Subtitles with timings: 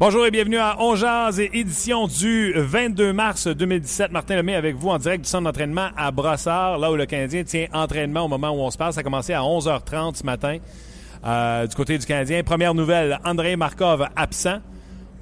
[0.00, 4.10] Bonjour et bienvenue à Ongeaz et édition du 22 mars 2017.
[4.12, 7.44] Martin Lemay avec vous en direct du centre d'entraînement à Brassard, là où le Canadien
[7.44, 8.94] tient entraînement au moment où on se passe.
[8.94, 10.56] Ça a commencé à 11h30 ce matin
[11.26, 12.42] euh, du côté du Canadien.
[12.42, 14.60] Première nouvelle, André Markov absent.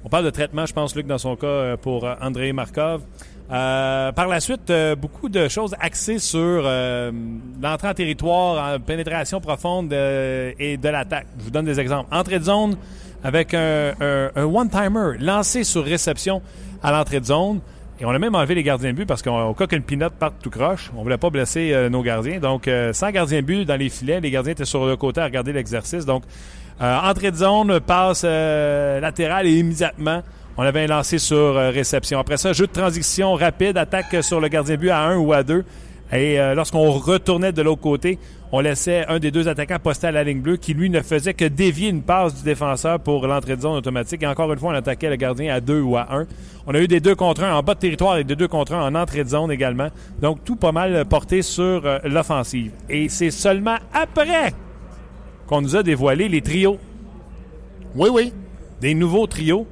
[0.05, 3.01] On parle de traitement, je pense, Luc, dans son cas, euh, pour euh, André Markov.
[3.49, 6.63] par la suite, beaucoup de choses axées sur
[7.61, 11.27] l'entrée en territoire, pénétration profonde et de l'attaque.
[11.37, 12.15] Je vous donne des exemples.
[12.15, 12.77] Entrée de zone,
[13.23, 13.93] avec un,
[14.35, 16.41] one-timer lancé sur réception
[16.81, 17.59] à l'entrée de zone.
[18.01, 20.35] Et on a même enlevé les gardiens de but parce qu'au cas qu'une pinote parte
[20.41, 22.39] tout croche, on voulait pas blesser euh, nos gardiens.
[22.39, 25.19] Donc, euh, sans gardien de but dans les filets, les gardiens étaient sur le côté
[25.19, 26.05] à regarder l'exercice.
[26.05, 26.23] Donc,
[26.81, 30.23] euh, entrée de zone, passe latérale et immédiatement,
[30.55, 32.19] on avait un lancé sur réception.
[32.19, 35.33] Après ça, jeu de transition rapide, attaque sur le gardien de but à un ou
[35.33, 35.65] à deux.
[36.13, 38.17] Et lorsqu'on retournait de l'autre côté,
[38.51, 41.35] on laissait un des deux attaquants poster à la ligne bleue qui, lui, ne faisait
[41.35, 44.23] que dévier une passe du défenseur pour l'entrée de zone automatique.
[44.23, 46.25] Et encore une fois, on attaquait le gardien à deux ou à un.
[46.65, 48.73] On a eu des deux contre un en bas de territoire et des deux contre
[48.73, 49.89] un en entrée de zone également.
[50.19, 52.71] Donc, tout pas mal porté sur euh, l'offensive.
[52.89, 54.53] Et c'est seulement après
[55.45, 56.79] qu'on nous a dévoilé les trios.
[57.95, 58.33] Oui, oui,
[58.81, 59.67] des nouveaux trios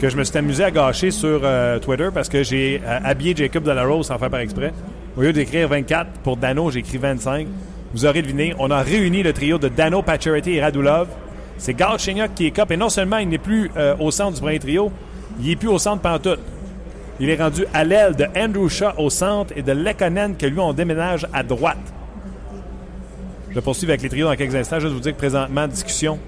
[0.00, 3.64] que je me suis amusé à gâcher sur euh, Twitter parce que j'ai habillé Jacob
[3.64, 4.72] Delarose sans faire par exprès.
[5.16, 7.46] Au lieu d'écrire 24 pour Dano, j'ai écrit 25.
[7.92, 11.08] Vous aurez deviné, on a réuni le trio de Dano, Pacioretty et Radulov.
[11.58, 14.40] C'est Galchenyuk qui est cop et non seulement il n'est plus euh, au centre du
[14.40, 14.92] premier trio,
[15.40, 16.40] il est plus au centre pendant tout.
[17.18, 20.60] Il est rendu à l'aile de Andrew Shaw au centre et de Lekonen que lui
[20.60, 21.76] on déménage à droite.
[23.50, 24.78] Je poursuivre avec les trios dans quelques instants.
[24.78, 26.18] Je vais vous dire que présentement, discussion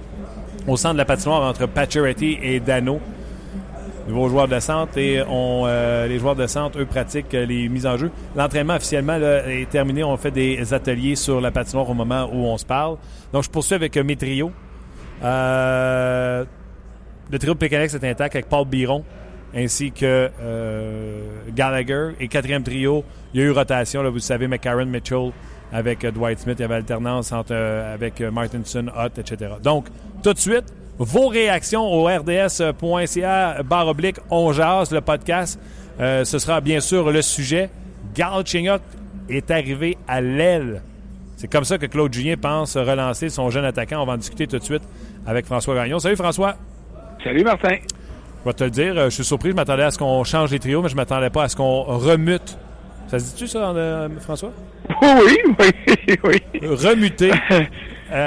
[0.66, 3.00] au centre de la patinoire entre Pacioretty et Dano
[4.08, 7.68] nouveaux joueurs de centre et on, euh, les joueurs de centre, eux, pratiquent euh, les
[7.68, 8.10] mises en jeu.
[8.36, 10.04] L'entraînement officiellement est terminé.
[10.04, 12.96] On fait des ateliers sur la patinoire au moment où on se parle.
[13.32, 14.52] Donc, je poursuis avec euh, mes trios.
[15.22, 16.46] le
[17.38, 19.04] trio de Pécanex est intact avec Paul Biron
[19.54, 20.30] ainsi que
[21.54, 22.12] Gallagher.
[22.20, 24.02] Et quatrième trio, il y a eu rotation.
[24.02, 25.30] Là, vous savez, McCarron, Mitchell
[25.70, 26.56] avec Dwight Smith.
[26.58, 29.52] Il y avait alternance entre, avec Martinson, Hutt, etc.
[29.62, 29.88] Donc,
[30.22, 35.58] tout de suite, vos réactions au rds.ca barre oblique on jase, le podcast.
[36.00, 37.70] Euh, ce sera bien sûr le sujet.
[38.14, 38.82] Galchenyuk
[39.28, 40.82] est arrivé à l'aile.
[41.36, 44.02] C'est comme ça que Claude Julien pense relancer son jeune attaquant.
[44.02, 44.82] On va en discuter tout de suite
[45.26, 45.98] avec François Gagnon.
[45.98, 46.56] Salut François.
[47.24, 47.76] Salut Martin.
[48.44, 50.50] Je vais te le dire, euh, je suis surpris, je m'attendais à ce qu'on change
[50.50, 52.58] les trios, mais je ne m'attendais pas à ce qu'on remute.
[53.06, 54.52] Ça se dit-tu ça, euh, François?
[55.00, 56.40] Oui, oui, oui.
[56.62, 57.30] Remuter.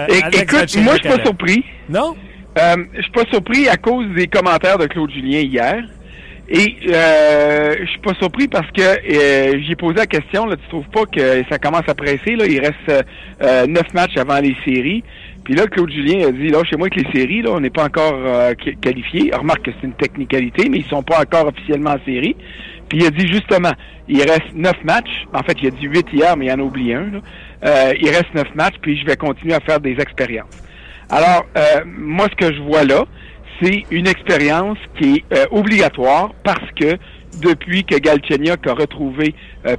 [0.09, 1.63] écoute, moi je suis pas surpris.
[1.89, 2.15] Non?
[2.57, 5.83] Euh, je suis pas surpris à cause des commentaires de Claude Julien hier.
[6.47, 10.67] Et euh, je suis pas surpris parce que euh, j'ai posé la question, là, tu
[10.69, 13.05] trouves pas que ça commence à presser, là, il reste
[13.41, 15.03] euh, neuf matchs avant les séries.
[15.43, 17.71] Puis là, Claude Julien a dit, là, chez moi que les séries, là, on n'est
[17.71, 19.31] pas encore euh, qualifiés.
[19.33, 22.35] Remarque que c'est une technicalité, mais ils sont pas encore officiellement en série.
[22.89, 23.73] Puis il a dit justement,
[24.07, 25.25] il reste neuf matchs.
[25.33, 27.09] En fait, il a dit huit hier, mais il en a oublié un.
[27.11, 27.93] Là.
[27.99, 30.64] il reste neuf matchs, puis je vais continuer à faire des expériences.
[31.09, 33.05] Alors, euh, moi, ce que je vois là,
[33.61, 36.97] c'est une expérience qui est euh, obligatoire parce que
[37.41, 39.35] depuis que Galchenyuk a retrouvé
[39.65, 39.75] euh,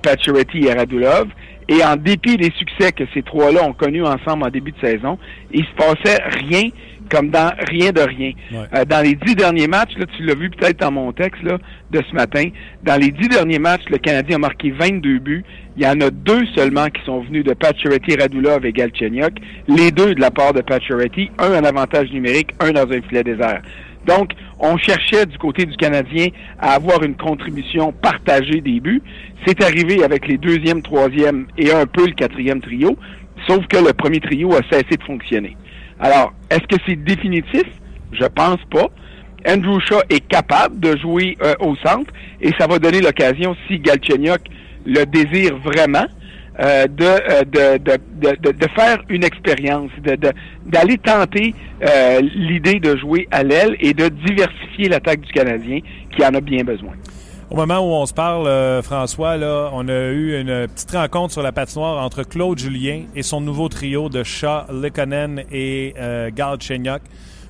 [0.54, 1.28] et Radulov,
[1.68, 5.18] et en dépit des succès que ces trois-là ont connus ensemble en début de saison,
[5.50, 6.68] il se passait rien
[7.08, 8.32] comme dans rien de rien.
[8.52, 11.58] Euh, dans les dix derniers matchs, là, tu l'as vu peut-être dans mon texte là,
[11.90, 12.48] de ce matin,
[12.82, 15.44] dans les dix derniers matchs, le Canadien a marqué 22 buts.
[15.76, 19.34] Il y en a deux seulement qui sont venus de Pacioretty, Radulov et Galchenyuk.
[19.68, 23.24] Les deux de la part de Pacioretty, un en avantage numérique, un dans un filet
[23.24, 23.62] désert.
[24.06, 26.28] Donc, on cherchait du côté du Canadien
[26.58, 29.02] à avoir une contribution partagée des buts.
[29.46, 32.96] C'est arrivé avec les deuxième, troisième et un peu le quatrième trio,
[33.46, 35.56] sauf que le premier trio a cessé de fonctionner.
[36.00, 37.64] Alors, est-ce que c'est définitif?
[38.12, 38.88] Je pense pas.
[39.48, 43.78] Andrew Shaw est capable de jouer euh, au centre et ça va donner l'occasion, si
[43.78, 44.40] Galchenyuk
[44.84, 46.06] le désire vraiment,
[46.58, 49.90] euh, euh, de, de, de, de, faire une expérience,
[50.64, 51.54] d'aller tenter
[52.34, 55.80] l'idée de jouer à l'aile et de diversifier l'attaque du Canadien
[56.16, 56.92] qui en a bien besoin.
[57.48, 61.32] Au moment où on se parle, euh, François, là, on a eu une petite rencontre
[61.32, 66.30] sur la patinoire entre Claude Julien et son nouveau trio de Shaw, Lekonen et euh,
[66.34, 67.02] Gal Chenyok.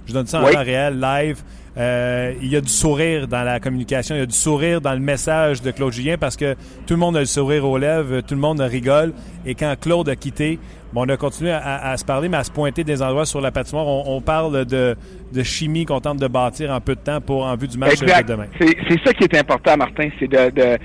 [0.07, 1.43] Je donne ça en temps réel, live.
[1.77, 4.95] Euh, il y a du sourire dans la communication, il y a du sourire dans
[4.95, 6.55] le message de Claude Julien parce que
[6.87, 9.13] tout le monde a le sourire aux lèvres, tout le monde rigole.
[9.45, 10.59] Et quand Claude a quitté,
[10.95, 13.51] bon, on a continué à, se parler, mais à se pointer des endroits sur la
[13.51, 13.87] patinoire.
[13.87, 14.97] On, parle de,
[15.43, 18.27] chimie qu'on tente de bâtir en peu de temps pour en vue du match de
[18.27, 18.47] demain.
[18.59, 20.09] C'est ça qui est important, Martin.
[20.19, 20.79] C'est de, euh,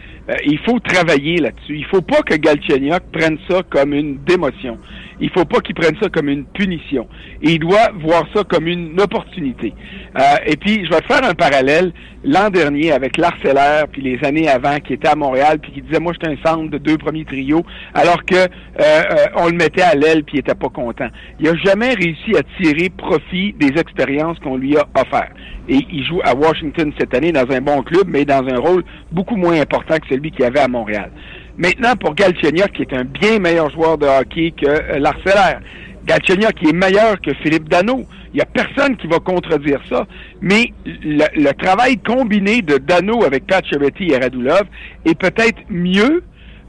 [0.46, 1.78] il faut travailler là-dessus.
[1.78, 4.78] Il faut pas que Galchenyuk prenne ça comme une démotion.
[5.22, 7.08] Il faut pas qu'il prenne ça comme une punition.
[7.42, 9.74] il doit voir ça comme une opportunité.
[10.20, 11.94] Euh, et puis, je vais faire un parallèle.
[12.24, 16.00] L'an dernier, avec l'Arcellaire, puis les années avant, qui était à Montréal, puis qui disait,
[16.00, 17.64] moi, j'étais un centre de deux premiers trios,
[17.96, 18.48] alors que euh,
[18.80, 21.08] euh, on le mettait à l'aile, puis il était pas content.
[21.40, 25.32] Il a jamais réussi à tirer profit des expériences qu'on lui a offertes.
[25.68, 28.84] Et il joue à Washington cette année dans un bon club, mais dans un rôle
[29.12, 31.12] beaucoup moins important que celui qu'il avait à Montréal.
[31.58, 35.62] Maintenant, pour Galchenyuk, qui est un bien meilleur joueur de hockey que euh, l'Arcellaire.
[36.06, 38.04] Galchenyuk, qui est meilleur que Philippe Dano.
[38.34, 40.08] Il n'y a personne qui va contredire ça.
[40.42, 44.64] Mais le, travail combiné de Dano avec Pacioretty et Radulov
[45.06, 46.24] est peut-être mieux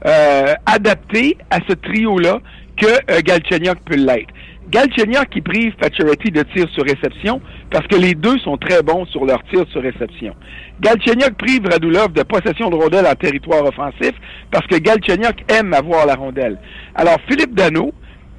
[0.05, 2.39] euh, adapté à ce trio-là
[2.75, 4.33] que euh, Galchenyuk peut l'être.
[4.69, 9.05] Galchenyuk qui prive Pacioretty de tir sur réception parce que les deux sont très bons
[9.05, 10.35] sur leur tir sur réception.
[10.81, 14.13] Galchenyuk prive Radulov de possession de rondelle en territoire offensif
[14.51, 16.57] parce que Galchenyuk aime avoir la rondelle.
[16.95, 17.91] Alors Philippe Dano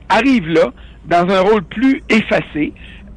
[0.09, 0.73] arrive là
[1.07, 2.73] dans un rôle plus effacé,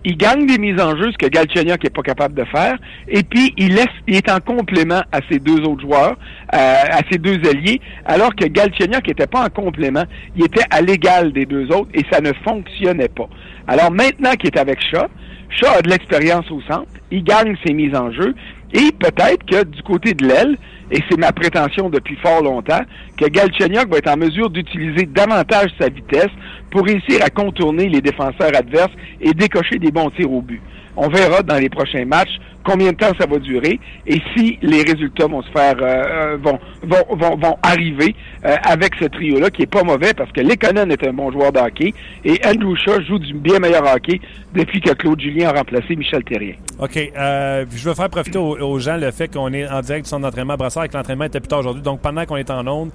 [0.08, 2.78] il gagne des mises en jeu, ce que Galchenyuk n'est pas capable de faire,
[3.10, 6.16] et puis il, est en complément à ses deux autres joueurs,
[6.54, 6.58] euh,
[6.92, 10.06] à ses deux alliés, alors que Galchenyuk n'était pas en complément,
[10.38, 13.28] il était à l'égal des deux autres, et ça ne fonctionnait pas.
[13.68, 15.08] Alors maintenant qu'il est avec Shaw,
[15.50, 18.34] Shaw a de l'expérience au centre, il gagne ses mises en jeu,
[18.72, 20.58] et peut-être que du côté de l'aile,
[20.90, 22.84] et c'est ma prétention depuis fort longtemps,
[23.18, 26.32] que Galchenyuk va être en mesure d'utiliser davantage sa vitesse
[26.72, 30.62] pour réussir à contourner les défenseurs adverses et décocher des bons tirs au but.
[31.00, 34.82] On verra dans les prochains matchs combien de temps ça va durer et si les
[34.82, 38.14] résultats vont se faire euh, euh, vont, vont, vont, vont arriver
[38.46, 41.54] euh, avec ce trio-là qui est pas mauvais parce que Lekonen est un bon joueur
[41.54, 41.94] de hockey
[42.26, 42.76] et Andrew
[43.08, 44.20] joue du bien meilleur hockey
[44.54, 46.56] depuis que Claude Julien a remplacé Michel Terrien.
[46.80, 46.96] OK.
[46.96, 50.54] je veux faire profiter aux, gens le fait qu'on est en direct du centre d'entraînement
[50.54, 51.84] à Brassard et que l'entraînement était plus tard aujourd'hui.
[51.84, 52.92] Donc pendant qu'on est en onde,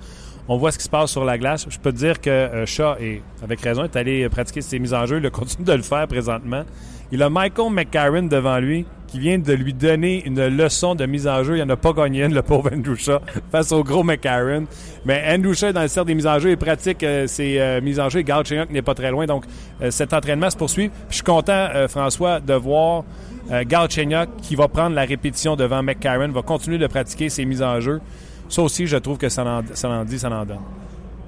[0.48, 1.66] on voit ce qui se passe sur la glace.
[1.68, 5.20] Je peux dire que Shaw, et avec raison, est allé pratiquer ses mises en jeu.
[5.22, 6.64] Il continue de le faire présentement.
[7.12, 11.28] Il a Michael McCarron devant lui qui vient de lui donner une leçon de mise
[11.28, 11.58] en jeu.
[11.58, 12.96] Il n'en a pas gagné une, le pauvre Andrew
[13.52, 14.64] face au gros McCarron.
[15.04, 18.00] Mais Andrew dans le cercle des mises en jeu, il pratique euh, ses euh, mises
[18.00, 18.22] en jeu.
[18.22, 19.26] Gal n'est pas très loin.
[19.26, 19.44] Donc,
[19.82, 20.90] euh, cet entraînement se poursuit.
[21.10, 23.04] je suis content, François, de voir
[23.50, 23.88] Gal
[24.40, 28.00] qui va prendre la répétition devant McCarron, va continuer de pratiquer ses mises en jeu.
[28.52, 30.58] Ça aussi, je trouve que ça en, dit, ça en donne.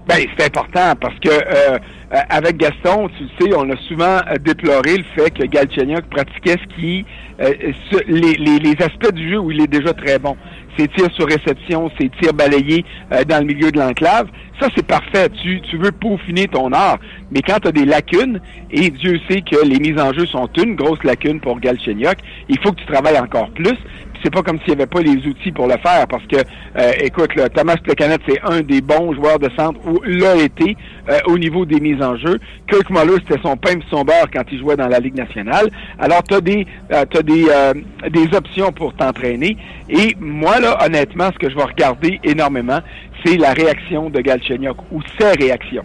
[0.07, 1.79] Ben, c'est important parce que euh,
[2.13, 6.57] euh, avec Gaston, tu sais, on a souvent euh, déploré le fait que Galchenyuk pratiquait
[6.63, 7.07] ce qui
[8.07, 10.37] les, les, les, aspects du jeu où il est déjà très bon.
[10.79, 12.85] Ses tirs sur réception, ses tirs balayés
[13.27, 14.29] dans le milieu de l'enclave,
[14.61, 15.31] ça c'est parfait.
[15.43, 16.99] Tu, tu veux peaufiner ton art.
[17.33, 18.41] Mais quand tu as des lacunes,
[18.71, 22.19] et Dieu sait que les mises en jeu sont une grosse lacune pour Galchenyuk,
[22.49, 23.79] il faut que tu travailles encore plus
[24.25, 26.93] c'est pas comme s'il n'y avait pas les outils pour le faire parce que, euh,
[27.01, 30.77] écoute, là, Thomas Plecanet, c'est un des bons joueurs de centre où l'a été
[31.11, 32.41] euh, au niveau des mises en jeu.
[32.71, 35.69] Kirk Muller, c'était son pain son beurre quand il jouait dans la Ligue nationale.
[35.99, 39.59] Alors, tu as des, euh, des, des options pour t'entraîner.
[39.91, 42.81] Et moi, là, honnêtement, ce que je vais regarder énormément,
[43.25, 45.85] c'est la réaction de Galchenyuk ou ses réactions.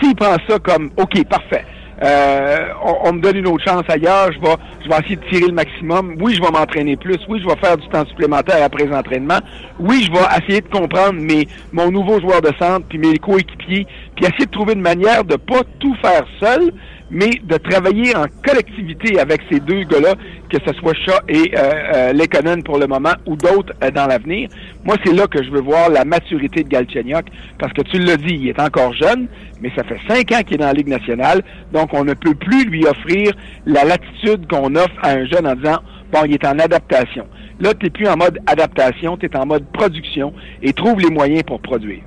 [0.00, 1.64] S'il prend ça comme, OK, parfait,
[2.02, 2.68] euh,
[3.04, 5.52] on, me donne une autre chance ailleurs, je vais, je vais essayer de tirer le
[5.52, 6.16] maximum.
[6.20, 7.18] Oui, je vais m'entraîner plus.
[7.28, 9.38] Oui, je vais faire du temps supplémentaire après l'entraînement.
[9.80, 13.86] Oui, je vais essayer de comprendre mes, mon nouveau joueur de centre, puis mes coéquipiers,
[14.18, 16.72] puis essayer de trouver une manière de pas tout faire seul,
[17.08, 20.14] mais de travailler en collectivité avec ces deux gars-là,
[20.50, 24.48] que ce soit Shaw et euh, euh pour le moment ou d'autres euh, dans l'avenir.
[24.84, 27.26] Moi, c'est là que je veux voir la maturité de Galchenyuk,
[27.60, 29.28] parce que tu l'as dit, il est encore jeune,
[29.62, 32.34] mais ça fait cinq ans qu'il est dans la Ligue nationale, donc on ne peut
[32.34, 33.32] plus lui offrir
[33.66, 35.78] la latitude qu'on offre à un jeune en disant,
[36.12, 37.26] bon, il est en adaptation.
[37.60, 41.10] Là, tu n'es plus en mode adaptation, tu es en mode production et trouve les
[41.10, 42.02] moyens pour produire.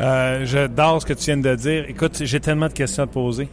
[0.00, 1.84] Euh, J'adore ce que tu viens de dire.
[1.88, 3.48] Écoute, j'ai tellement de questions à te poser.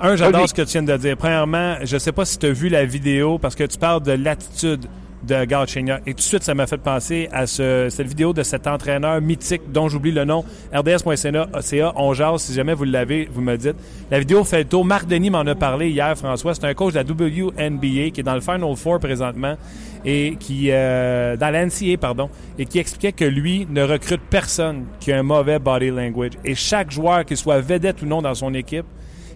[0.00, 1.16] Un, j'adore ce que tu viens de dire.
[1.16, 4.02] Premièrement, je ne sais pas si tu as vu la vidéo parce que tu parles
[4.02, 4.86] de l'attitude
[5.24, 6.00] de Galchenyuk.
[6.06, 9.20] Et tout de suite, ça m'a fait penser à ce, cette vidéo de cet entraîneur
[9.20, 13.76] mythique dont j'oublie le nom, rds.ca, on jase, si jamais vous l'avez, vous me dites.
[14.10, 14.84] La vidéo fait le tour.
[14.84, 16.54] Marc Denis m'en a parlé hier, François.
[16.54, 19.56] C'est un coach de la WNBA qui est dans le Final Four présentement
[20.04, 22.28] et qui, euh, dans l'NCA, pardon,
[22.58, 26.32] et qui expliquait que lui ne recrute personne qui a un mauvais body language.
[26.44, 28.86] Et chaque joueur, qu'il soit vedette ou non dans son équipe,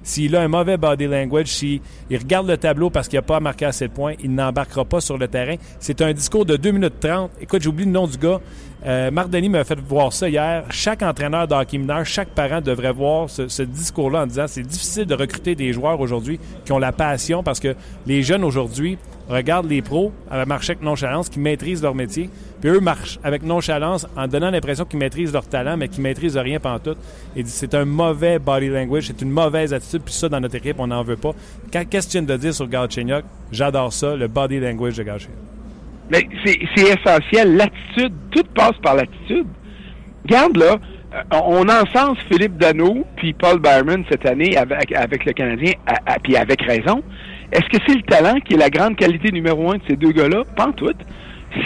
[0.09, 3.67] s'il a un mauvais body language, s'il regarde le tableau parce qu'il n'a pas marqué
[3.67, 5.57] assez de points, il n'embarquera pas sur le terrain.
[5.81, 7.31] C'est un discours de 2 minutes 30.
[7.43, 8.41] Écoute, j'oublie le nom du gars.
[8.87, 10.65] Euh, Marc Denis m'a fait voir ça hier.
[10.71, 15.15] Chaque entraîneur d'hockey mineur, chaque parent devrait voir ce, discours-là en disant c'est difficile de
[15.15, 17.75] recruter des joueurs aujourd'hui qui ont la passion parce que
[18.07, 18.97] les jeunes aujourd'hui
[19.29, 23.43] regardent les pros à marcher avec nonchalance, qui maîtrisent leur métier, puis eux marchent avec
[23.43, 26.97] nonchalance en donnant l'impression qu'ils maîtrisent leur talent, mais qu'ils maîtrisent rien tout.
[27.37, 30.77] Et c'est un mauvais body language, c'est une mauvaise attitude, puis ça, dans notre équipe,
[30.79, 31.33] on n'en veut pas.
[31.71, 33.25] Qu'est-ce que tu viens de dire sur Galchenyuk?
[33.53, 35.39] J'adore ça, le body language de Galchenyuk.
[36.11, 39.47] Mais c'est essentiel, l'attitude, tout passe par l'attitude.
[40.25, 40.77] Regarde là,
[41.15, 45.73] euh, on encense Philippe Dano puis Paul Byron cette année avec, avec le Canadien,
[46.23, 47.03] puis avec raison.
[47.53, 50.13] Est-ce que c'est le talent qui est la grande qualité numéro un de ces deux
[50.13, 50.43] gars-là?
[50.57, 50.93] Pas tout.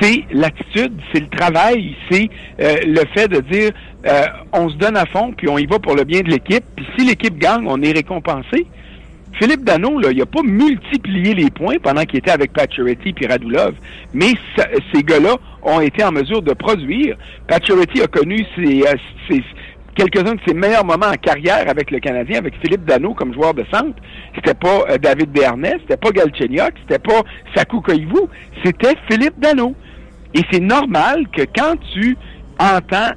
[0.01, 2.29] C'est l'attitude, c'est le travail, c'est
[2.61, 3.73] euh, le fait de dire
[4.07, 4.23] euh,
[4.53, 6.87] on se donne à fond, puis on y va pour le bien de l'équipe, puis
[6.97, 8.67] si l'équipe gagne, on est récompensé.
[9.35, 13.27] Philippe Dano, là, il n'a pas multiplié les points pendant qu'il était avec Pacioretty puis
[13.27, 13.75] Radulov,
[14.13, 14.33] mais
[14.95, 17.17] ces gars-là ont été en mesure de produire.
[17.49, 18.95] Pacioretty a connu ses, euh,
[19.29, 19.43] ses,
[19.95, 23.55] quelques-uns de ses meilleurs moments en carrière avec le Canadien, avec Philippe Dano comme joueur
[23.55, 23.97] de centre.
[24.35, 27.23] C'était pas euh, David Bernet, c'était pas Galchenyuk, c'était pas
[27.55, 27.83] Sakou
[28.65, 29.75] c'était Philippe Dano.
[30.35, 32.17] Et c'est normal que quand tu
[32.59, 33.13] entends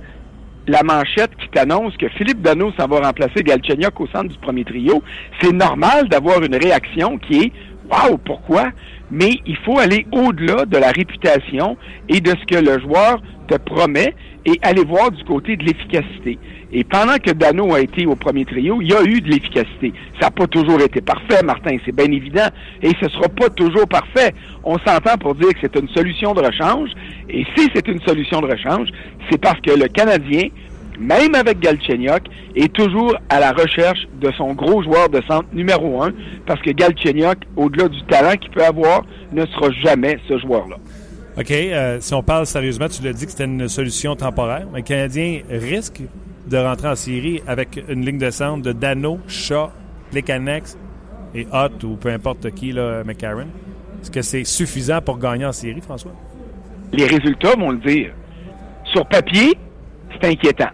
[0.67, 4.65] la manchette qui t'annonce que Philippe Dano s'en va remplacer Galchenyuk au centre du premier
[4.65, 5.01] trio,
[5.41, 7.51] c'est normal d'avoir une réaction qui est
[7.89, 8.69] Waouh, pourquoi?
[9.11, 11.77] Mais il faut aller au-delà de la réputation
[12.09, 14.13] et de ce que le joueur te promet
[14.45, 16.37] et aller voir du côté de l'efficacité.
[16.71, 19.93] Et pendant que Dano a été au premier trio, il y a eu de l'efficacité.
[20.19, 22.47] Ça n'a pas toujours été parfait, Martin, c'est bien évident.
[22.81, 24.33] Et ce ne sera pas toujours parfait.
[24.63, 26.89] On s'entend pour dire que c'est une solution de rechange.
[27.29, 28.89] Et si c'est une solution de rechange,
[29.29, 30.49] c'est parce que le Canadien,
[30.99, 32.23] même avec Galchenyuk,
[32.55, 36.11] est toujours à la recherche de son gros joueur de centre numéro un,
[36.45, 40.77] parce que Galchenyuk, au-delà du talent qu'il peut avoir, ne sera jamais ce joueur-là.
[41.37, 41.51] OK.
[41.51, 44.67] Euh, si on parle sérieusement, tu l'as dit que c'était une solution temporaire.
[44.73, 46.01] Le Canadien risque
[46.47, 49.69] de rentrer en série avec une ligne de centre de Dano, Shaw,
[50.11, 50.77] Plekanex
[51.33, 53.47] et Hott ou peu importe qui, là, McCarron.
[54.01, 56.13] Est-ce que c'est suffisant pour gagner en série, François?
[56.93, 58.11] Les résultats vont le dire.
[58.85, 59.57] Sur papier,
[60.21, 60.69] c'est inquiétant.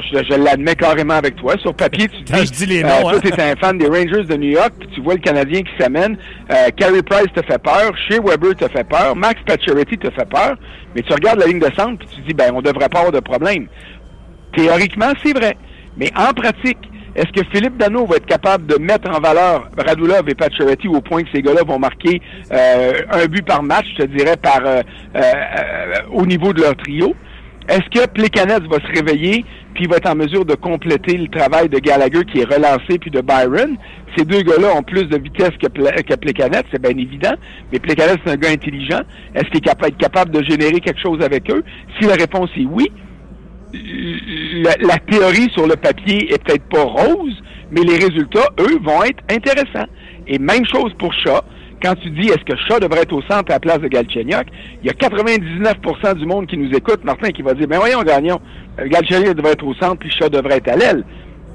[0.00, 1.56] Je, l'admets carrément avec toi.
[1.58, 3.86] Sur papier, tu dis, je dis les euh, noms, toi, tu es un fan des
[3.86, 6.16] Rangers de New York, puis tu vois le Canadien qui s'amène.
[6.50, 10.28] Euh, Carey Price te fait peur, Shea Weber te fait peur, Max Pacioretty te fait
[10.28, 10.56] peur,
[10.94, 13.12] mais tu regardes la ligne de centre, puis tu dis, ben, on devrait pas avoir
[13.12, 13.66] de problème.
[14.56, 15.56] Théoriquement, c'est vrai.
[15.96, 16.78] Mais en pratique,
[17.14, 21.02] est-ce que Philippe Dano va être capable de mettre en valeur Radulov et Pacioretty au
[21.02, 24.62] point que ces gars-là vont marquer euh, un but par match, je te dirais, par
[26.10, 27.14] au niveau de leur trio?
[27.68, 31.68] Est-ce que Plekanec va se réveiller puis va être en mesure de compléter le travail
[31.68, 33.76] de Gallagher qui est relancé puis de Byron?
[34.16, 37.32] Ces deux gars-là ont plus de vitesse que, que c'est bien évident,
[37.72, 39.00] mais Plekanec, c'est un gars intelligent.
[39.34, 41.64] Est-ce qu'il est capable, capable de générer quelque chose avec eux?
[41.98, 42.90] Si la réponse est oui,
[43.72, 49.22] la, théorie sur le papier est peut-être pas rose, mais les résultats, eux, vont être
[49.30, 49.88] intéressants.
[50.26, 51.40] Et même chose pour Shaw
[51.82, 54.46] quand tu dis est-ce que Shaw devrait être au centre à la place de Galchenyuk,
[54.82, 58.02] il y a 99% du monde qui nous écoute, Martin, qui va dire, ben voyons,
[58.02, 58.40] gagnons,
[58.78, 61.04] Galchenyuk devrait être au centre, puis Shaw devrait être à l'aile.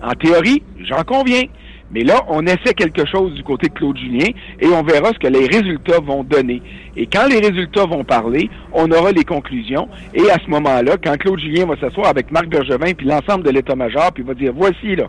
[0.01, 1.43] En théorie, j'en conviens.
[1.89, 4.27] Mais là, on essaie quelque chose du côté de Claude Julien
[4.59, 6.61] et on verra ce que les résultats vont donner.
[6.97, 9.87] Et quand les résultats vont parler, on aura les conclusions.
[10.13, 13.51] Et à ce moment-là, quand Claude Julien va s'asseoir avec Marc Bergevin puis l'ensemble de
[13.51, 15.05] l'état-major, puis va dire, voici, là,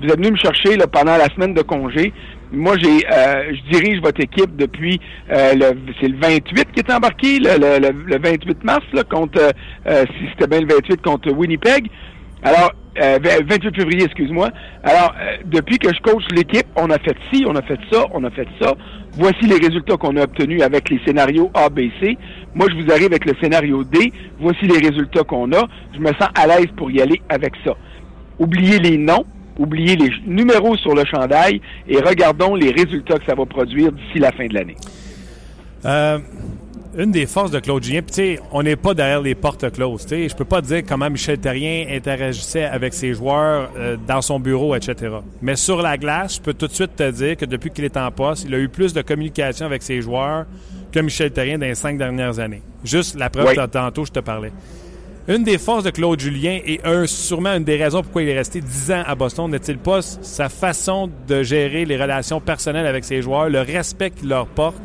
[0.00, 2.12] vous êtes venu me chercher là, pendant la semaine de congé.
[2.54, 6.92] Moi, j'ai, euh, je dirige votre équipe depuis euh, le, c'est le 28 qui est
[6.92, 9.52] embarqué, le, le, 28 mars, contre,
[9.86, 11.88] euh, si c'était bien le 28 contre Winnipeg.
[12.42, 14.50] Alors, 28 février, excuse-moi.
[14.84, 15.14] Alors,
[15.46, 18.30] depuis que je coach l'équipe, on a fait ci, on a fait ça, on a
[18.30, 18.74] fait ça.
[19.14, 22.16] Voici les résultats qu'on a obtenus avec les scénarios A, B, C.
[22.54, 24.12] Moi, je vous arrive avec le scénario D.
[24.38, 25.66] Voici les résultats qu'on a.
[25.94, 27.72] Je me sens à l'aise pour y aller avec ça.
[28.38, 29.24] Oubliez les noms
[29.58, 34.18] oubliez les numéros sur le chandail et regardons les résultats que ça va produire d'ici
[34.18, 34.76] la fin de l'année.
[35.84, 36.18] Euh,
[36.96, 40.06] une des forces de Claude Julien, puis on n'est pas derrière les portes closes.
[40.08, 44.38] Je Je peux pas dire comment Michel Terrien interagissait avec ses joueurs euh, dans son
[44.38, 45.16] bureau, etc.
[45.42, 47.96] Mais sur la glace, je peux tout de suite te dire que depuis qu'il est
[47.96, 50.46] en poste, il a eu plus de communication avec ses joueurs
[50.92, 52.62] que Michel Terrien dans les cinq dernières années.
[52.84, 53.70] Juste la preuve, Oui.
[53.72, 54.52] tantôt, je te parlais.
[55.26, 58.36] Une des forces de Claude Julien et un, sûrement une des raisons pourquoi il est
[58.36, 63.04] resté 10 ans à Boston, n'est-il pas sa façon de gérer les relations personnelles avec
[63.04, 64.82] ses joueurs, le respect qu'il leur porte?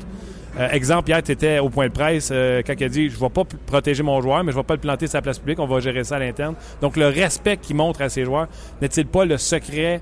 [0.57, 3.15] Euh, exemple, hier, tu étais au point de presse euh, quand il a dit Je
[3.15, 5.23] ne vais pas protéger mon joueur, mais je ne vais pas le planter sur la
[5.23, 6.55] place publique, on va gérer ça à l'interne.
[6.81, 8.47] Donc, le respect qu'il montre à ses joueurs,
[8.81, 9.99] n'est-il pas le secret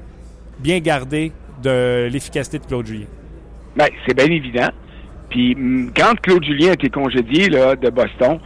[0.59, 1.31] bien gardé
[1.63, 3.07] de l'efficacité de Claude Julien?
[3.75, 4.69] Ben, c'est bien évident.
[5.31, 5.57] Puis
[5.95, 8.39] quand Claude Julien a été congédié là, de Boston,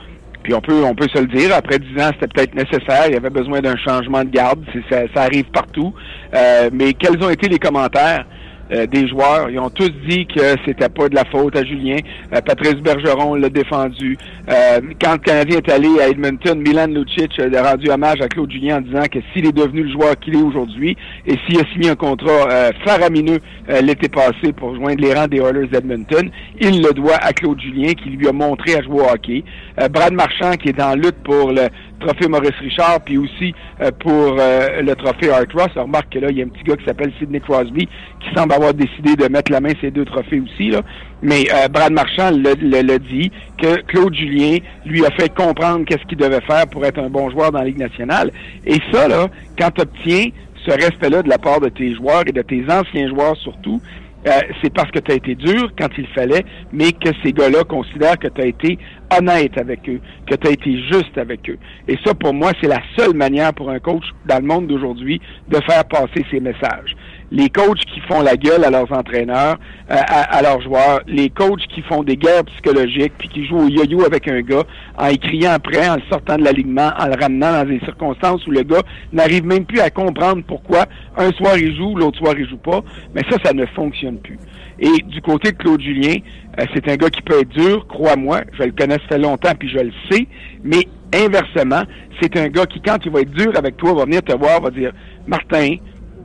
[0.44, 3.14] puis on peut on peut se le dire, après 10 ans, c'était peut-être nécessaire, il
[3.14, 5.94] y avait besoin d'un changement de garde, ça arrive partout.
[6.34, 8.26] Euh, mais quels ont été les commentaires?
[8.72, 9.50] Euh, des joueurs?
[9.50, 11.98] Ils ont tous dit que c'était pas de la faute à Julien.
[12.34, 14.18] Euh, Patrice Bergeron l'a défendu.
[14.50, 18.52] Euh, quand le Canadien est allé à Edmonton, Milan Lucic a rendu hommage à Claude
[18.52, 21.64] Julien en disant que s'il est devenu le joueur qu'il est aujourd'hui et s'il a
[21.74, 23.40] signé un contrat euh, faramineux
[23.82, 27.94] l'été passé pour joindre les rangs des Oilers d'Edmonton, il le doit à Claude Julien
[27.94, 29.44] qui lui a montré à jouer au hockey.
[29.92, 31.70] Brad Marchand qui est en lutte pour le
[32.02, 35.70] trophée Maurice Richard puis aussi euh, pour euh, le trophée Art Ross.
[35.76, 37.88] On remarque que là, il y a un petit gars qui s'appelle Sidney Crosby
[38.20, 40.70] qui semble avoir décidé de mettre la main ces deux trophées aussi.
[40.70, 40.82] Là.
[41.22, 43.32] Mais euh, Brad Marchand l'a dit
[43.62, 47.30] que Claude Julien lui a fait comprendre qu'est-ce qu'il devait faire pour être un bon
[47.30, 48.32] joueur dans la Ligue nationale.
[48.66, 49.28] Et ça, là,
[49.58, 50.30] quand tu obtiens
[50.66, 53.82] ce respect-là de la part de tes joueurs et de tes anciens joueurs surtout,
[54.28, 57.64] euh, c'est parce que tu as été dur quand il fallait, mais que ces gars-là
[57.64, 58.78] considèrent que tu as été
[59.18, 60.00] honnête avec eux,
[60.30, 61.58] que tu as été juste avec eux.
[61.88, 65.20] Et ça, pour moi, c'est la seule manière pour un coach dans le monde d'aujourd'hui
[65.50, 66.96] de faire passer ces messages.
[67.32, 69.58] Les coachs qui font la gueule à leurs entraîneurs,
[69.90, 73.60] euh, à, à leurs joueurs, les coachs qui font des guerres psychologiques, puis qui jouent
[73.60, 74.64] au yo-yo avec un gars
[74.98, 78.46] en y criant après, en le sortant de l'alignement, en le ramenant dans des circonstances
[78.48, 78.82] où le gars
[79.14, 80.86] n'arrive même plus à comprendre pourquoi
[81.18, 82.82] un soir il joue, l'autre soir il joue pas.
[83.16, 84.38] Mais ça, ça ne fonctionne plus.
[84.80, 86.16] Et du côté de Claude Julien,
[86.60, 89.54] euh, c'est un gars qui peut être dur, crois-moi, je le connais ça fait longtemps
[89.58, 90.28] puis je le sais,
[90.64, 91.84] mais inversement,
[92.22, 94.62] c'est un gars qui, quand il va être dur avec toi, va venir te voir,
[94.62, 94.92] va dire
[95.28, 95.76] Martin,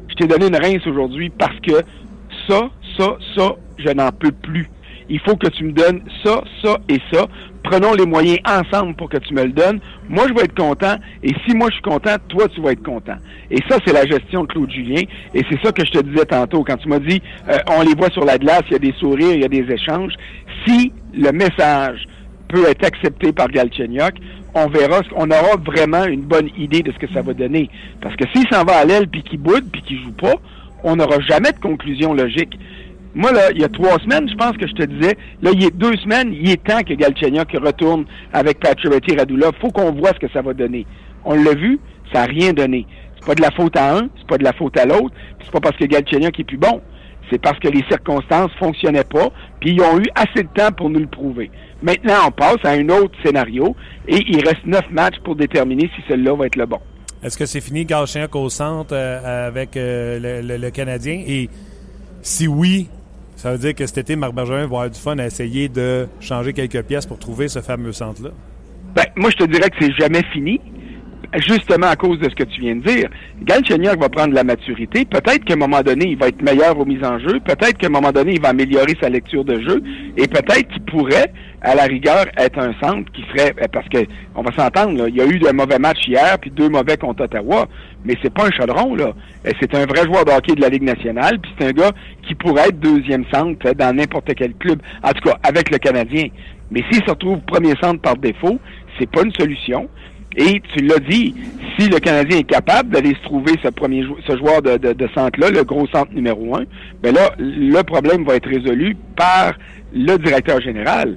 [0.08, 1.82] je t'ai donné une rince aujourd'hui parce que
[2.48, 4.68] ça, ça, ça, je n'en peux plus.
[5.08, 7.26] Il faut que tu me donnes ça, ça et ça.
[7.62, 9.80] Prenons les moyens ensemble pour que tu me le donnes.
[10.08, 10.96] Moi, je vais être content.
[11.22, 13.16] Et si moi, je suis content, toi, tu vas être content.
[13.50, 15.02] Et ça, c'est la gestion de Claude Julien.
[15.34, 17.94] Et c'est ça que je te disais tantôt quand tu m'as dit, euh, on les
[17.94, 20.14] voit sur la glace, il y a des sourires, il y a des échanges.
[20.66, 22.04] Si le message
[22.48, 24.14] peut être accepté par Galchenyuk,
[24.56, 27.68] on verra, on aura vraiment une bonne idée de ce que ça va donner.
[28.00, 30.34] Parce que s'il s'en va à l'aile puis qu'il boude puis qu'il joue pas,
[30.82, 32.58] on n'aura jamais de conclusion logique.
[33.14, 35.62] Moi, là, il y a trois semaines, je pense que je te disais, là, il
[35.62, 39.50] y a deux semaines, il est temps que Galchenyuk retourne avec Pacioretty Radula.
[39.60, 40.86] faut qu'on voit ce que ça va donner.
[41.24, 41.78] On l'a vu,
[42.12, 42.86] ça n'a rien donné.
[43.18, 45.50] C'est pas de la faute à un, c'est pas de la faute à l'autre, c'est
[45.50, 46.80] pas parce que Galchenyuk est plus bon.
[47.30, 49.28] C'est parce que les circonstances fonctionnaient pas,
[49.60, 51.50] puis ils ont eu assez de temps pour nous le prouver.
[51.82, 53.76] Maintenant, on passe à un autre scénario,
[54.08, 56.78] et il reste neuf matchs pour déterminer si celui-là va être le bon.
[57.22, 61.22] Est-ce que c'est fini Galchenyuk au centre euh, avec euh, le, le- le Canadien?
[61.26, 61.48] Et
[62.22, 62.88] si oui,
[63.36, 66.06] ça veut dire que cet été, Marc Bergerin va avoir du fun à essayer de
[66.20, 68.30] changer quelques pièces pour trouver ce fameux centre-là?
[68.94, 70.60] Ben, moi, je te dirais que c'est jamais fini,
[71.36, 73.08] justement à cause de ce que tu viens de dire.
[73.42, 75.04] Galchenyuk va prendre la maturité.
[75.04, 77.40] Peut-être qu'à un moment donné, il va être meilleur aux mises en jeu.
[77.40, 79.82] Peut-être qu'à un moment donné, il va améliorer sa lecture de jeu.
[80.16, 83.54] Et peut-être qu'il pourrait, à la rigueur, être un centre qui ferait...
[83.62, 83.98] eh, Parce que,
[84.34, 87.24] on va s'entendre, il y a eu de mauvais matchs hier, puis deux mauvais contre
[87.24, 87.66] Ottawa.
[88.04, 89.12] Mais c'est pas un chaudron, là.
[89.44, 91.90] Eh, C'est un vrai joueur de hockey de la Ligue nationale, puis c'est un gars
[92.26, 94.80] qui pourrait être deuxième centre eh, dans n'importe quel club.
[95.02, 96.28] En tout cas, avec le Canadien.
[96.70, 98.58] Mais s'il se retrouve premier centre par défaut,
[98.98, 99.88] c'est pas une solution.
[100.36, 101.34] Et tu l'as dit,
[101.78, 105.64] si le Canadien est capable d'aller se trouver ce premier ce joueur de, centre-là, le
[105.64, 106.64] gros centre numéro un,
[107.02, 109.54] ben là, le problème va être résolu par
[109.94, 111.16] le directeur général.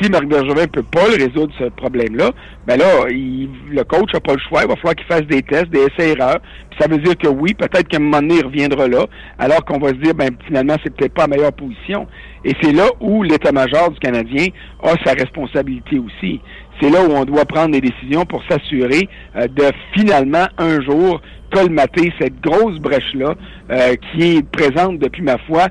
[0.00, 2.32] Si Marc Bergevin peut pas le résoudre, ce problème-là,
[2.66, 4.62] ben là, le coach n'a pas le choix.
[4.62, 6.40] Il va falloir qu'il fasse des tests, des essais-erreurs.
[6.80, 9.06] Ça veut dire que oui, peut-être qu'à un moment donné, il reviendra là,
[9.38, 12.08] alors qu'on va se dire, ben finalement, c'est peut-être pas la meilleure position.
[12.44, 14.48] Et c'est là où l'état-major du Canadien
[14.82, 16.40] a sa responsabilité aussi.
[16.80, 21.20] C'est là où on doit prendre des décisions pour s'assurer euh, de finalement, un jour,
[21.52, 23.34] colmater cette grosse brèche-là
[23.70, 25.68] euh, qui est présente depuis, ma foi,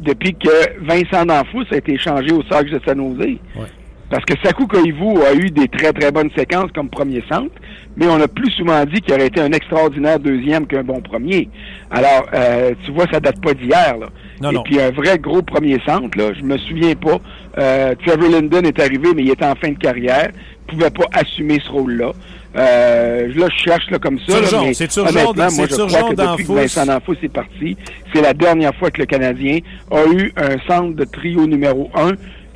[0.00, 3.26] depuis que Vincent D'Anfous a été changé au Sac de San Jose.
[3.26, 3.66] Ouais.
[4.12, 7.54] Parce que Sakou Koivu a eu des très très bonnes séquences comme premier centre,
[7.96, 11.48] mais on a plus souvent dit qu'il aurait été un extraordinaire deuxième qu'un bon premier.
[11.90, 13.94] Alors, euh, tu vois, ça date pas d'hier.
[14.42, 14.62] Non, Et non.
[14.64, 17.18] puis un vrai gros premier centre, là, je me souviens pas.
[17.58, 20.30] Euh, Trevor Linden est arrivé, mais il était en fin de carrière.
[20.68, 22.12] Il pouvait pas assumer ce rôle-là.
[22.54, 24.40] Euh, là, je cherche là, comme ça.
[24.40, 26.52] là, mais c'est honnêtement, moi, c'est je crois que depuis que.
[26.52, 27.76] Vincent D'Anfous est parti,
[28.12, 29.58] c'est la dernière fois que le Canadien
[29.90, 32.12] a eu un centre de trio numéro un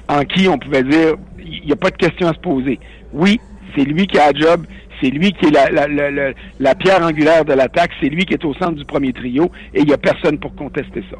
[0.09, 2.79] en qui on pouvait dire, il n'y a pas de question à se poser.
[3.12, 3.40] Oui,
[3.75, 4.66] c'est lui qui a le job,
[5.01, 8.35] c'est lui qui est la, la, la, la pierre angulaire de l'attaque, c'est lui qui
[8.35, 11.16] est au centre du premier trio, et il n'y a personne pour contester ça.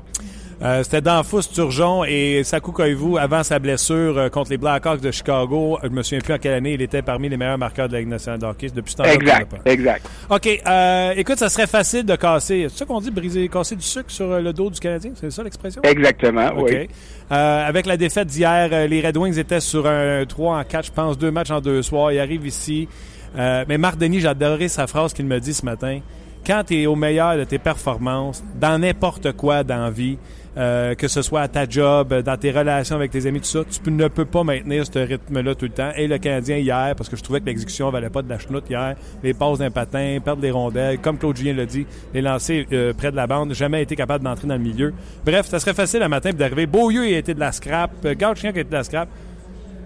[0.63, 5.11] Euh, c'était Danfous Turgeon et Sakou Koivu avant sa blessure euh, contre les Blackhawks de
[5.11, 5.79] Chicago.
[5.83, 8.01] Je me souviens plus en quelle année il était parmi les meilleurs marqueurs de la
[8.01, 8.69] Ligue nationale de hockey.
[8.75, 9.15] Depuis ce temps-là.
[9.15, 10.09] Exact, exact.
[10.31, 10.63] OK.
[10.67, 12.69] Euh, écoute, ça serait facile de casser.
[12.71, 15.11] C'est ça qu'on dit, briser, casser du sucre sur le dos du Canadien?
[15.15, 15.83] C'est ça l'expression?
[15.83, 16.89] Exactement, oui.
[17.29, 21.19] avec la défaite d'hier, les Red Wings étaient sur un 3 en 4, je pense,
[21.19, 22.13] deux matchs en deux soirs.
[22.13, 22.89] Ils arrivent ici.
[23.37, 26.01] mais Marc Denis, j'ai adoré sa phrase qu'il me dit ce matin.
[26.47, 30.17] Quand tu es au meilleur de tes performances, dans n'importe quoi dans vie,
[30.57, 33.63] euh, que ce soit à ta job, dans tes relations avec tes amis, tout ça,
[33.65, 35.91] tu ne peux pas maintenir ce rythme-là tout le temps.
[35.97, 38.71] Et le Canadien hier, parce que je trouvais que l'exécution valait pas de la chenoute
[38.71, 42.65] hier, les passes d'un patin, perdre les rondelles, comme Claude Julien l'a dit, les lancer
[42.73, 44.95] euh, près de la bande, jamais été capable d'entrer dans le milieu.
[45.25, 46.67] Bref, ça serait facile le matin d'arriver.
[46.67, 49.09] Beaulieu a été de la scrap, euh, Chien qui a été de la scrap.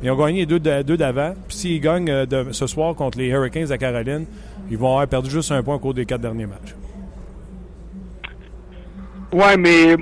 [0.03, 1.35] Ils ont gagné deux, deux d'avant.
[1.49, 4.25] Puis s'ils gagnent ce soir contre les Hurricanes à Caroline,
[4.71, 6.75] ils vont avoir perdu juste un point au cours des quatre derniers matchs.
[9.33, 9.97] Ouais, mais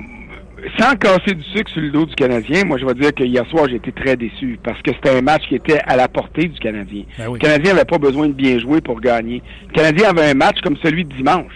[0.79, 3.47] sans casser du sucre sur le dos du Canadien, moi je vais dire que hier
[3.47, 6.49] soir j'ai été très déçu parce que c'était un match qui était à la portée
[6.49, 7.05] du Canadien.
[7.19, 9.43] Ben le Canadien n'avait pas besoin de bien jouer pour gagner.
[9.69, 11.53] Le Canadien avait un match comme celui de dimanche.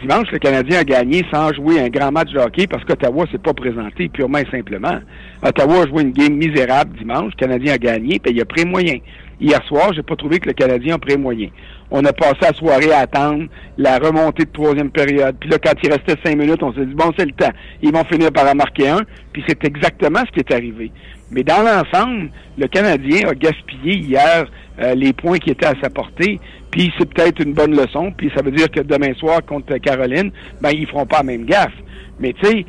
[0.00, 3.38] Dimanche, le Canadien a gagné sans jouer un grand match de hockey parce qu'Ottawa s'est
[3.38, 4.98] pas présenté purement et simplement.
[5.42, 7.32] Ottawa a joué une game misérable dimanche.
[7.36, 8.96] Le Canadien a gagné, puis il a pris moyen.
[9.40, 11.48] Hier soir, j'ai pas trouvé que le Canadien a moyen.
[11.90, 15.36] On a passé la soirée à attendre la remontée de troisième période.
[15.38, 17.52] Puis là, quand il restait cinq minutes, on s'est dit, bon, c'est le temps.
[17.82, 19.00] Ils vont finir par en marquer un.
[19.32, 20.90] Puis c'est exactement ce qui est arrivé.
[21.30, 24.46] Mais dans l'ensemble, le Canadien a gaspillé hier
[24.80, 26.38] euh, les points qui étaient à sa portée.
[26.70, 28.12] Puis c'est peut-être une bonne leçon.
[28.16, 31.44] Puis ça veut dire que demain soir, contre Caroline, ben ils feront pas la même
[31.44, 31.74] gaffe.
[32.20, 32.66] Mais tu sais,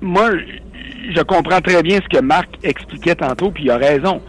[0.00, 0.30] moi,
[1.14, 4.20] je comprends très bien ce que Marc expliquait tantôt, puis il a raison.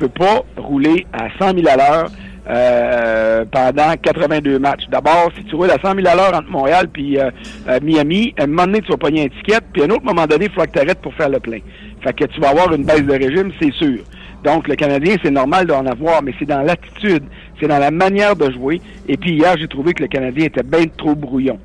[0.00, 2.10] Tu peux pas rouler à 100 000 à l'heure
[2.48, 4.84] euh, pendant 82 matchs.
[4.90, 7.30] D'abord, si tu roules à 100 000 à l'heure entre Montréal puis euh,
[7.82, 10.26] Miami, à un moment donné, tu vas pogner un ticket, puis à un autre moment
[10.26, 11.58] donné, il faudra que tu arrêtes pour faire le plein.
[12.02, 13.98] Fait que tu vas avoir une baisse de régime, c'est sûr.
[14.42, 17.24] Donc, le Canadien, c'est normal d'en avoir, mais c'est dans l'attitude,
[17.60, 18.80] c'est dans la manière de jouer.
[19.06, 21.58] Et puis hier, j'ai trouvé que le Canadien était bien trop brouillon.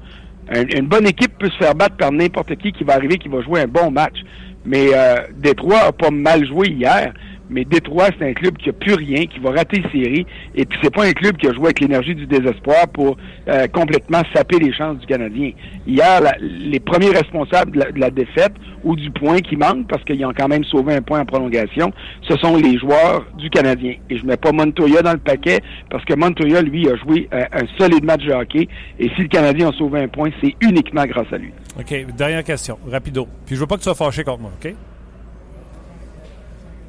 [0.52, 3.42] une bonne équipe peut se faire battre par n'importe qui qui va arriver, qui va
[3.42, 4.18] jouer un bon match.
[4.66, 7.14] Mais euh, Détroit a pas mal joué hier.
[7.50, 10.26] Mais Détroit, c'est un club qui a plus rien, qui va rater les séries.
[10.56, 13.68] Et puis, c'est pas un club qui a joué avec l'énergie du désespoir pour euh,
[13.68, 15.52] complètement saper les chances du Canadien.
[15.86, 18.54] Hier, les premiers responsables de la, défaite
[18.84, 21.92] ou du point qui manque, parce qu'ils ont quand même sauvé un point en prolongation,
[22.28, 23.96] ce sont les joueurs du Canadien.
[24.10, 27.46] Et je mets pas Montoya dans le paquet, parce que Montoya, lui, a joué un,
[27.52, 28.68] un solide match de hockey.
[29.00, 31.52] Et si le Canadien a sauvé un point, c'est uniquement grâce à lui.
[31.80, 32.16] OK.
[32.16, 32.78] Dernière question.
[32.90, 33.28] Rapido.
[33.46, 34.74] Puis je veux pas que tu sois fâché contre moi, OK?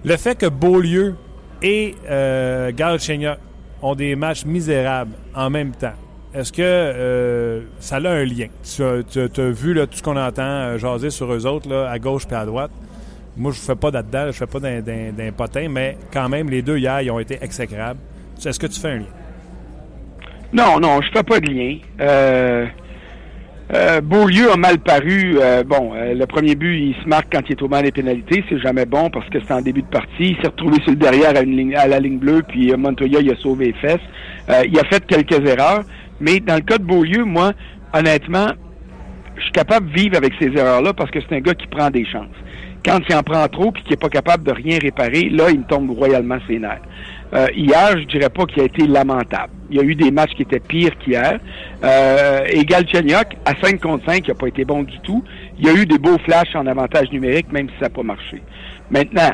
[0.05, 1.17] Le fait que Beaulieu
[1.63, 2.71] et euh,
[3.83, 5.95] ont des matchs misérables en même temps,
[6.35, 8.49] est-ce que euh, ça a un lien?
[8.63, 11.99] Tu as, vu là, tout ce qu'on entend euh, jaser sur eux autres, là, à
[11.99, 12.71] gauche et à droite?
[13.37, 16.63] Moi, je ne fais pas là-dedans, je fais pas d'un potin, mais quand même, les
[16.63, 18.01] deux hier, ils ont été exécrables.
[18.45, 19.07] Est-ce que tu fais un lien?
[20.53, 21.79] Non, non, je fais pas de lien.
[22.01, 22.67] Euh,
[23.75, 25.39] euh, Beaulieu a mal paru.
[25.41, 27.93] Euh, bon, euh, le premier but, il se marque quand il est au mal des
[27.93, 28.45] pénalités.
[28.49, 30.31] C'est jamais bon parce que c'est en début de partie.
[30.31, 33.67] Il s'est retrouvé sur le derrière à, la ligne bleue, puis Montoya, il a sauvé
[33.67, 34.67] les fesses.
[34.69, 35.83] il a fait quelques erreurs.
[36.21, 37.53] Mais dans le cas de Beaulieu, moi,
[37.93, 38.49] honnêtement,
[39.37, 41.91] je suis capable de vivre avec ces erreurs-là parce que c'est un gars qui prend
[41.91, 42.29] des chances.
[42.85, 45.59] Quand il en prend trop puis qu'il n'est pas capable de rien réparer, là, il
[45.59, 46.83] me tombe royalement ses nerfs.
[47.35, 49.53] Euh, hier, je dirais pas qu'il a été lamentable.
[49.71, 51.41] Il y a eu des matchs qui étaient pires qu'hier.
[51.83, 55.25] Euh, et Galchenyuk, à 5 contre 5, il n'a pas été bon du tout.
[55.59, 58.05] Il y a eu des beaux flashs en avantage numérique, même si ça n'a pas
[58.05, 58.41] marché.
[58.91, 59.33] Maintenant,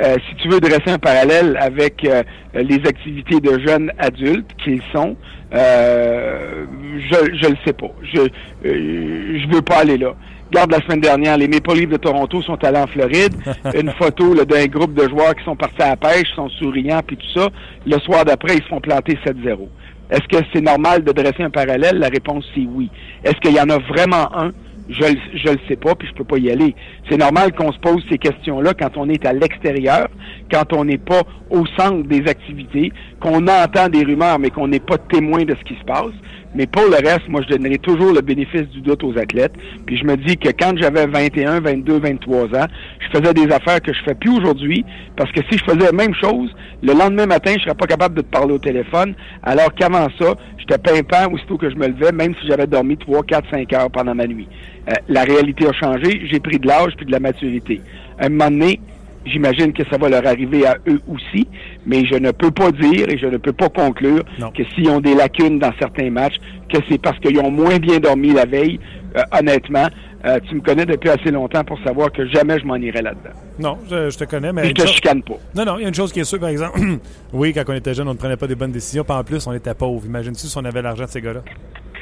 [0.00, 2.22] euh, si tu veux dresser un parallèle avec euh,
[2.54, 5.16] les activités de jeunes adultes qu'ils sont,
[5.54, 6.64] euh,
[6.98, 7.92] je je le sais pas.
[8.02, 8.28] Je
[8.64, 10.14] je veux pas aller là.
[10.54, 13.34] Regarde la semaine dernière, les Maple Leafs de Toronto sont allés en Floride.
[13.74, 17.16] Une photo d'un groupe de joueurs qui sont partis à la pêche, sont souriants puis
[17.16, 17.48] tout ça.
[17.84, 19.66] Le soir d'après, ils se font planter 7-0.
[20.10, 21.98] Est-ce que c'est normal de dresser un parallèle?
[21.98, 22.88] La réponse c'est oui.
[23.24, 24.52] Est-ce qu'il y en a vraiment un?
[24.88, 25.02] Je
[25.34, 26.76] je le sais pas, puis je peux pas y aller.
[27.10, 30.06] C'est normal qu'on se pose ces questions-là quand on est à l'extérieur,
[30.52, 32.92] quand on n'est pas au centre des activités,
[33.24, 36.12] qu'on entend des rumeurs, mais qu'on n'est pas témoin de ce qui se passe.
[36.54, 39.54] Mais pour le reste, moi, je donnerai toujours le bénéfice du doute aux athlètes.
[39.86, 42.66] Puis je me dis que quand j'avais 21, 22, 23 ans,
[43.00, 44.84] je faisais des affaires que je fais plus aujourd'hui.
[45.16, 48.16] Parce que si je faisais la même chose, le lendemain matin, je serais pas capable
[48.16, 49.14] de te parler au téléphone.
[49.42, 53.22] Alors qu'avant ça, j'étais pimpant aussitôt que je me levais, même si j'avais dormi 3,
[53.22, 54.46] 4, 5 heures pendant ma nuit.
[54.90, 56.26] Euh, la réalité a changé.
[56.30, 57.80] J'ai pris de l'âge puis de la maturité.
[58.18, 58.80] À un moment donné,
[59.26, 61.46] J'imagine que ça va leur arriver à eux aussi,
[61.86, 64.50] mais je ne peux pas dire et je ne peux pas conclure Non.
[64.50, 66.36] que s'ils ont des lacunes dans certains matchs,
[66.72, 68.78] que c'est parce qu'ils ont moins bien dormi la veille.
[69.16, 69.86] Euh, honnêtement,
[70.26, 73.30] euh, tu me connais depuis assez longtemps pour savoir que jamais je m'en irai là-dedans.
[73.58, 74.66] Non, je, je te connais, mais.
[74.66, 75.34] Je te chicane pas.
[75.54, 76.78] Non, non, il y a une chose qui est sûre, par exemple.
[77.32, 79.04] oui, quand on était jeune, on ne prenait pas des bonnes décisions.
[79.04, 80.04] Puis en plus, on était pauvres.
[80.06, 81.40] Imagine-tu si on avait l'argent de ces gars-là?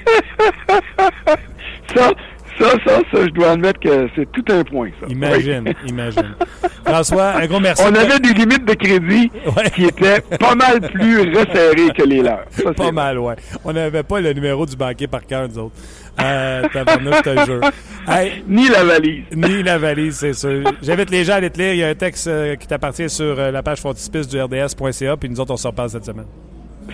[1.95, 2.11] Ça,
[2.62, 5.07] ça, ça, ça, je dois admettre que c'est tout un point, ça.
[5.09, 5.75] Imagine, Oui.
[5.88, 6.35] imagine.
[6.85, 7.83] François, un gros merci.
[7.87, 9.70] On avait des limites de crédit Ouais.
[9.75, 12.44] qui étaient pas mal plus resserrées que les leurs.
[12.51, 13.35] Ça, Pas mal, ouais.
[13.64, 15.75] On n'avait pas le numéro du banquier par cœur, nous autres.
[16.20, 17.61] Euh, je te jure.
[18.07, 19.25] Hey, Ni la valise.
[19.35, 20.70] ni la valise, c'est sûr.
[20.83, 21.72] J'invite les gens à aller te lire.
[21.72, 25.16] Il y a un texte euh, qui t'appartient sur euh, la page frontispice du RDS.ca,
[25.16, 26.27] puis nous autres, on se reparle cette semaine.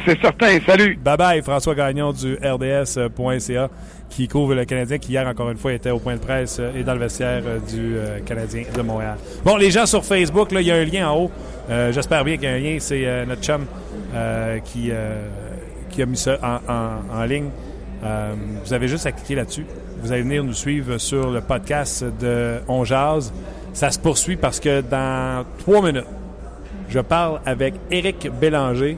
[0.07, 0.59] C'est certain.
[0.67, 0.97] Salut.
[1.03, 3.69] Bye bye, François Gagnon du RDS.ca,
[4.11, 6.73] qui couvre le Canadien, qui hier, encore une fois, était au point de presse euh,
[6.77, 9.17] et dans le vestiaire euh, du euh, Canadien de Montréal.
[9.45, 11.31] Bon, les gens sur Facebook, il y a un lien en haut.
[11.91, 12.77] J'espère bien qu'il y a un lien.
[12.81, 13.67] C'est notre chum
[14.65, 14.91] qui,
[15.91, 17.51] qui a mis ça en, en- ligne.
[18.65, 19.67] Vous avez juste à cliquer là-dessus.
[20.03, 23.31] Vous allez venir nous suivre sur le podcast de On Jazz.
[23.75, 26.07] Ça se poursuit parce que dans trois minutes,
[26.89, 28.97] je parle avec Éric Bélanger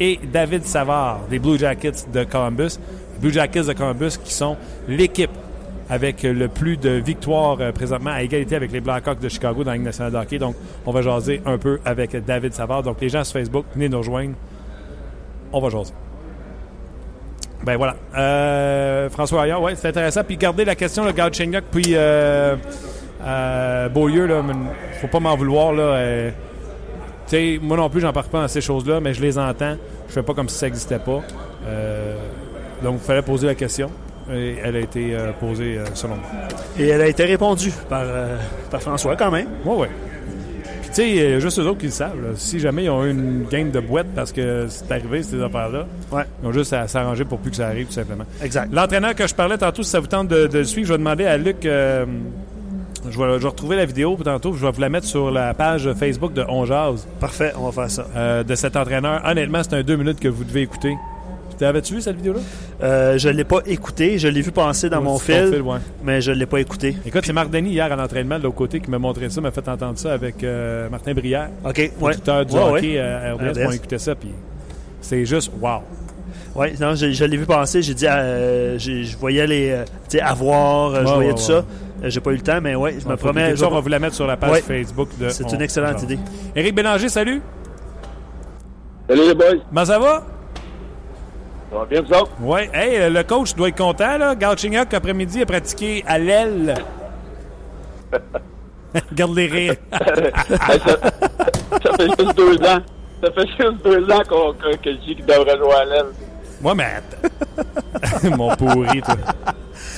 [0.00, 2.78] et David Savard des Blue Jackets de Columbus.
[3.20, 4.56] Blue Jackets de Columbus qui sont
[4.88, 5.30] l'équipe
[5.88, 9.70] avec le plus de victoires euh, présentement à égalité avec les Blackhawks de Chicago dans
[9.70, 10.38] la Ligue nationale hockey.
[10.38, 12.82] Donc, on va jaser un peu avec David Savard.
[12.82, 14.34] Donc, les gens sur Facebook, venez nous rejoindre.
[15.52, 15.92] On va jaser.
[17.64, 17.96] Ben voilà.
[18.16, 20.22] Euh, François Ayer, ouais, c'est intéressant.
[20.24, 22.56] Puis gardez la question, le gars puis euh,
[23.24, 24.42] euh, Beaulieu, là,
[25.00, 25.82] faut pas m'en vouloir, là.
[25.82, 26.30] euh,
[27.26, 29.76] sais, moi non plus, j'en parle pas dans ces choses-là, mais je les entends.
[30.08, 31.22] Je fais pas comme si ça n'existait pas.
[32.82, 33.90] Donc, il fallait poser la question.
[34.32, 36.24] Et elle a été euh, posée euh, selon moi.
[36.78, 38.36] Et elle a été répondue par, euh,
[38.70, 39.46] par François quand même.
[39.64, 39.86] Oui, oui.
[40.80, 42.20] Puis, tu sais, il y a juste eux autres qui le savent.
[42.20, 42.30] là.
[42.34, 45.86] Si jamais ils ont eu une game de boîte parce que c'est arrivé, ces affaires-là,
[46.10, 48.24] Ouais, ils ont juste à s'arranger pour plus que ça arrive, tout simplement.
[48.42, 48.72] exact.
[48.72, 50.98] L'entraîneur que je parlais tantôt, si ça vous tente de, de le suivre, je vais
[50.98, 51.58] demander à Luc.
[51.62, 52.06] je, vais,
[53.08, 56.32] je vais retrouver la vidéo tantôt, je vais vous la mettre sur la page Facebook
[56.32, 58.06] de On Jazz, Parfait, on va faire ça.
[58.16, 59.22] euh, de cet entraîneur.
[59.24, 60.96] Honnêtement, c'est un deux minutes que vous devez écouter.
[61.58, 62.40] T'avais-tu vu cette vidéo-là?
[62.82, 65.78] Euh, je ne l'ai pas écouté, je l'ai vu passer dans mon fil, ouais.
[66.04, 66.96] mais je ne l'ai pas écouté.
[67.06, 69.50] Écoute, c'est Marc Denis hier à l'entraînement de l'autre côté qui m'a montré ça, m'a
[69.50, 72.14] fait entendre ça avec euh, Martin Brière, OK, ouais.
[72.14, 72.98] du Ouais, hockey ouais.
[72.98, 73.50] euh, à RDS.
[73.58, 73.66] RDS.
[73.68, 74.30] On écoutait ça, puis
[75.00, 75.80] c'est juste wow.
[76.54, 79.76] Ouais, non, je, je l'ai vu passer, j'ai dit, euh, je voyais les,
[80.08, 81.62] tu sais, avoir, je voyais ouais, tout ouais.
[81.62, 81.64] ça.
[82.04, 83.54] J'ai pas eu le temps, mais ouais, je me promets.
[83.62, 84.60] on va vous la mettre sur la page Ouais.
[84.60, 86.18] Facebook de C'est une excellente idée.
[86.54, 87.40] Éric Bélanger, salut.
[89.08, 90.26] Salut les boys, Comment ça va?
[91.70, 92.30] Ça va bien vous autres?
[92.40, 92.60] Oui.
[92.72, 94.34] Hey, euh, le coach doit être content, là.
[94.34, 96.74] Galchenyuk, après-midi, a pratiqué à l'aile.
[99.12, 99.74] Garde les rires.
[100.48, 102.78] Ça, ça fait juste deux ans.
[103.22, 106.06] Ça fait juste deux ans qu'on, que, que je dis qu'il devrait jouer à l'aile.
[106.60, 106.86] Moi, mais.
[108.36, 109.14] Mon pourri, toi.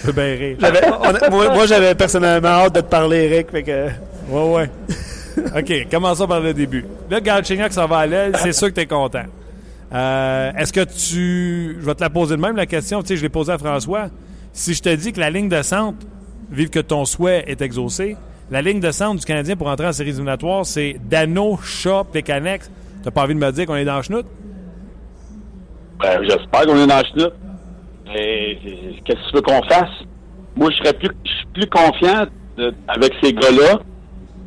[0.01, 0.57] Tu peux bien rire.
[0.61, 3.51] J'avais- on a- moi, moi, j'avais personnellement hâte de te parler, Eric.
[3.51, 3.89] Fait que,
[4.29, 4.71] Ouais, ouais.
[5.57, 6.85] OK, commençons par le début.
[7.11, 8.33] Là, Galchenyuk, ça va à l'aile.
[8.43, 9.25] C'est sûr que tu es content.
[9.93, 11.79] Euh, Est-ce que tu...
[11.81, 13.01] Je vais te la poser de même, la question.
[13.03, 14.09] Tu sais, je l'ai posée à François.
[14.53, 16.07] Si je te dis que la ligne de centre,
[16.51, 18.17] vive que ton souhait est exaucé,
[18.51, 22.71] la ligne de centre du Canadien pour entrer en séries éliminatoires, c'est Dano, Shaw, Pécanex.
[23.03, 24.27] T'as pas envie de me dire qu'on est dans le chenoute?
[26.01, 27.35] Ben, j'espère qu'on est dans le chenoute.
[28.07, 28.59] Mais
[29.05, 29.91] qu'est-ce que tu veux qu'on fasse?
[30.57, 31.11] Moi, je serais plus,
[31.53, 32.27] plus confiant
[32.89, 33.81] avec ces gars-là.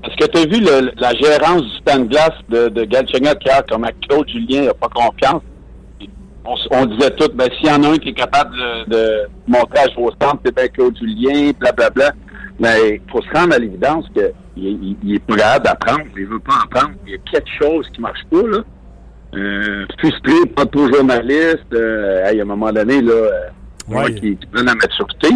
[0.02, 3.62] Parce que tu as vu le- la gérance du stand glace de, de Galchenyuk hier,
[3.70, 5.44] comme à Claude Julien n'a pas confiance.
[6.44, 9.28] On, on disait tout, ben, s'il y en a un qui est capable de, de
[9.48, 12.12] montrer à jouer au centre, c'est bien Claude Julien, blablabla.
[12.60, 16.26] Mais il faut se rendre à l'évidence qu'il il, il est pas capable d'apprendre, il
[16.26, 16.96] veut pas apprendre.
[17.06, 18.60] Il y a quelque chose qui marche pas, là.
[19.36, 21.74] Euh, frustré, pas trop journaliste.
[21.74, 23.32] Euh, hey, à un moment donné, là, euh,
[23.88, 24.14] moi Ouais.
[24.16, 25.30] qui, qui prenne la maturité.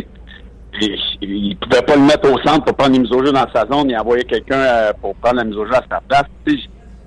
[0.81, 3.31] Et, il ne pouvait pas le mettre au centre pour prendre les mises au jeu
[3.31, 3.89] dans sa zone.
[3.89, 6.25] Il envoyait quelqu'un euh, pour prendre la mise au jeu à sa place.
[6.45, 6.63] Tu sais,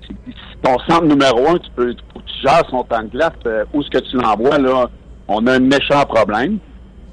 [0.07, 2.01] c'est- c'est ton centre numéro un, tu peux, tu
[2.43, 3.31] gères son temps de glace.
[3.45, 4.89] euh, où est-ce que tu l'envoies, là?
[5.27, 6.57] On a un méchant problème.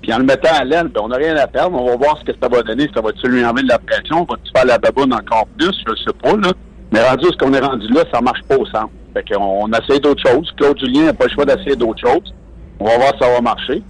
[0.02, 1.76] Puis en le mettant à l'aile, ben, on n'a rien à perdre.
[1.80, 2.88] On va voir ce que ça va donner.
[2.94, 4.24] Ça va-tu lui enlever de la pression?
[4.28, 5.72] Va-tu faire la baboune encore plus?
[5.86, 6.52] Je ne sais pas, là.
[6.92, 8.90] Mais rendu ce qu'on est rendu là, ça marche pas au centre.
[9.14, 10.50] Fait qu'on on essaie d'autres choses.
[10.56, 12.32] Claude Julien n'a pas le choix d'essayer d'autres choses.
[12.78, 13.82] On va voir si ça va marcher.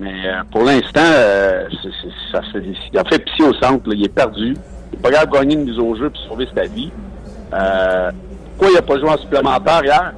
[0.00, 1.68] Mais euh, pour l'instant, euh,
[2.32, 3.88] ça se- il a fait pitié au centre.
[3.88, 3.94] là.
[3.96, 4.54] Il est perdu.
[4.92, 6.90] Il n'est pas capable de gagner une mise au jeu et sauver sa vie.
[7.52, 8.10] Euh,
[8.50, 10.12] pourquoi il n'a pas joué en supplémentaire hier?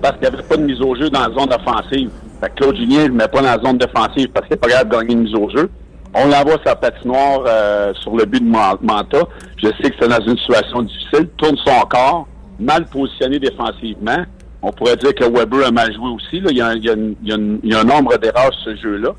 [0.00, 2.10] Parce qu'il n'y avait pas de mise au jeu dans la zone offensive.
[2.40, 4.60] Fait que Claude Julien ne le met pas dans la zone défensive parce qu'il n'est
[4.60, 5.70] pas capable de gagner une mise au jeu.
[6.14, 9.18] On l'envoie sa patinoire euh, sur le but de Manta.
[9.56, 11.28] Je sais que c'est dans une situation difficile.
[11.38, 12.26] Tourne son corps,
[12.60, 14.24] mal positionné défensivement.
[14.62, 16.40] On pourrait dire que Weber a mal joué aussi.
[16.40, 16.50] Là.
[16.50, 19.10] Il, y a, il, y a il, y a un nombre d'erreurs sur ce jeu-là.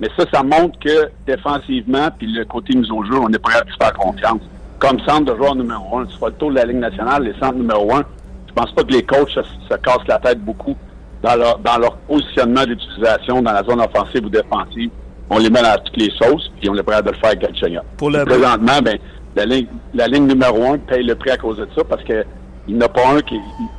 [0.00, 3.54] Mais ça, ça montre que défensivement, puis le côté mise au jeu, on est prêt
[3.54, 4.40] à se faire confiance.
[4.78, 7.34] Comme centre de joueur numéro un, tu fais le tour de la Ligue nationale, les
[7.34, 8.04] centres numéro un,
[8.48, 10.76] je pense pas que les coachs se, cassent la tête beaucoup
[11.22, 14.90] dans leur, dans leur positionnement d'utilisation dans la zone offensive ou défensive.
[15.30, 17.86] On les met à toutes les sauces, puis on est prêt à le faire avec.
[17.96, 18.24] Pour le...
[18.24, 18.98] Présentement, ben,
[19.36, 22.24] la ligne, la ligne numéro un paye le prix à cause de ça parce que
[22.68, 23.38] il n'y a pas un qui.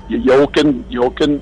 [0.10, 0.84] Il a aucune.
[0.90, 1.40] Il y a aucune.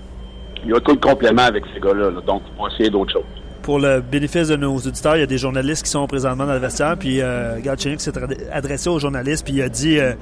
[0.66, 2.12] Il a aucun complément avec ces gars-là.
[2.26, 5.28] donc, il faut essayer d'autres choses pour le bénéfice de nos auditeurs, il y a
[5.28, 7.60] des journalistes qui sont présentement dans le vestiaire, puis euh,
[7.98, 8.12] s'est
[8.52, 10.14] adressé aux journalistes, puis il a dit euh,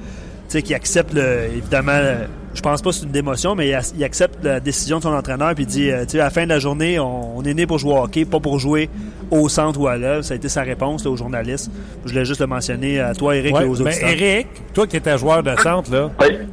[0.58, 2.00] qu'il accepte, le, évidemment,
[2.54, 5.54] je pense pas que c'est une démotion, mais il, accepte la décision de son entraîneur,
[5.54, 7.92] puis il dit, euh, à la fin de la journée, on, est né pour jouer
[7.92, 8.90] au hockey, pas pour jouer
[9.30, 10.22] au centre ou à l'œuvre.
[10.24, 11.70] Ça a été sa réponse aux journalistes.
[12.04, 14.02] Je voulais juste le mentionner à toi, Eric, et aux autres.
[14.02, 16.10] Eric, toi qui étais joueur de centre, là,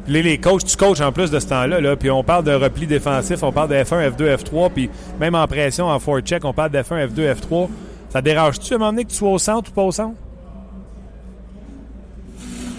[0.08, 2.54] les, les coachs, tu coaches en plus de ce temps-là, là, puis on parle de
[2.54, 6.54] repli défensif, on parle de F1, F2, F3, puis même en pression, en forecheck, on
[6.54, 7.68] parle de F1, F2, F3.
[8.10, 10.16] Ça dérange-tu à un moment donné que tu sois au centre ou pas au centre?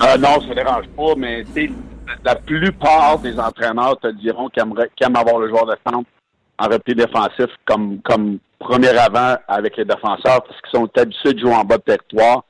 [0.03, 1.45] Euh, non, ça ne dérange pas, mais
[2.25, 6.09] la plupart des entraîneurs te diront qu'ils aiment avoir le joueur de centre
[6.59, 11.41] en repli défensif comme, comme premier avant avec les défenseurs parce qu'ils sont habitués de
[11.41, 12.45] jouer en bas de territoire.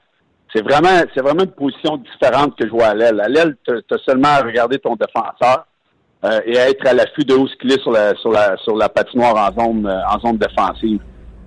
[0.55, 3.21] C'est vraiment, c'est vraiment une position différente que jouer à l'aile.
[3.21, 5.67] À l'aile, tu as seulement à regarder ton défenseur
[6.25, 8.57] euh, et à être à l'affût de où ce qu'il est sur la, sur la,
[8.59, 11.01] sur la patinoire en zone, euh, en zone défensive.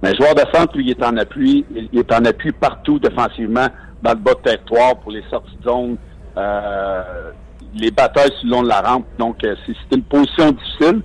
[0.04, 3.00] Mais le joueur de centre, lui, il est en appui, il est en appui partout
[3.00, 3.68] défensivement
[4.02, 5.98] dans le bas de territoire pour les sorties de zone,
[6.38, 7.32] euh,
[7.76, 9.06] les batailles sur le long de la rampe.
[9.18, 11.02] Donc, euh, c'est une position difficile.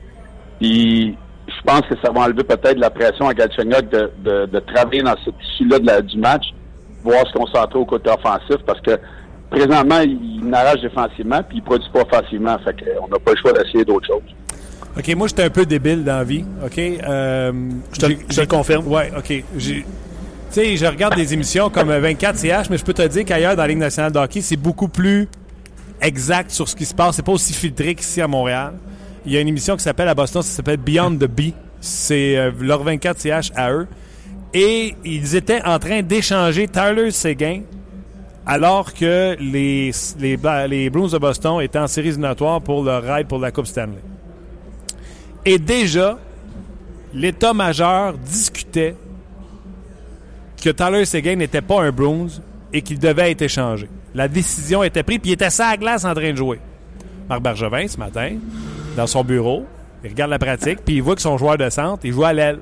[0.61, 4.59] Puis, je pense que ça va enlever peut-être la pression à Galchenyuk de, de, de,
[4.61, 6.46] travailler dans ce tissu-là du match,
[7.04, 8.98] voir se concentrer au côté offensif, parce que
[9.50, 12.56] présentement, il, n'arrache défensivement, puis il produit pas offensivement.
[12.64, 14.22] Fait qu'on n'a pas le choix d'essayer d'autres choses.
[14.98, 16.44] OK, moi, j'étais un peu débile dans la vie.
[16.64, 16.78] OK?
[16.78, 17.52] Euh,
[17.92, 18.87] je, te, je le confirme.
[18.88, 19.44] Ouais, OK.
[20.48, 23.62] Tu sais, je regarde des émissions comme 24CH, mais je peux te dire qu'ailleurs, dans
[23.62, 25.28] la Ligue nationale de hockey, c'est beaucoup plus
[26.00, 27.16] exact sur ce qui se passe.
[27.16, 28.74] C'est pas aussi filtré qu'ici à Montréal.
[29.24, 31.52] Il y a une émission qui s'appelle à Boston, ça s'appelle Beyond the Bee.
[31.80, 33.87] C'est euh, leur 24CH à eux.
[34.54, 37.62] Et ils étaient en train d'échanger Tyler Seguin
[38.46, 43.26] alors que les, les, les Bruins de Boston étaient en série éliminatoire pour leur ride
[43.26, 43.98] pour la Coupe Stanley.
[45.44, 46.16] Et déjà,
[47.12, 48.94] l'état-major discutait
[50.66, 52.26] que Tyler Seguin n'était pas un Bruins
[52.72, 53.88] et qu'il devait être échangé.
[54.16, 56.59] La décision était prise, puis il était ça à glace en train de jouer.
[57.29, 58.33] Marc Bergevin, ce matin,
[58.96, 59.64] dans son bureau.
[60.02, 62.33] Il regarde la pratique, puis il voit que son joueur de centre, il joue à
[62.33, 62.59] l'aile.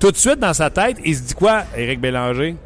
[0.00, 2.56] Tout de suite, dans sa tête, il se dit quoi, Éric Bélanger?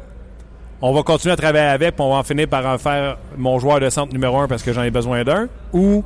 [0.81, 3.59] On va continuer à travailler avec, puis on va en finir par en faire mon
[3.59, 5.47] joueur de centre numéro un parce que j'en ai besoin d'un.
[5.71, 6.03] Ou,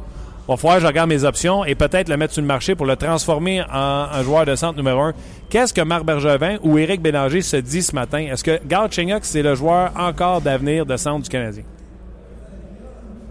[0.50, 2.86] va falloir que je regarde mes options et peut-être le mettre sur le marché pour
[2.86, 5.14] le transformer en un joueur de centre numéro un.
[5.50, 8.20] Qu'est-ce que Marc Bergevin ou Éric Bélanger se dit ce matin?
[8.20, 8.90] Est-ce que Gard
[9.22, 11.64] c'est le joueur encore d'avenir de centre du Canadien?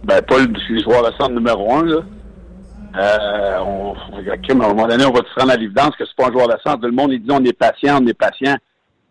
[0.05, 2.01] Ben, pas le joueur de centre numéro un, là.
[2.97, 6.29] Euh, on, à un moment donné, on va se rendre à l'évidence que c'est pas
[6.29, 6.87] un joueur de centre.
[6.87, 8.57] Le monde, dit on est patient, on est patient.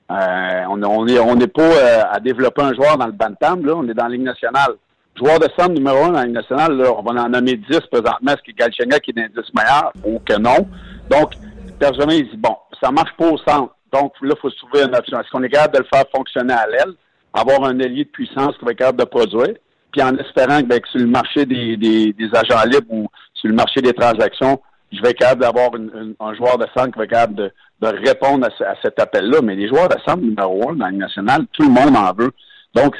[0.09, 3.73] Euh, on n'est on est pas euh, à développer un joueur dans le Bantam, là,
[3.75, 4.75] on est dans la Ligue nationale.
[5.17, 8.31] Joueur de centre numéro un dans la nationale, là, on va en nommer 10 présentement.
[8.31, 10.67] Est-ce que Galchenyuk qui est l'indice meilleur ou que non?
[11.09, 11.33] Donc,
[11.79, 13.75] Bergevin, il dit, bon, ça marche pas au centre.
[13.91, 15.19] Donc, là, il faut se trouver une option.
[15.19, 16.93] Est-ce qu'on est capable de le faire fonctionner à l'aile,
[17.33, 19.55] avoir un allié de puissance qui va être capable de produire?
[19.91, 23.55] puis en espérant ben, que, sur le marché des, des, agents libres ou sur le
[23.55, 27.09] marché des transactions, je vais être capable d'avoir un joueur de centre qui va être
[27.09, 27.51] capable de,
[27.81, 29.39] de répondre à, cet appel-là.
[29.41, 32.31] Mais les joueurs de centre numéro un dans le national, tout le monde en veut.
[32.73, 32.95] Donc,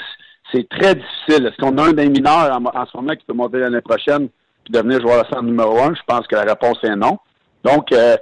[0.52, 1.48] c'est très difficile.
[1.48, 4.30] Est-ce qu'on a un des mineurs en, ce moment qui peut monter l'année prochaine
[4.64, 5.94] puis devenir joueur de centre numéro un?
[5.94, 7.18] Je pense que la réponse est non.
[7.64, 8.16] Donc, euh,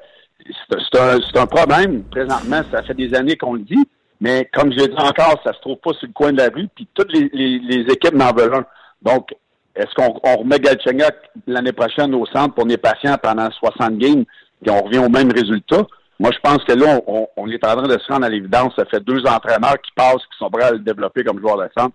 [0.69, 2.61] c'est un, un, problème présentement.
[2.71, 3.87] Ça fait des années qu'on le dit.
[4.21, 6.49] Mais comme je l'ai dit encore, ça se trouve pas sur le coin de la
[6.49, 8.65] rue, puis toutes les, les, équipes n'en veulent un.
[9.01, 9.29] Donc,
[9.75, 11.13] est-ce qu'on on remet Galchenyuk
[11.47, 14.23] l'année prochaine au centre pour les patients pendant 60 games,
[14.65, 15.85] et on revient au même résultat?
[16.17, 18.73] Moi, je pense que là, on, on est en train de se rendre à l'évidence.
[18.77, 21.67] Ça fait deux entraîneurs qui passent, qui sont prêts à le développer comme joueur de
[21.77, 21.93] centre.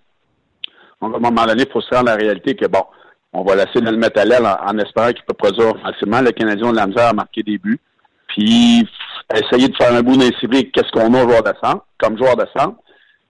[1.00, 2.84] Donc, à un moment donné, il faut se rendre à la réalité que, bon,
[3.32, 6.20] on va laisser le mettre à l'aile en, espérant qu'il peut produire facilement.
[6.20, 7.80] Le Canadien de la misère à marquer des buts.
[8.28, 8.86] Puis,
[9.34, 12.46] essayer de faire un bout d'incivique, qu'est-ce qu'on a joueur de centre, comme joueur de
[12.56, 12.76] centre.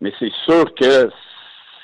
[0.01, 1.11] Mais c'est sûr que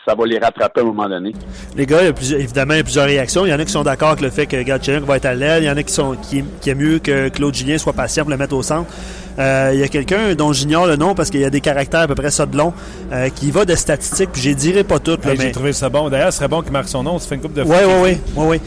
[0.07, 1.33] ça va les rattraper à un moment donné.
[1.77, 3.45] Les gars, il y a plusieurs, évidemment, il y a plusieurs réactions.
[3.45, 5.35] Il y en a qui sont d'accord avec le fait que Gatchenuk va être à
[5.35, 5.65] l'aile.
[5.65, 8.23] Il y en a qui sont qui, qui aiment mieux que Claude Julien soit patient
[8.23, 8.91] pour le mettre au centre.
[9.39, 12.01] Euh, il y a quelqu'un dont j'ignore le nom parce qu'il y a des caractères
[12.01, 12.73] à peu près ça de long,
[13.13, 15.25] euh, qui va de statistiques, puis je dirai pas toutes.
[15.25, 15.45] là, Hey, mais...
[15.47, 16.09] J'ai trouvé ça bon.
[16.09, 17.19] D'ailleurs, ce serait bon qu'il marque son nom.
[17.19, 18.19] Ça fait une coupe de Oui, oui, oui.
[18.37, 18.61] oui, oui.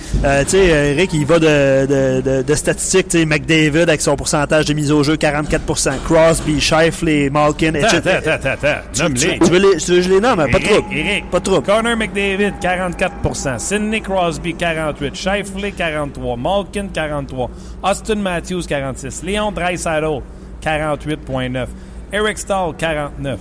[0.43, 3.07] Tu sais, euh, Eric, il va de, de, de, de statistiques.
[3.09, 8.01] Tu sais, McDavid avec son pourcentage de mise au jeu, 44% Crosby, Shifley, Malkin, etc.
[8.05, 8.82] Attends, attends, attends.
[8.93, 9.39] Tu, Nomme-les.
[9.39, 10.38] tu veux les, tu veux que je les nomme?
[10.38, 10.95] Pas de Eric, trouble.
[10.97, 11.30] Eric.
[11.32, 11.65] Pas de trouble.
[11.65, 17.49] Connor McDavid, 44% Sidney Crosby, 48 Shifley, 43 Malkin, 43
[17.84, 20.22] Austin Matthews, 46 Léon Draisaitl,
[20.64, 21.68] 48,9
[22.12, 23.39] Eric Stahl, 49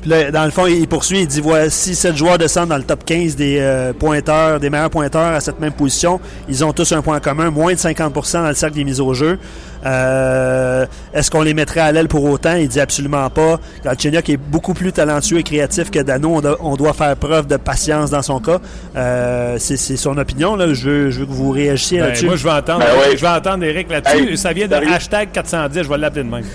[0.00, 2.84] Puis là, dans le fond, il poursuit, il dit voici sept joueurs descendent dans le
[2.84, 6.20] top 15 des euh, pointeurs, des meilleurs pointeurs à cette même position.
[6.48, 9.12] Ils ont tous un point commun, moins de 50% dans le cercle des mises au
[9.12, 9.38] jeu.
[9.84, 12.54] Euh, Est-ce qu'on les mettrait à l'aile pour autant?
[12.56, 13.58] Il dit absolument pas.
[13.84, 16.36] Galchenyuk est beaucoup plus talentueux et créatif que Dano.
[16.36, 18.58] On, do- on doit faire preuve de patience dans son cas.
[18.96, 20.56] Euh, C'est c'est son opinion.
[20.56, 20.72] Là.
[20.72, 22.26] Je, veux, je veux que vous réagissiez Ben, là-dessus.
[22.26, 23.16] Moi, je vais entendre, Ben oui.
[23.16, 24.30] je vais entendre Eric là-dessus.
[24.30, 25.82] Hey, ça vient de hashtag 410.
[25.82, 26.44] Je vais l'appeler de même.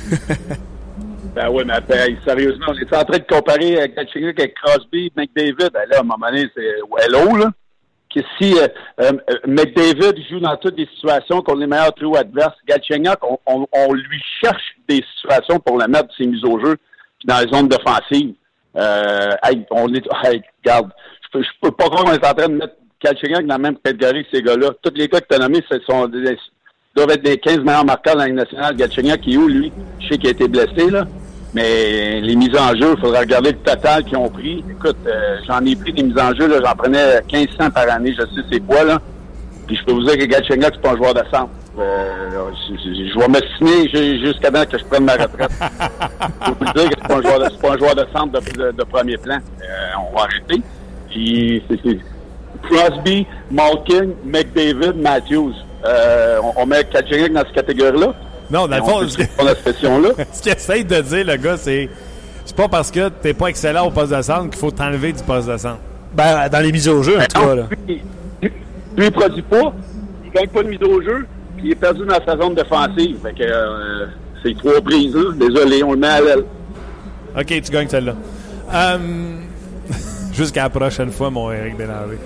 [1.36, 4.56] Ben oui, mais attends, hey, sérieusement, on est en train de comparer euh, Galchenyuk avec
[4.56, 5.70] Crosby, McDavid.
[5.72, 7.52] Ben là, à un moment donné, c'est hello, là.
[8.14, 8.68] Que si euh,
[9.02, 9.12] euh,
[9.46, 14.76] McDavid joue dans toutes les situations contre les meilleurs trios adverses, Galchenyuk, on, lui cherche
[14.88, 16.76] des situations pour le mettre ses mises au jeu
[17.26, 18.34] dans les zones défensives.
[18.76, 20.92] Euh, hey, on est, hey, regarde,
[21.22, 23.78] je peux, peux pas croire qu'on est en train de mettre Galchenyuk dans la même
[23.78, 24.72] catégorie que ces gars-là.
[24.82, 25.76] Tous les gars que tu as nommés, ce
[26.96, 28.76] doivent être des 15 meilleurs marqueurs dans la Ligue nationale.
[28.76, 29.72] Galchenyuk, qui est où, lui?
[30.00, 31.06] Je sais qu'il a été blessé, là.
[31.54, 34.64] Mais les mises en jeu, il faudra regarder le total qu'ils ont pris.
[34.70, 38.14] Écoute, euh, j'en ai pris des mises en jeu, là, j'en prenais 1500 par année,
[38.16, 39.00] je sais c'est quoi, là.
[39.66, 41.50] Puis je peux vous dire que Galchenyuk, c'est pas un joueur de centre.
[41.80, 45.50] Euh, je, je- je vais m'estimer ju- jusqu'à temps que je prenne ma retraite.
[45.62, 48.32] je peux vous dire que c'est pas un joueur de, pas un joueur de centre
[48.42, 49.36] de, de- de premier plan.
[49.38, 49.68] Euh,
[50.12, 50.62] on va arrêter.
[51.10, 52.00] Puis c'est,
[52.64, 55.54] Crosby, Malkin, McDavid, Matthews.
[55.84, 58.14] On, on met Galchenyuk dans cette catégorie-là.
[58.52, 59.08] Non, dans le On fond, peut
[60.34, 61.90] ce qu'il essaye de dire, le gars, c'est.
[62.46, 65.22] C'est pas parce que t'es pas excellent au poste de centre qu'il faut t'enlever du
[65.22, 65.78] poste de centre.
[66.16, 67.54] Ben, dans les mises au jeu, en tout cas.
[67.56, 67.64] Là.
[67.88, 68.02] Lui,
[68.42, 68.52] lui,
[68.98, 69.72] lui, il produit pas,
[70.26, 73.18] il gagne pas de mise au jeu, puis il est perdu dans sa zone défensive.
[73.22, 74.08] Fait que euh,
[74.42, 75.32] c'est trois prises, là.
[75.36, 76.44] Désolé, on le met à l'aile.
[77.38, 78.16] OK, tu gagnes celle-là.
[78.74, 78.98] Euh,
[80.34, 82.18] Jusqu'à la prochaine fois, mon Eric Bélanger.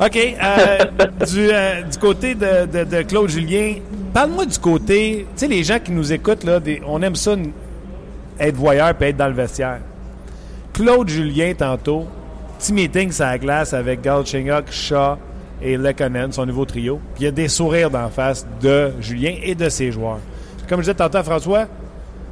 [0.00, 0.78] OK, euh,
[1.26, 3.74] du, euh, du côté de, de- de Claude Julien,
[4.12, 5.26] parle-moi du côté...
[5.34, 7.34] Tu sais, les gens qui nous écoutent, là, on aime ça,
[8.38, 9.80] être voyeur puis être dans le vestiaire.
[10.72, 12.06] Claude Julien, tantôt,
[12.58, 15.16] petit meeting sur la glace avec Galchenyuk, Shaw
[15.62, 17.00] et Lekonen, son nouveau trio.
[17.14, 20.20] Puis il y a des sourires d'en face de Julien et de ses joueurs.
[20.68, 21.66] Comme je disais tantôt à François,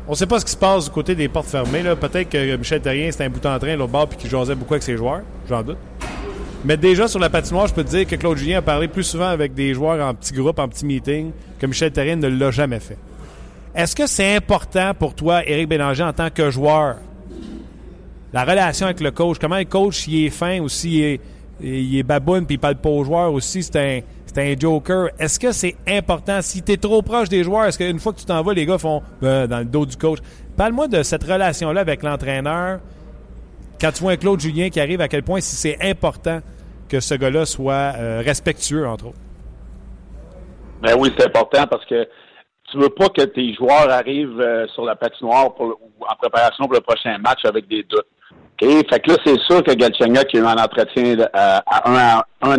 [0.06, 1.82] on sait pas ce qui se passe du côté des portes fermées.
[2.00, 4.74] Peut-être que Michel Terrien, c'était un bout en train l'autre bord puis qu'il jasait beaucoup
[4.74, 5.20] avec ses joueurs.
[5.48, 5.76] J'en doute.
[6.64, 9.04] Mais déjà, sur la patinoire, je peux te dire que Claude Julien a parlé plus
[9.04, 12.50] souvent avec des joueurs en petits groupes, en petits meetings, que Michel Terrien ne l'a
[12.50, 12.98] jamais fait.
[13.74, 16.96] Est-ce que c'est important pour toi, Éric Bélanger, en tant que joueur,
[18.32, 21.20] la relation avec le coach, comment le coach il est fin ou s'il est,
[21.60, 25.10] il est baboune puis il parle pas aux joueurs aussi, c'est un, c'est un joker?
[25.18, 26.42] Est-ce que c'est important?
[26.42, 28.66] Si tu es trop proche des joueurs, est-ce qu'une fois que tu t'en vas, les
[28.66, 30.18] gars font Ben, dans le dos du coach?
[30.56, 32.80] Parle-moi de cette relation-là avec l'entraîneur.
[33.80, 36.40] Quand tu vois un Claude Julien qui arrive, à quel point si c'est important
[36.88, 39.18] que ce gars-là soit euh, respectueux, entre autres.
[40.82, 42.08] Ben oui, c'est important parce que
[42.70, 46.64] tu veux pas que tes joueurs arrivent euh, sur la patinoire pour, le- en préparation
[46.64, 48.06] pour le prochain match avec des doutes.
[48.60, 52.52] Fait que là, c'est sûr que Galchenyuk qui a eu un entretien à, un, à
[52.52, 52.58] un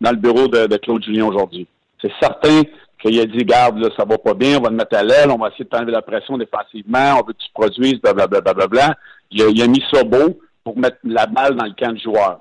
[0.00, 1.66] dans le bureau de, de Claude Julien aujourd'hui.
[2.00, 2.62] C'est certain
[3.02, 5.30] qu'il a dit, garde, là, ça va pas bien, on va te mettre à l'aile,
[5.30, 8.40] on va essayer de t'enlever la pression défensivement, on veut que tu produises, blablabla.
[8.40, 8.94] Bla, bla, bla, bla.
[9.30, 12.40] Il, il a mis ça beau pour mettre la balle dans le camp du joueur.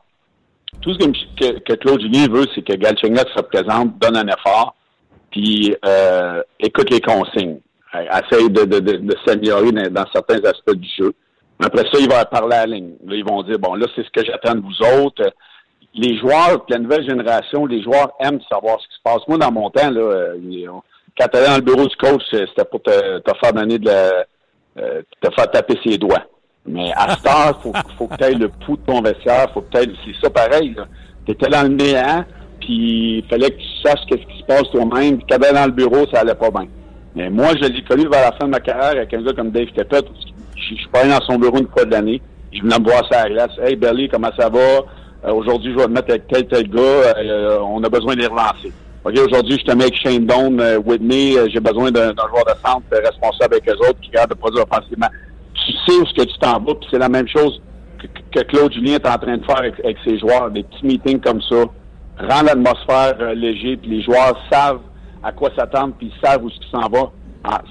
[0.82, 4.76] Tout ce que, Claude Julien veut, c'est que Galchenyuk se représente, donne un effort,
[5.30, 7.60] puis euh, écoute les consignes.
[7.96, 11.14] Euh, Essaye de, de, de, s'améliorer dans, certains aspects du jeu.
[11.60, 12.94] Après ça, il va parler à la ligne.
[13.06, 15.32] Là, ils vont dire, bon, là, c'est ce que j'attends de vous autres.
[15.94, 19.22] Les joueurs, la nouvelle génération, les joueurs aiment savoir ce qui se passe.
[19.28, 20.38] Moi, dans mon temps, là, euh,
[21.18, 24.26] quand tu allais dans le bureau du coach, c'était pour te faire donner de la,
[24.80, 26.26] euh, te faire taper ses doigts.
[26.66, 29.68] Mais à cette heure, faut, faut que tu le pouls de ton vestiaire, faut que
[29.74, 30.76] c'est ça pareil.
[31.26, 32.24] Tu étais dans le néant,
[32.59, 35.18] puis il fallait que tu saches qu'est-ce qui se passe toi-même.
[35.18, 36.68] Puis quand dans le bureau, ça allait pas bien.
[37.16, 39.51] Mais moi, je l'ai connu vers la fin de ma carrière avec un gars comme
[39.51, 40.01] Dave Tepet.
[40.55, 42.22] Je suis pas allé dans son bureau une fois de l'année.
[42.51, 43.51] Je venais me voir ça à la glace.
[43.61, 44.59] Hey, Belly, comment ça va?
[44.59, 46.82] Euh, aujourd'hui, je vais te mettre avec tel, tel gars.
[46.82, 48.72] Euh, on a besoin de les relancer.
[49.05, 51.38] OK, aujourd'hui, je te mets avec Shane Doan, euh, Whitney.
[51.38, 54.30] Euh, J'ai besoin d'un d'un joueur de centre euh, responsable avec eux autres qui garde
[54.30, 55.07] de produire offensivement.
[55.66, 57.61] Tu sais où ce que tu t'en vas, puis c'est la même chose
[58.32, 60.51] que, Claude Julien est en train de faire avec, ses joueurs.
[60.51, 61.66] Des petits meetings comme ça.
[62.20, 64.82] Rend l'atmosphère euh, léger, puis les joueurs savent
[65.24, 67.11] à quoi s'attendre, puis ils savent où qui s'en va.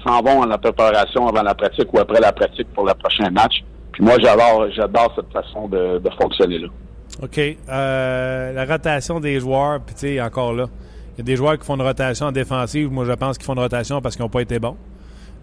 [0.05, 3.29] s'en vont en la préparation avant la pratique ou après la pratique pour le prochain
[3.29, 3.63] match.
[3.93, 6.67] Puis moi, j'adore, j'adore cette façon de, fonctionner là.
[7.21, 7.39] OK.
[7.39, 10.65] Euh, la rotation des joueurs, puis tu sais, encore là,
[11.15, 12.91] il y a des joueurs qui font une rotation en défensive.
[12.91, 14.75] Moi, je pense qu'ils font une rotation parce qu'ils n'ont pas été bons.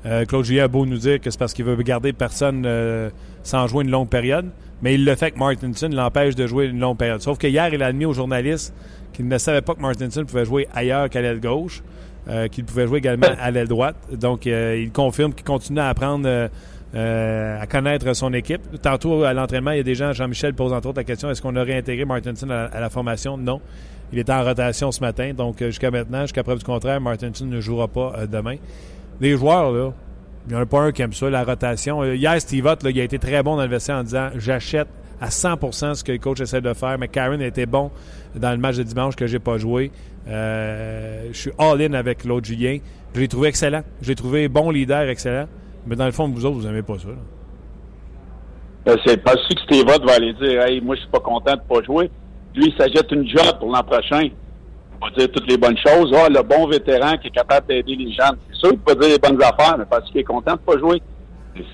[0.07, 3.11] Euh, Claude Julien a beau nous dire que c'est parce qu'il veut garder personne euh,
[3.43, 4.47] sans jouer une longue période,
[4.83, 7.21] mais il le fait que Martinson l'empêche de jouer une longue période.
[7.21, 8.75] Sauf que hier, il a admis aux journalistes
[9.13, 11.83] qu'il ne savait pas que Martinson pouvait jouer ailleurs qu'à l'aile gauche,
[12.29, 13.97] euh, qu'il pouvait jouer également à l'aile droite.
[14.13, 16.49] Donc, il confirme qu'il continue à apprendre
[16.95, 18.63] à connaître son équipe.
[18.81, 21.43] Tantôt, à l'entraînement, il y a des gens, Jean-Michel pose entre autres la question est-ce
[21.43, 23.37] qu'on a réintégré Martinson à, la formation?
[23.37, 23.61] Non.
[24.13, 25.33] Il était en rotation ce matin.
[25.35, 28.57] Donc, jusqu'à maintenant, jusqu'à preuve du contraire, Martinson ne jouera pas demain
[29.21, 29.93] les joueurs, là,
[30.47, 32.03] il n'y en a pas un qui aime ça, la rotation.
[32.03, 34.89] Euh, hier, Steve Ott, il a été très bon dans le vestiaire en disant j'achète
[35.21, 36.99] à 100% ce que le coach essaie de faire.
[36.99, 37.91] Mais Karen a été bon
[38.35, 39.91] dans le match de dimanche que j'ai pas joué.
[40.29, 42.79] Euh, je suis all-in avec l'autre Julien.
[43.15, 43.83] Je l'ai trouvé excellent.
[44.01, 45.47] Je l'ai trouvé bon leader, excellent.
[45.87, 47.09] Mais dans le fond, vous autres, vous n'aimez pas ça.
[48.89, 51.21] Euh, c'est pas sûr que Steve Ott va aller dire Hey, moi, je suis pas
[51.21, 52.11] content de pas jouer.
[52.55, 54.31] Lui, il s'ajoute une job pour l'an prochain
[55.01, 56.13] va dire toutes les bonnes choses.
[56.15, 58.31] Ah, le bon vétéran qui est capable d'aider les gens.
[58.61, 61.03] Sûr qu'il peut dire les bonnes affaires, mais parce qu'il est content de pas jouer.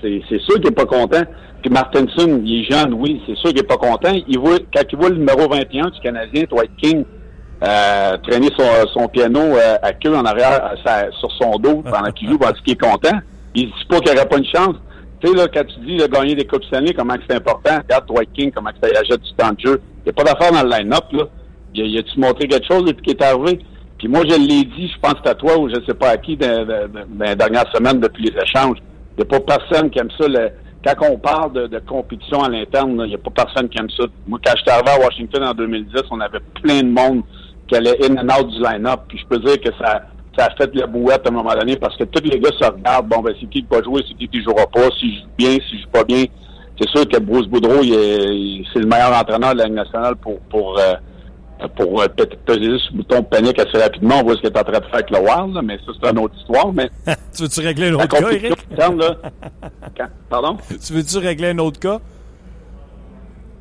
[0.01, 1.21] C'est, sûr qu'il est pas content.
[1.61, 4.13] Puis Martinson, il est jeune, oui, c'est sûr qu'il est pas content.
[4.27, 7.03] Il voit, quand il voit le numéro 21 du Canadien, Dwight King,
[7.63, 8.49] euh, traîner
[8.93, 10.75] son, piano euh, à queue en arrière
[11.19, 13.17] sur son dos pendant qu'il joue parce qu'il est content.
[13.55, 14.75] Il dit pas qu'il n'y aurait pas une chance.
[15.19, 18.05] Tu sais, là, quand tu dis de gagner des Coupes Stanley, comment c'est important, regarde
[18.07, 19.81] Dwight King, comment ça ajoute du temps de jeu.
[19.99, 21.23] Il n'y a pas d'affaire dans le line-up, là.
[21.73, 23.59] Y a-tu montré quelque chose depuis qu'il est arrivé?
[23.97, 26.09] Puis moi, je l'ai dit, je pense que à toi ou je ne sais pas
[26.09, 26.67] à qui dans,
[27.19, 28.77] les dernières semaines depuis les échanges.
[29.17, 30.27] Il n'y a pas personne qui aime ça.
[30.85, 34.05] quand on parle de, compétition à l'interne, il n'y a pas personne qui aime ça.
[34.27, 37.23] Moi, quand j'étais arrivé à Washington en 2010, on avait plein de monde
[37.67, 39.01] qui allait in and out du line-up.
[39.07, 40.03] Puis je peux dire que ça,
[40.37, 42.51] ça a fait de la bouette à un moment donné parce que tous les gars
[42.59, 43.07] se regardent.
[43.07, 45.29] Bon, ben, c'est qui qui va jouer, c'est qui qui jouera pas, si je joue
[45.37, 46.25] bien, si je joue pas bien.
[46.79, 50.77] C'est sûr que Bruce Boudreau, c'est le meilleur entraîneur de la Ligue nationale pour, pour
[50.77, 50.93] euh,
[51.75, 54.57] pour euh, peut-être peser le bouton de panique assez rapidement, on voit ce qu'il est
[54.57, 56.73] en train de faire avec le Wild, mais ça, c'est une autre histoire.
[56.73, 56.89] Mais
[57.35, 58.67] tu veux-tu régler un autre cas, Eric?
[60.29, 60.57] pardon?
[60.69, 61.99] Tu veux-tu régler un autre cas?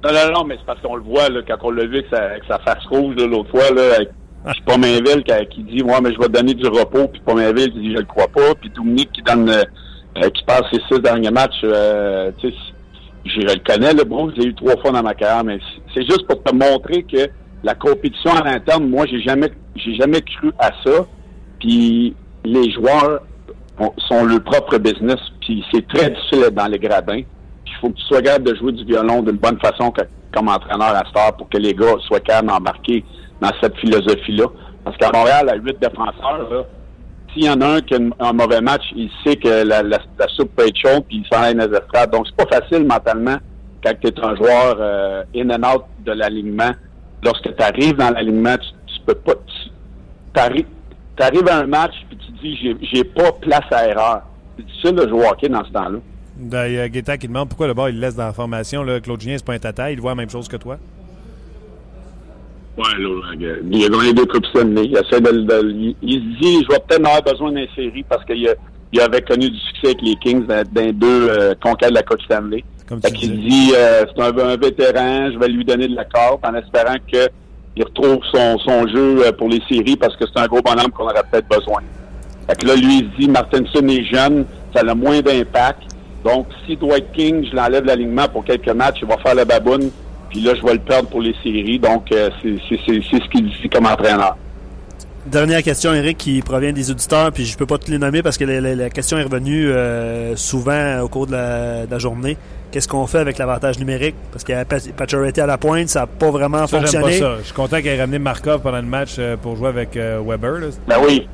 [0.05, 2.07] Non, non, non, mais c'est parce qu'on le voit, là, quand on l'a vu avec
[2.11, 4.11] sa, avec sa face rouge l'autre fois, là, avec
[4.67, 7.81] Pomainville qui, qui dit Ouais, mais je vais te donner du repos, puis Pomainville qui
[7.81, 11.31] dit Je le crois pas, puis Dominique qui donne euh, qui passe ses six derniers
[11.31, 15.45] matchs, euh, je le connais, le Bruce, je l'ai eu trois fois dans ma carrière,
[15.45, 15.59] mais
[15.95, 17.29] c'est juste pour te montrer que
[17.67, 21.05] la compétition à l'interne, moi, j'ai jamais, j'ai jamais cru à ça.
[21.59, 22.15] Puis
[22.45, 23.23] les joueurs
[24.09, 27.23] sont leur propre business, puis c'est très difficile d'être dans les gradins.
[27.67, 29.93] Il faut que tu sois capable de jouer du violon d'une bonne façon
[30.33, 33.05] comme entraîneur à Star pour que les gars soient capables d'embarquer
[33.41, 34.47] dans cette philosophie-là.
[34.85, 36.67] Parce qu'à Montréal, à huit défenseurs,
[37.33, 39.99] s'il y en a un qui a un mauvais match, il sait que la,
[40.29, 42.13] soupe peut être chaude, puis il s'en aille dans les estrades.
[42.13, 43.39] Donc, c'est pas facile mentalement
[43.85, 46.71] quand tu es un joueur euh, in and out de l'alignement
[47.27, 49.35] lorsque tu arrives dans l'alignement, tu, peux pas.
[50.35, 54.23] Tu arrives, à un match puis tu dis j'ai pas place à erreur.
[54.57, 55.99] C'est difficile de jouer hockey dans ce temps-là.
[56.37, 58.83] Ben, il y a Guetta qui demande pourquoi le bas il laisse dans la formation.
[58.83, 60.79] Là, Claude Julien, c'est pas un tata, il voit la même chose que toi.
[62.77, 63.33] Ouais, là,
[63.71, 64.85] il a gagné deux Coupes Stanley.
[64.85, 68.55] Il essaie de, il, se dit je vais peut-être avoir besoin d'une série parce qu'il
[68.93, 72.21] il avait connu du succès avec les Kings dans, deux euh, conquêtes de la Coupe
[72.23, 72.65] Stanley.
[72.89, 76.45] Comme fait qu'il dit, euh, c'est un, vétéran, je vais lui donner de la carte
[76.45, 80.47] en espérant qu'il retrouve son, son jeu euh, pour les séries parce que c'est un
[80.47, 81.83] gros bonhomme qu'on aurait peut-être besoin.
[82.49, 85.83] Fait que là, lui, il dit, Martinson est jeune, ça a moins d'impact.
[86.25, 89.91] Donc, si Dwight King, je l'enlève l'alignement pour quelques matchs, il va faire la baboune,
[90.31, 91.81] puis là, je vais le perdre pour les séries.
[91.81, 94.37] Donc, euh, c'est ce qu'il dit comme entraîneur.
[95.27, 98.39] Dernière question, Eric, qui provient des auditeurs, puis je peux pas te les nommer parce
[98.39, 99.71] que la, question est revenue
[100.37, 102.37] souvent au cours de la journée.
[102.77, 104.17] Qu'est-ce qu'on fait avec l'avantage numérique?
[104.33, 107.07] Parce qu'il y a Pacioretty à la pointe, ça n'a pas vraiment fonctionné.
[107.07, 107.37] Pas ça.
[107.39, 110.21] Je suis content qu'il ait ramené Markov pendant le match euh, pour jouer avec euh,
[110.23, 110.71] Weber.
[110.87, 111.27] Ben oui.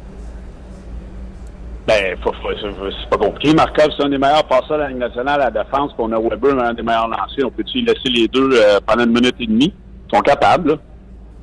[1.86, 3.54] Ben, c'est pas compliqué.
[3.54, 6.12] Markov, c'est un des meilleurs passeurs de la Ligue nationale à la défense, puis on
[6.12, 7.46] a Weber, un des meilleurs lancers.
[7.46, 9.74] On peut-tu laisser les deux euh, pendant une minute et demie?
[10.12, 10.70] Ils sont capables.
[10.70, 10.76] Là.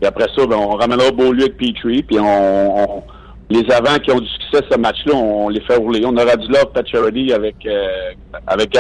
[0.02, 3.04] Et après ça, ben, on ramènera Beaulieu avec Petrie, puis on
[3.50, 6.04] les avants qui ont du succès ce match-là, on les fait rouler.
[6.06, 8.12] On aura du love Charity avec euh,
[8.46, 8.78] avec.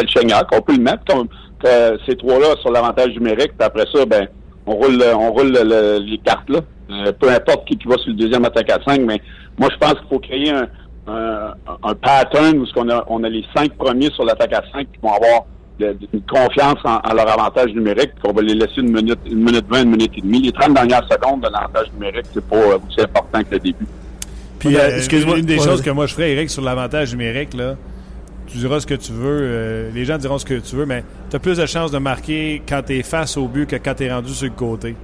[0.52, 1.28] On peut le mettre comme
[1.66, 3.54] euh, ces trois-là sur l'avantage numérique.
[3.58, 4.28] Puis après ça, ben
[4.68, 6.60] on roule on roule les cartes là.
[6.92, 9.22] Euh, peu importe qui, qui va sur le deuxième attaque à 5, mais
[9.60, 10.68] moi je pense qu'il faut créer un,
[11.08, 15.00] un, pattern où on a, on a les cinq premiers sur l'attaque à 5 qui
[15.02, 15.46] vont avoir
[15.80, 19.84] une confiance en, leur avantage numérique, qu'on va les laisser une minute, une minute vingt,
[19.84, 20.42] une minute et demie.
[20.42, 23.86] Les 30 dernières secondes de l'avantage numérique, c'est pas aussi important que le début.
[24.60, 25.38] Puis, Ben, euh, excuse-moi.
[25.38, 27.76] Une des Ouais, choses que moi je ferais, Eric, sur l'avantage numérique, là,
[28.48, 31.04] tu diras ce que tu veux, euh, les gens diront ce que tu veux, mais
[31.30, 33.94] tu as plus de chances de marquer quand tu es face au but que quand
[33.96, 34.96] tu es rendu sur le côté.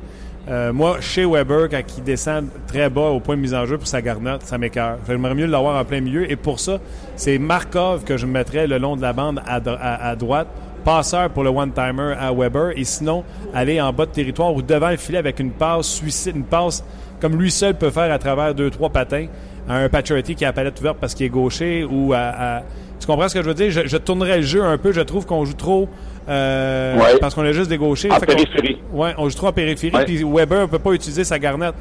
[0.47, 3.77] Euh, moi, chez Weber, quand il descend très bas au point de mise en jeu
[3.79, 4.97] pour sa garnotte, ça m'écœure.
[5.07, 6.29] J'aimerais mieux l'avoir en plein milieu.
[6.29, 6.77] Et pour ça,
[7.15, 10.47] c'est Markov que je mettrais le long de la bande à, à- à droite.
[10.83, 12.77] Passeur pour le one-timer à Weber.
[12.77, 13.23] Et sinon,
[13.55, 16.83] aller en bas de territoire ou devant le filet avec une passe suicide, une passe
[17.19, 19.25] comme lui seul peut faire à travers deux, trois patins
[19.67, 22.17] à un Pacioretty qui a la palette ouverte parce qu'il est gaucher ou à,
[22.57, 22.61] à-
[22.99, 23.71] Tu comprends ce que je veux dire?
[23.71, 24.91] Je, je tournerais le jeu un peu.
[24.91, 25.89] Je trouve qu'on joue trop
[26.27, 27.17] euh, Ouais.
[27.19, 28.11] parce qu'on est juste des gauchers.
[28.11, 28.79] En périphérie.
[28.91, 30.05] Ouais, on joue trop en périphérie.
[30.05, 31.75] Puis Weber ne peut pas utiliser sa garnette.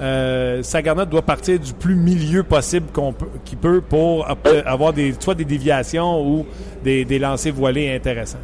[0.00, 4.48] Euh, sa garnette doit partir du plus milieu possible qu'on peut, qu'il peut pour ap-
[4.64, 6.46] avoir des, soit des déviations ou
[6.82, 8.38] des, des lancers voilés intéressants.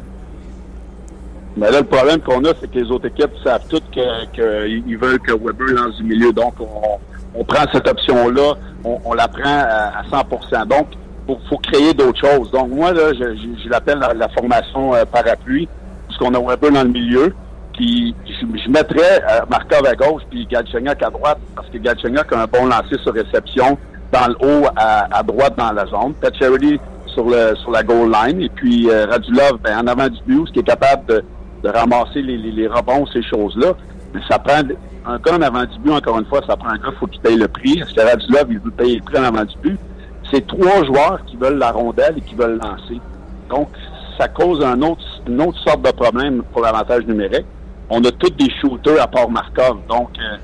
[1.55, 5.19] Mais là, le problème qu'on a, c'est que les autres équipes savent toutes qu'ils veulent
[5.19, 6.31] que Weber lance du milieu.
[6.31, 6.99] Donc, on,
[7.39, 8.53] on prend cette option-là,
[8.83, 10.87] on, on la prend à, à 100 Donc,
[11.27, 12.49] faut, faut créer d'autres choses.
[12.51, 15.67] Donc, moi, là, je, l'appelle la, formation euh, parapluie,
[16.07, 17.35] puisqu'on a Weber dans le milieu.
[17.73, 22.41] Puis, je, mettrais euh, Markov à gauche, puis Galchenyuk à droite, parce que Galchenyuk a
[22.41, 23.77] un bon lancer sur réception
[24.11, 26.13] dans le haut à, droite dans la zone.
[26.39, 26.79] Charity
[27.13, 28.41] sur la goal line.
[28.41, 31.23] Et puis euh, Radulov ben, en avant du but, ce qui est capable de,
[31.69, 33.73] ramasser les rebonds, ces choses-là.
[34.13, 34.61] Mais ça prend
[35.05, 37.21] un gars en avant du but, encore une fois, ça prend un gars, faut qu'il
[37.21, 37.79] paye le prix.
[37.79, 39.79] Est-ce que Radulov, il veut payer le prix en avant du but?
[40.31, 42.99] C'est trois joueurs qui veulent la rondelle et qui veulent lancer.
[43.49, 43.69] Donc,
[44.17, 44.83] ça cause une
[45.41, 47.45] autre sorte de problème pour l'avantage numérique.
[47.89, 49.77] On a tous des shooters à part Markov.
[49.87, 50.37] Donc, euh,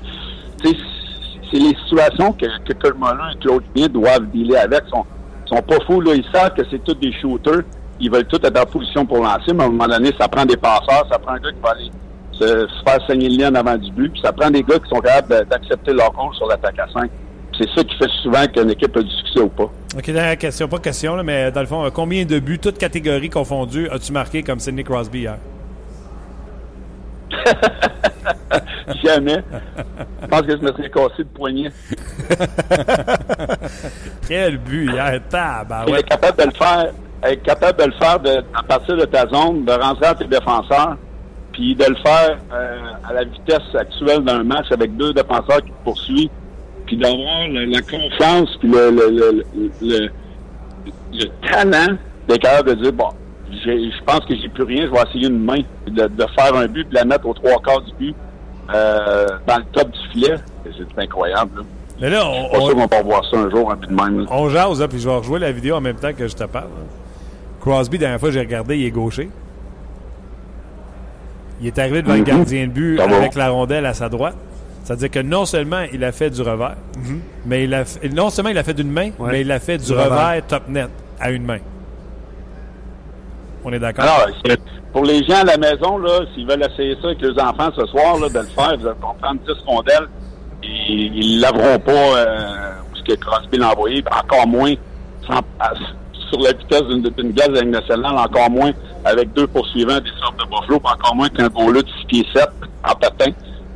[0.62, 4.84] c'est les situations que, que Muller et Claude Bien doivent dealer avec.
[4.86, 5.04] Ils sont,
[5.46, 6.14] sont pas fous, là.
[6.14, 7.62] Ils savent que c'est tous des shooters.
[8.00, 10.44] Ils veulent tous être en position pour lancer, mais à un moment donné, ça prend
[10.44, 11.90] des passeurs, ça prend un gars qui va aller
[12.32, 14.88] se, faire saigner le lien en avant du but, puis ça prend des gars qui
[14.88, 17.10] sont capables d'accepter leur rôle sur l'attaque à 5.
[17.58, 19.70] C'est ça qui fait souvent qu'une équipe a du succès ou pas.
[19.96, 20.66] OK, dernière question.
[20.68, 24.42] Pas question, là, mais dans le fond, combien de buts, toutes catégories confondues, as-tu marqué
[24.42, 25.36] comme Sidney Crosby hier?
[29.04, 29.42] Jamais.
[30.22, 31.70] Je pense que je me serais cassé le poignet.
[34.28, 35.14] Quel but hier!
[35.14, 36.00] Il Tabarouette.
[36.00, 36.86] est capable de le faire,
[37.24, 40.26] être capable de le faire de- à partir de ta zone, de rentrer à tes
[40.26, 40.96] défenseurs,
[41.52, 42.78] puis de le faire euh,
[43.08, 46.30] à la vitesse actuelle d'un match avec deux défenseurs qui te poursuivent,
[46.86, 50.08] puis d'avoir la confiance, puis le, le, le, le,
[51.12, 51.96] le talent
[52.28, 53.08] d'être capable de dire, bon,
[53.50, 56.66] je pense que j'ai plus rien, je vais essayer une main, de, de faire un
[56.66, 58.14] but, de la mettre aux trois quarts du but,
[58.74, 60.36] euh, dans le top du filet.
[60.64, 61.58] C'est incroyable.
[61.58, 61.62] Là.
[62.00, 63.76] Mais là, Je suis on, pas sûr on, qu'on va voir ça un jour, un
[63.76, 64.20] but de même.
[64.20, 64.26] là.
[64.30, 66.44] on jase, là, puis je vais rejouer la vidéo en même temps que je te
[66.44, 66.64] parle.
[66.64, 66.84] là.
[67.60, 69.28] Crosby, dernière fois que j'ai regardé, il est gaucher.
[71.60, 72.24] Il est arrivé devant le Mhm.
[72.26, 74.36] gardien de but avec la rondelle à sa droite.
[74.84, 76.76] C'est-à-dire que non seulement il a fait du revers,
[77.46, 79.32] mais il a fait- non seulement il a fait d'une main, Ouais.
[79.32, 80.10] mais il a fait du, Du revers.
[80.12, 80.46] revers.
[80.46, 81.58] top net à une main.
[83.64, 84.04] On est d'accord?
[84.04, 84.26] Alors,
[84.92, 87.86] pour les gens à la maison, là, s'ils veulent essayer ça avec les enfants ce
[87.86, 90.06] soir, là, de le faire, vous allez comprendre 10 rondelles
[90.62, 94.74] et ils ne laveront pas euh, où ce que Crosby l'a envoyé, puis encore moins
[95.26, 95.72] sans- à-
[96.30, 96.82] sur la vitesse
[97.16, 98.72] d'une gaz de nationale, encore moins
[99.04, 102.26] avec deux poursuivants des sortes de Buffalo, puis encore moins qu'un goal de 6 pieds
[102.34, 102.48] 7
[102.86, 103.30] en patin.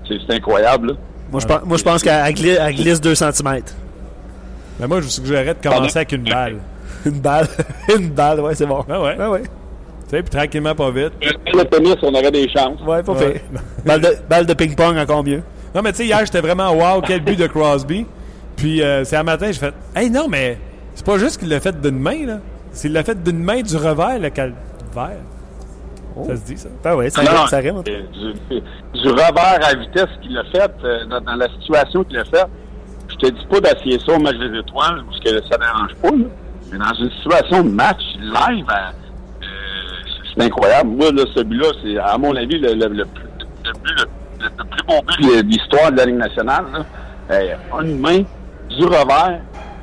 [0.08, 0.88] C'est incroyable.
[0.88, 0.94] Là.
[1.30, 3.60] Moi, je pense, moi, je pense qu'elle glisse, elle glisse 2 cm.
[4.80, 6.56] Mais moi, je vous suggérerais de commencer avec une balle.
[7.06, 7.46] Une balle.
[7.96, 8.84] une balle, ouais, c'est bon.
[8.90, 9.16] Ah ouais.
[9.20, 9.42] Ah ouais.
[9.42, 11.12] Tu sais, puis tranquillement, pas vite.
[11.20, 12.80] Le tennis, on aurait des chances.
[12.84, 13.18] Ouais, pas Ouais.
[13.34, 13.42] fait.
[13.86, 15.42] Balle de, balle de ping-pong, encore mieux.
[15.74, 18.04] Non, mais tu sais, hier, j'étais vraiment wow, quel but de Crosby.
[18.56, 20.58] Puis euh, c'est un matin, j'ai fait Hey, non, mais
[20.94, 22.38] c'est pas juste qu'il l'a fait d'une main, là.
[22.72, 24.56] C'est qu'il l'a fait d'une main du revers, le calvaire.
[26.26, 26.68] Ça se dit, ça?
[26.84, 27.76] Ah ouais, ça, Non, rime, ça rime.
[27.78, 28.60] en tout du,
[29.00, 32.44] du revers à vitesse qu'il a fait, euh, dans, dans la situation qu'il a fait,
[33.08, 36.10] je te dis pas d'essayer ça au match des étoiles, parce que ça dérange pas,
[36.10, 36.24] là.
[36.72, 39.44] mais dans une situation de match live, euh,
[40.36, 40.90] c'est incroyable.
[40.90, 43.24] Moi, là, ce but-là, c'est, à mon avis, le, le, le, plus-
[43.64, 44.08] le but,
[44.38, 46.64] plus beau but de l'histoire de la Ligue nationale.
[46.72, 46.84] Là.
[47.30, 48.18] Euh, une main,
[48.70, 49.40] du revers,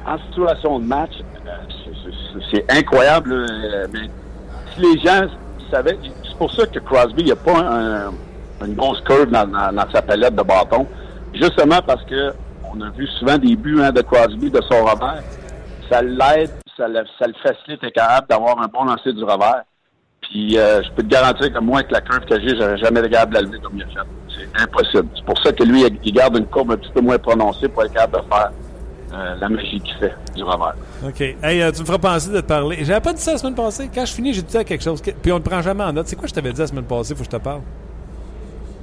[0.07, 1.11] en situation de match,
[2.51, 3.45] c'est- incroyable.
[3.91, 4.09] mais
[4.75, 5.27] si les gens
[5.71, 5.97] savaient,
[6.35, 8.11] c'est pour ça que Crosby, il n'y a pas un-
[8.65, 10.85] une grosse curve dans, sa palette de bâtons.
[11.33, 12.33] Justement parce que
[12.73, 15.23] on a vu souvent des buts hein, de Crosby de son revers.
[15.89, 17.03] Ça l'aide, ça le,
[17.43, 19.63] facilite, est capable d'avoir un bon lancer du revers.
[20.21, 22.99] Puis euh, je peux te garantir que moi, avec la curve que j'ai, j'aurais jamais
[22.99, 24.09] été capable de la comme il a fait.
[24.27, 25.07] C'est impossible.
[25.15, 27.83] C'est pour ça que lui, il garde une courbe un petit peu moins prononcée pour
[27.83, 28.51] être capable de faire
[29.13, 30.43] euh, la magie qu'il fait du.
[30.43, 31.21] OK.
[31.43, 32.79] Hey, euh, tu me feras penser de te parler.
[32.83, 33.89] J'avais pas dit ça la semaine passée.
[33.93, 35.01] Quand je finis, j'ai dit ça à quelque chose.
[35.01, 36.07] que- Puis on ne prend jamais en note.
[36.07, 37.13] C'est quoi je t'avais dit la semaine passée?
[37.15, 37.61] Faut que je te parle.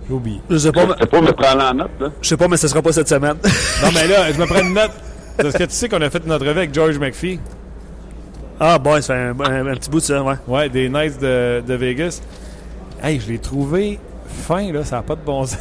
[0.08, 0.40] J'ai oublié.
[0.50, 2.08] Je sais pas, Je sais pas me prendre en note, là.
[2.20, 3.36] je sais pas, mais ce sera pas cette semaine.
[3.82, 4.90] Non, mais là, je me prends une note.
[5.38, 7.40] Est-ce que tu sais qu'on a fait notre revue avec George McPhee?
[8.60, 10.34] Ah, boy, ça fait un, un- un petit bout de ça, ouais.
[10.46, 12.20] Ouais, des Knights de, de Vegas.
[13.02, 13.98] Hey, je l'ai trouvé
[14.46, 15.58] fin, là, ça n'a pas de bon sens.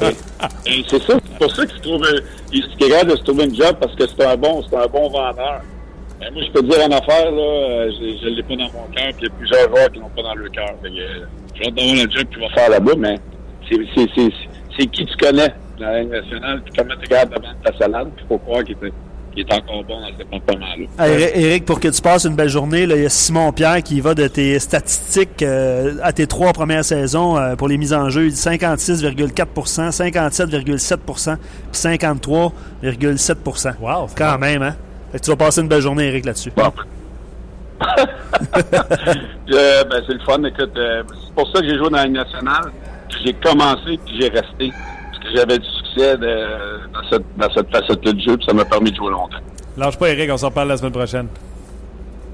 [0.00, 2.06] C'est ça, c'est pour ça qu'il se trouve,
[2.52, 4.86] il est capable de se trouver une job parce que c'est un bon, c'est un
[4.86, 5.60] bon vendeur.
[6.20, 8.70] Mais moi, je peux te dire en affaire, là, euh, je ne l'ai pas dans
[8.72, 10.74] mon cœur, puis il y a plusieurs joueurs qui l'ont pas dans leur cœur.
[10.84, 13.18] J'ai hâte d'avoir le job qu'il va faire là-bas, mais
[13.68, 15.48] c'est, qui tu connais
[15.78, 18.76] dans la Ligue nationale, puis comment tu regardes devant ta salade, puis faut croire qu'il
[18.82, 18.92] est,
[19.32, 21.06] qu'il est encore bon dans ce comportement-là.
[21.06, 23.82] Hey, Éric- pour que tu passes une belle journée, là, il y a Simon Pierre
[23.82, 27.94] qui va de tes statistiques euh, à tes trois premières saisons euh, pour les mises
[27.94, 28.26] en jeu.
[28.26, 34.74] Il dit 56,4% 57,7% puis 53,7% Wow, Quand même, hein?
[35.12, 36.52] Fait que tu vas passer une belle journée, Éric, là-dessus.
[36.56, 36.72] Bon.
[39.52, 40.42] Euh, ben, c'est le fun.
[40.44, 42.70] Écoute, euh, c'est pour ça que j'ai joué dans la Ligue nationale.
[43.08, 44.72] puis J'ai commencé puis j'ai resté.
[45.10, 48.52] Parce que j'avais du succès de- dans cette, dans cette facette de jeu, puis ça
[48.54, 49.38] m'a permis de jouer longtemps.
[49.76, 51.26] Lâche pas, Eric, on s'en parle la semaine prochaine.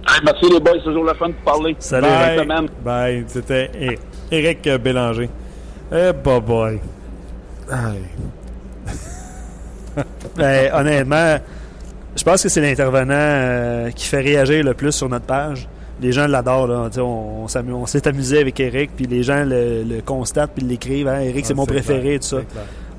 [0.09, 1.75] Hey, merci les boys, c'est toujours le fun de parler.
[1.79, 2.41] Salut, Éric.
[2.43, 2.69] semaine.
[2.85, 3.25] Bye.
[3.27, 3.99] C'était É-
[4.31, 5.29] Éric Bélanger.
[5.93, 6.81] Eh, bah boy.
[7.71, 8.03] Aïe.
[10.37, 11.39] Ben, honnêtement,
[12.15, 15.67] je pense que c'est l'intervenant euh, qui fait réagir le plus sur notre page.
[16.03, 16.67] Les gens l'adorent.
[16.67, 16.91] Là.
[16.99, 20.65] On, on s'amu- on s'est amusé avec Eric, puis les gens le, le constatent, puis
[20.67, 21.09] l'écrivent.
[21.09, 21.21] Hein?
[21.21, 22.37] Eric, c'est mon préféré, clair, tout ça.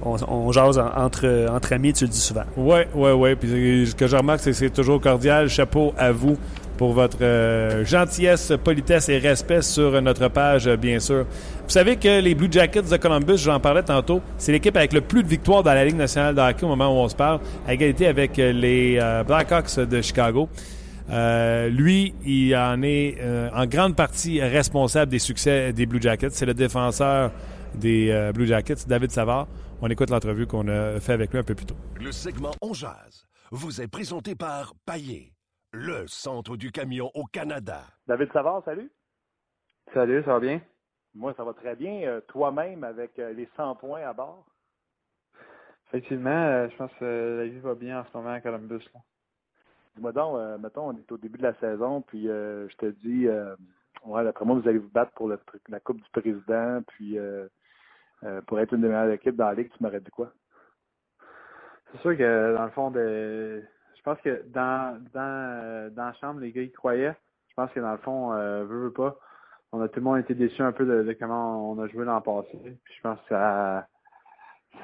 [0.04, 2.44] On, on jase en- entre, entre amis, tu le dis souvent.
[2.56, 3.36] Ouais, ouais, ouais.
[3.36, 5.50] Puis ce que je remarque, c'est que c'est toujours cordial.
[5.50, 6.38] Chapeau à vous
[6.78, 11.24] pour votre euh, gentillesse, politesse et respect sur notre page, bien sûr.
[11.26, 15.02] Vous savez que les Blue Jackets de Columbus, j'en parlais tantôt, c'est l'équipe avec le
[15.02, 17.40] plus de victoires dans la Ligue nationale de hockey au moment où on se parle,
[17.68, 20.48] à égalité avec euh, les euh, Blackhawks de Chicago.
[21.10, 23.18] Lui, il en est
[23.56, 26.30] en grande partie responsable des succès des Blue Jackets.
[26.34, 27.32] C'est le défenseur
[27.74, 29.48] des Blue Jackets, David Savard.
[29.80, 31.76] On écoute l'entrevue qu'on a fait avec lui un peu plus tôt.
[32.02, 35.34] Le segment On Jazz vous est présenté par Paillé,
[35.72, 37.82] le centre du camion au Canada.
[38.08, 38.92] David Savard, salut.
[39.94, 40.62] Salut, ça va bien?
[41.14, 42.02] Moi, ça va très bien.
[42.08, 44.48] Euh, Toi-même, avec euh, les 100 points à bord?
[45.90, 48.84] Effectivement, euh, je pense que la vie va bien en ce moment à Columbus.
[49.96, 52.86] Dis-moi donc, euh, mettons, on est au début de la saison, puis euh, je te
[52.88, 53.56] dis, euh,
[54.06, 57.18] ouais, d'après moi, vous allez vous battre pour le la Coupe du Président, puis
[58.24, 60.32] euh, pour être une des meilleures équipes dans la Ligue, tu m'aurais dit quoi?
[61.92, 63.62] C'est sûr que dans le fond, je
[64.04, 67.16] pense que dans, dans, euh, dans la chambre, les gars y croyaient.
[67.50, 69.18] Je pense que dans le fond, euh, veut, veut pas.
[69.72, 72.22] On a tout le monde été déçus un peu de, comment on a joué l'an
[72.22, 72.58] passé.
[72.84, 73.88] Puis je pense que ça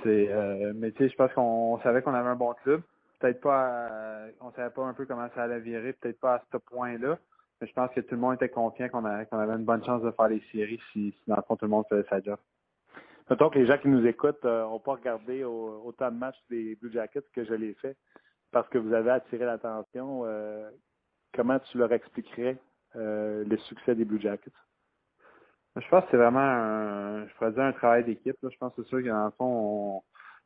[0.02, 2.82] c'est euh, mais tu sais, je pense qu'on savait qu'on avait un bon club.
[3.20, 6.44] Peut-être pas euh, on savait pas un peu comment ça allait virer, peut-être pas à
[6.52, 7.18] ce point-là.
[7.62, 10.12] Mais je pense que tout le monde était confiant qu'on avait une bonne chance de
[10.12, 12.38] faire les séries si, si dans le fond tout le monde faisait sa job.
[13.30, 16.76] Mettons que les gens qui nous écoutent n'ont pas regardé au- autant de matchs des
[16.76, 17.96] Blue Jackets que je l'ai fait
[18.52, 20.24] parce que vous avez attiré l'attention.
[20.26, 20.70] euh,
[21.34, 22.58] comment tu leur expliquerais
[22.96, 24.52] euh, le succès des Blue Jackets?
[25.76, 28.36] Je pense que c'est vraiment un, je pourrais un travail d'équipe.
[28.44, 30.04] Je pense que c'est sûr que dans le fond, on-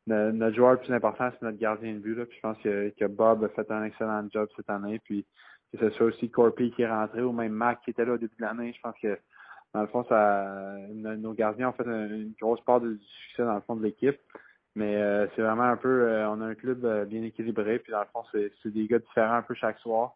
[0.08, 2.16] le- notre joueur le plus important, c'est notre gardien de but.
[2.32, 5.00] Je pense que, que Bob a fait un excellent job cette année.
[5.00, 5.26] Puis
[5.74, 8.18] que ce soit aussi Corpy qui est rentré ou même Mac qui était là au
[8.18, 8.72] début de l'année.
[8.74, 9.20] Je pense que
[9.74, 13.62] dans le fond, ça nos gardiens ont fait une, grosse part du succès dans le
[13.62, 14.20] fond de l'équipe.
[14.76, 17.80] Mais euh, c'est vraiment un peu euh, on a un club euh, bien équilibré.
[17.80, 20.14] Puis dans le fond, c'est des gars différents un peu chaque soir.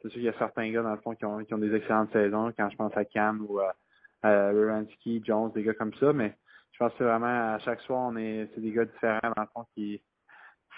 [0.00, 1.74] C'est sûr qu'il y a certains gars dans le fond qui ont, qui ont des
[1.74, 2.52] excellentes saisons.
[2.56, 3.74] Quand je pense à Cam ou à
[4.22, 6.36] Jones, des gars comme ça, mais
[6.72, 9.48] je pense que vraiment à chaque soir, on est c'est des gars différents dans le
[9.52, 10.00] fond qui,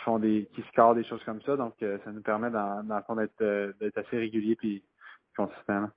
[0.05, 1.57] font des qui scorent des choses comme ça.
[1.57, 4.83] Donc ça nous permet dans, le fond d'être assez régulier puis
[5.37, 5.91] consistant.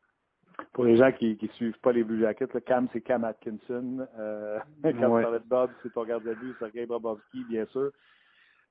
[0.73, 4.07] Pour les gens qui ne suivent pas les Blue Jackets, là, Cam, c'est Cam Atkinson.
[4.17, 5.23] Euh, quand Ouais.
[5.23, 7.91] de Bob, c'est ton gardien de but, Sergei Brabowski, bien sûr.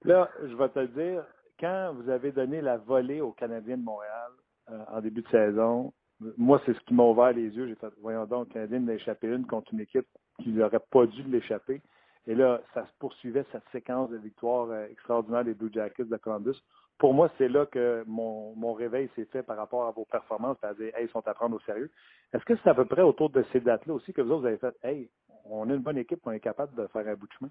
[0.05, 1.25] Là, je vais te le dire,
[1.59, 4.31] quand vous avez donné la volée aux Canadiens de Montréal
[4.71, 5.93] euh, en début de saison,
[6.37, 7.69] moi, c'est ce qui m'a ouvert les yeux.
[7.69, 10.07] J'ai fait, voyons donc, le Canadien a échappé une contre une équipe
[10.43, 11.81] qui n'aurait pas dû l'échapper.
[12.27, 16.17] Et là, ça se poursuivait cette séquence de victoires euh, extraordinaires des Blue Jackets de
[16.17, 16.57] Columbus.
[16.99, 20.95] Pour moi, c'est là que mon, réveil s'est fait par rapport à vos performances, c'est-à-dire,
[20.97, 21.91] hey, ils sont à prendre au sérieux.
[22.33, 24.59] Est-ce que c'est à peu près autour de ces dates-là aussi que vous autres, avez
[24.59, 25.09] fait, hey,
[25.45, 27.51] on est une bonne équipe, on est capable de faire un bout de chemin?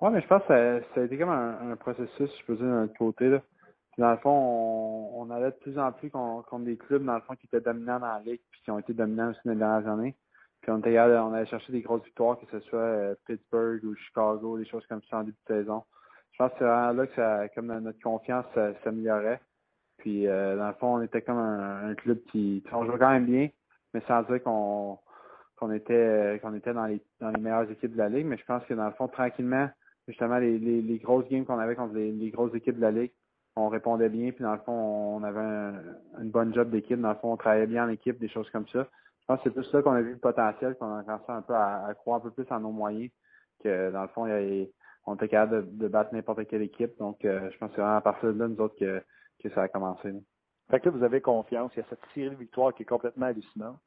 [0.00, 2.88] Ouais, mais je pense que ça, a été comme un, processus, je peux dire, d'un
[2.88, 3.38] côté.
[3.98, 7.20] Dans le fond, on, allait de plus en plus con- contre des clubs, dans le
[7.22, 9.58] fond, qui étaient dominants dans la ligue, puis qui ont été dominants aussi dans les
[9.58, 10.16] dernières années.
[10.60, 14.66] Puis on allait chercher des grosses victoires, que ce soit euh, Pittsburgh ou Chicago, des
[14.66, 15.84] choses comme ça en début de saison.
[16.38, 18.46] Je pense que c'est vraiment là que ça, comme notre confiance
[18.84, 19.40] s'améliorait.
[19.96, 23.26] Puis euh, dans le fond, on était comme un, club qui, on jouait quand même
[23.26, 23.48] bien,
[23.92, 25.00] mais sans dire qu'on
[25.72, 28.26] était était dans les dans les meilleures équipes de la ligue.
[28.26, 29.68] Mais je pense que dans le fond, tranquillement,
[30.06, 33.10] justement, les, grosses games qu'on avait contre les, grosses équipes de la Ligue,
[33.56, 35.74] on répondait bien, puis dans le fond, on avait un,
[36.20, 37.00] une bonne job d'équipe.
[37.00, 38.86] Dans le fond, on travaillait bien en équipe, des choses comme ça.
[39.20, 41.42] Je pense que c'est plus ça qu'on a vu le potentiel, qu'on a commencé un
[41.42, 43.10] peu à, croire un peu plus en nos moyens,
[43.64, 44.26] que dans le fond,
[45.06, 46.98] on était capable de, battre n'importe quelle équipe.
[46.98, 49.02] Donc, euh, je pense que c'est vraiment à partir de là, nous autres, que,
[49.54, 50.12] ça a commencé.
[50.70, 51.72] Fait que là, vous avez confiance.
[51.74, 53.78] Il y a cette série de victoires qui est complètement hallucinante.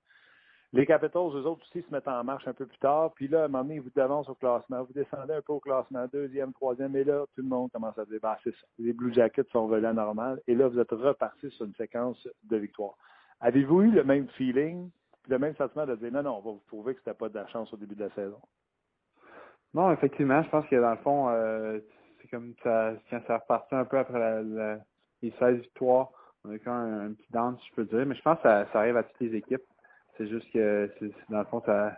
[0.73, 3.11] Les Capitals, eux autres aussi, se mettent en marche un peu plus tard.
[3.13, 4.83] Puis là, à un moment donné, ils vous devancent au classement.
[4.83, 6.95] Vous descendez un peu au classement, deuxième, troisième.
[6.95, 8.67] Et là, tout le monde commence à c'est ça.
[8.79, 10.39] Les Blue Jackets sont à normal.
[10.47, 12.95] Et là, vous êtes reparti sur une séquence de victoires.
[13.41, 14.89] Avez-vous eu le même feeling,
[15.27, 17.35] le même sentiment de dire, non, non, on va vous prouver que c'était pas de
[17.35, 18.39] la chance au début de la saison?
[19.73, 21.79] Non, effectivement, je pense que dans le fond, euh,
[22.21, 24.43] c'est comme ça, quand ça repartit un peu après
[25.21, 26.09] les 16 victoires,
[26.43, 28.05] on a eu un, un, petit down, si je peux dire.
[28.05, 29.63] Mais je pense que ça, ça arrive à toutes les équipes.
[30.17, 30.89] C'est juste que,
[31.29, 31.97] dans le fond, ça,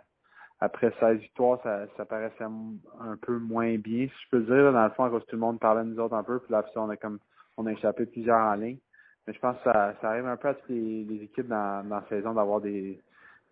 [0.60, 4.72] après 16 victoires, ça, ça paraissait un peu moins bien, si je peux dire.
[4.72, 6.64] Dans le fond, cause tout le monde parlait de nous autres un peu, puis là,
[6.76, 7.18] on a comme
[7.56, 8.78] on a échappé plusieurs en ligne.
[9.26, 11.96] Mais je pense que ça, ça arrive un peu à toutes les, équipes dans, dans
[11.96, 13.00] la saison d'avoir des,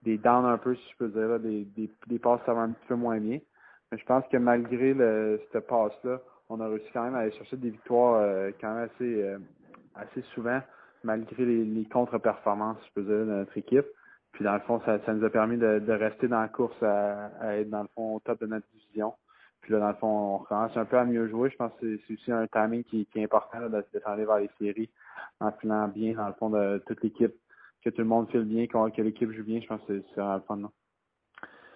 [0.03, 2.87] des downs un peu, si je peux dire, des, des, des passes ça un petit
[2.87, 3.39] peu moins bien.
[3.93, 6.18] Mais je pense que malgré le, cette passe-là,
[6.49, 9.38] on a réussi quand même à aller chercher des victoires euh, quand même assez, euh,
[9.95, 10.61] assez souvent,
[11.05, 13.84] malgré les, les contre-performances, je peux dire, de notre équipe.
[14.32, 16.82] Puis dans le fond, ça, ça nous a permis de, de rester dans la course
[16.82, 19.12] à, être dans le fond au top de notre division.
[19.61, 21.51] Puis là, dans le fond, on commence un peu à mieux jouer.
[21.51, 24.38] Je pense que c'est aussi un timing qui, est important là, de se aller vers
[24.38, 24.88] les séries
[25.38, 27.34] en filant bien, dans le fond, de toute l'équipe,
[27.84, 29.61] que tout le monde file bien, que, l'équipe joue bien.
[29.61, 30.57] Je pense que c'est vraiment le fun.
[30.57, 30.68] Là.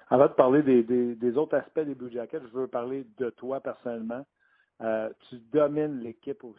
[0.09, 4.25] Avant de parler des, autres aspects des Blue Jackets, je veux parler de toi personnellement.
[4.83, 6.55] Euh, tu domines l'équipe au,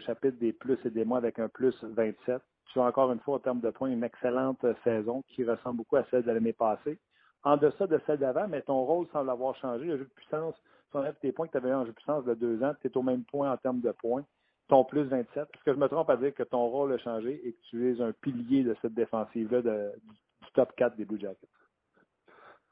[0.00, 2.42] chapitre des plus et des moins avec un plus 27
[2.72, 5.96] tu as encore une fois, en termes de points, une excellente saison qui ressemble beaucoup
[5.96, 6.98] à celle de l'année passée.
[7.42, 9.86] En deçà de celle d'avant, mais ton rôle semble avoir changé.
[9.86, 11.90] Le jeu de puissance, si on enlève tes points que tu avais eu en jeu
[11.90, 14.24] de puissance de deux ans, tu es au même point en termes de points.
[14.68, 15.36] Ton plus 27.
[15.36, 17.90] Est-ce que je me trompe à dire que ton rôle a changé et que tu
[17.90, 21.48] es un pilier de cette défensive-là du top 4 des Blue Jackets?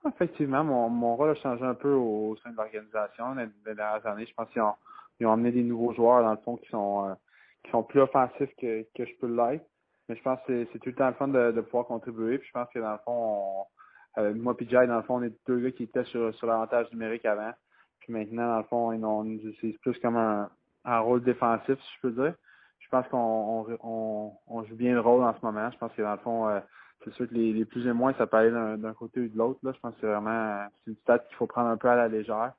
[0.06, 4.26] Effectivement, mon, mon rôle a changé un peu au sein de l'organisation les, dernières années.
[4.26, 4.74] Je pense qu'ils ont,
[5.18, 7.14] ils ont amené des nouveaux joueurs, dans le fond, qui sont, euh,
[7.64, 9.66] qui sont plus offensifs que, que je peux l'être.
[10.08, 12.38] Mais je pense que c'est tout le temps le fun de, de, pouvoir contribuer.
[12.38, 13.64] Puis je pense que dans le fond,
[14.18, 16.46] euh, moi et Jai, dans le fond, on est deux gars qui étaient sur, sur
[16.46, 17.52] l'avantage numérique avant.
[18.00, 20.48] Puis maintenant, dans le fond, ils on nous utilise plus comme un,
[20.84, 22.34] un, rôle défensif, si je peux dire.
[22.78, 25.70] Je pense qu'on on, on, joue bien le rôle en ce moment.
[25.70, 26.60] Je pense que dans le fond, euh,
[27.04, 29.60] c'est sûr que les, plus et moins, ça peut aller d'un côté ou de l'autre.
[29.62, 29.72] Là.
[29.74, 32.52] Je pense que c'est vraiment une stat qu'il faut prendre un peu à la légère.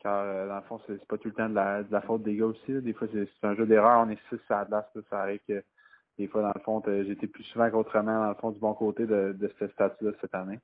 [0.00, 2.46] Car euh, dans le fond, c'est pas tout le temps de la, faute des gars
[2.46, 2.72] aussi.
[2.80, 4.04] Des fois, c'est un jeu d'erreur.
[4.06, 4.86] On est six à la place.
[5.10, 5.62] Ça arrive que
[6.18, 9.06] des fois, dans le fond, j'étais plus souvent qu'autrement, dans le fond, du bon côté
[9.06, 10.60] de, de ce statut-là cette année.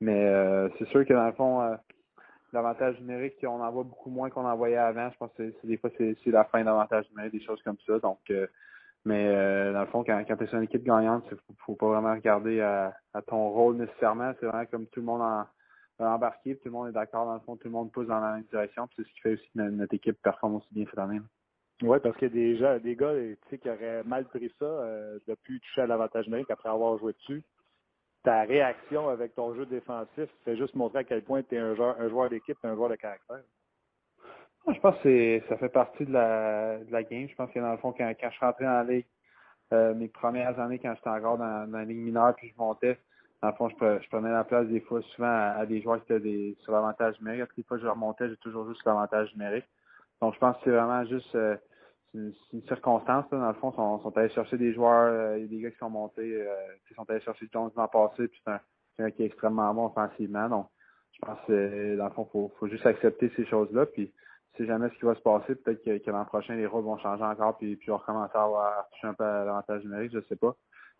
[0.00, 1.76] Mais euh, c'est sûr que dans le fond, euh,
[2.52, 5.10] l'avantage numérique, on en voit beaucoup moins qu'on en voyait avant.
[5.10, 7.98] Je pense que c'est, des fois, c'est, la fin d'avantage numérique, des choses comme ça.
[7.98, 8.20] Donc,
[9.06, 11.54] euh, mais dans le fond, quand, quand tu es sur une équipe gagnante, il faut,
[11.66, 12.94] faut pas vraiment regarder à,
[13.26, 14.32] ton rôle nécessairement.
[14.40, 15.46] C'est vraiment comme tout le monde en,
[15.98, 18.34] embarqué, tout le monde est d'accord, dans le fond, tout le monde pousse dans la
[18.34, 18.88] même direction.
[18.96, 21.20] c'est ce qui fait aussi que notre, équipe performe aussi bien cette année.
[21.82, 23.12] Oui, parce qu'il y a des gens, des gars
[23.48, 27.12] qui auraient mal pris ça euh, de plus toucher à l'avantage numérique après avoir joué
[27.12, 27.42] dessus.
[28.22, 31.74] Ta réaction avec ton jeu défensif fait juste montrer à quel point tu es un
[31.74, 33.42] joueur, un joueur d'équipe un joueur de caractère.
[34.72, 37.28] Je pense que ça fait partie de la, de la game.
[37.28, 39.06] Je pense que dans le fond, quand, quand je suis rentré dans la ligue,
[39.72, 42.98] euh, mes premières années, quand j'étais encore dans, dans, la ligue mineure, puis je montais,
[43.42, 46.20] dans le fond, je, prenais la place des fois souvent à, des joueurs qui étaient
[46.20, 47.48] des, sur l'avantage numérique.
[47.48, 49.66] Toutes les fois que je remontais, j'ai toujours joué sur l'avantage numérique.
[50.22, 51.56] Donc, je pense que c'est vraiment juste euh,
[52.14, 52.32] une,
[52.66, 53.26] circonstance.
[53.30, 55.48] Là, dans le fond, ils sont, sont allés chercher des joueurs, euh, il y a
[55.48, 56.54] des gars qui sont montés, euh,
[56.88, 58.60] qui sont allés chercher Jones l'an passé, puis c'est un,
[59.00, 60.48] un, qui est extrêmement bon offensivement.
[60.48, 60.68] Donc,
[61.12, 63.86] je pense que dans le fond, faut, faut juste accepter ces choses-là.
[63.86, 64.12] Puis,
[64.56, 67.24] si jamais ce qui va se passer, peut-être que, l'an prochain, les rôles vont changer
[67.24, 70.36] encore, puis, puis on recommencer à avoir toucher un peu à l'avantage numérique, je sais
[70.36, 70.54] pas.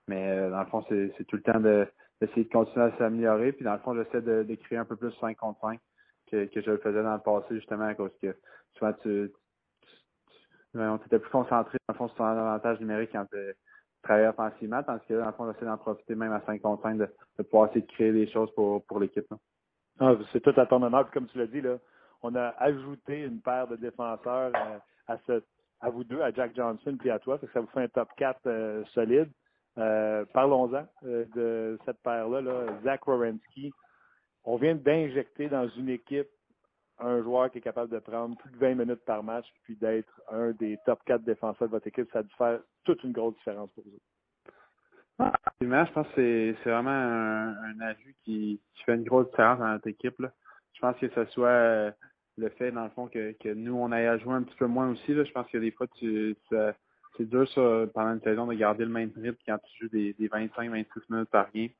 [0.09, 3.53] Mais dans le fond, c'est tout le temps d'essayer de, continuer à s'améliorer.
[3.53, 5.79] Puis dans le fond, j'essaie de, créer un peu plus 5 contre 5
[6.31, 8.37] que, que je le faisais dans le passé, justement, à cause que
[8.77, 9.33] souvent tu,
[10.75, 13.39] on était plus concentré, dans le fond, sur ton avantage numérique quand tu
[14.03, 16.83] travaillais offensivement, tandis que dans le fond, on essaie d'en profiter même à 5 contre
[16.83, 19.27] 5 de, de, pouvoir essayer de créer des choses pour, pour l'équipe.
[20.01, 21.11] Ah, c'est tout à ton honneur.
[21.11, 21.79] comme tu l'as dit, là,
[22.25, 24.51] on a ajouté une paire de défenseurs
[25.11, 25.41] euh,
[25.81, 27.39] à, vous deux, à Jack Johnson puis à toi.
[27.53, 29.31] Ça, vous fait un top 4 euh, solide.
[29.77, 33.73] Euh, parlons-en de cette paire-là, là, Zach Wierenski.
[34.45, 36.29] On vient d'injecter dans une équipe
[36.99, 40.23] un joueur qui est capable de prendre plus de 20 minutes par match puis d'être
[40.31, 43.35] un des top 4 défenseurs de votre équipe, ça a dû faire toute une grosse
[43.35, 44.01] différence pour vous.
[45.19, 49.69] Ah, je pense que c'est vraiment un, un ajout qui, fait une grosse différence dans
[49.69, 50.17] notre équipe.
[50.73, 51.95] Je pense que ce soit
[52.37, 54.67] le fait, dans le fond, que, que nous, on ait à jouer un petit peu
[54.67, 55.15] moins aussi.
[55.15, 55.25] Là.
[55.25, 56.37] Je pense que des fois, tu,
[57.17, 60.13] c'est dur ça, pendant une saison de garder le même rythme quand tu joues des,
[60.15, 61.71] des 25-26 minutes par game.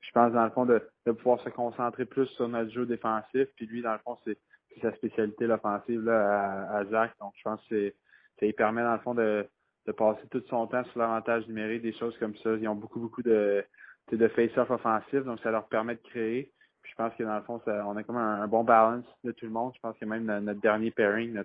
[0.00, 3.48] Je pense, dans le fond, de, de pouvoir se concentrer plus sur notre jeu défensif.
[3.56, 4.38] Puis lui, dans le fond, c'est
[4.80, 7.12] sa spécialité, l'offensive là, à, à Zach.
[7.20, 7.92] Donc, je pense que
[8.38, 9.46] ça lui permet, dans le fond, de,
[9.86, 12.54] de passer tout son temps sur l'avantage numérique, des choses comme ça.
[12.54, 13.64] Ils ont beaucoup, beaucoup de,
[14.10, 16.52] de face-off offensif, donc ça leur permet de créer.
[16.90, 19.46] Je pense que dans le fond, on a comme un, un, bon balance de tout
[19.46, 19.72] le monde.
[19.76, 21.40] Je pense que même notre, dernier pairing,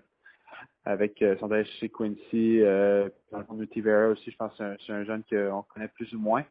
[0.86, 4.92] avec euh, son chez Quincy, euh, dans le fond, Vera aussi, je pense que c'est
[4.92, 6.44] un, un, jeune qu'on connaît plus ou moins.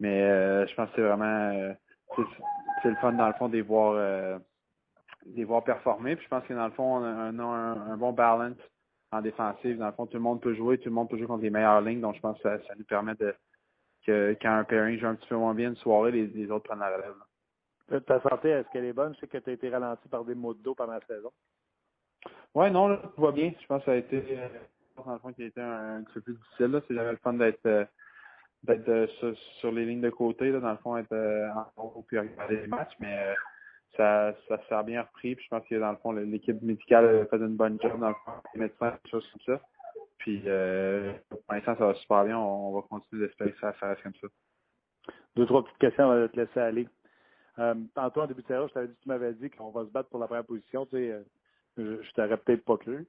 [0.00, 1.72] Mais euh, je pense que c'est vraiment euh,
[2.82, 4.38] c'est le fun dans le fond de les voir euh,
[5.26, 6.16] de les voir performer.
[6.16, 8.56] Puis je pense que dans le fond, on a, un, bon balance
[9.12, 9.78] en défensive.
[9.78, 11.50] Dans le fond, tout le monde peut jouer, tout le monde peut jouer contre les
[11.50, 12.00] meilleures lignes.
[12.00, 13.34] Donc je pense que ça, nous permet de
[14.06, 16.64] que quand un pairing joue un petit peu moins bien une soirée, les, les autres
[16.64, 17.14] prennent la relève.
[18.06, 19.14] Ta santé, est-ce qu'elle est bonne?
[19.14, 21.30] Je sais que tu as été ralenti par des maux de dos pendant la saison.
[22.54, 23.52] Oui, non, là, tout va bien.
[23.60, 24.22] Je pense que ça a été,
[24.96, 26.66] dans le fond, qui a été un, petit peu plus difficile.
[26.66, 26.80] Là.
[26.88, 27.88] C'est jamais le fun d'être
[28.66, 31.82] d'être euh, sur, sur, les lignes de côté, là, dans le fond, être euh, en
[31.82, 33.34] haut puis regarder les matchs, mais euh,
[33.96, 35.34] ça, ça s'est bien repris.
[35.34, 38.14] Puis je pense que dans le fond, l'équipe médicale fait une bonne job dans le
[38.24, 39.62] fond, les médecins, des choses comme ça.
[40.18, 42.38] Puis euh, pour l'instant, ça va super bien.
[42.38, 44.28] On, va continuer d'espérer que ça fasse comme ça.
[45.36, 46.88] Deux, trois petites questions avant de te laisser aller.
[47.58, 49.90] Euh, tantôt, en début de série, je t'avais dit, tu m'avais dit qu'on va se
[49.90, 50.86] battre pour la première position.
[50.86, 51.24] Tu sais,
[51.76, 53.06] je, je t'aurais peut-être pas cru.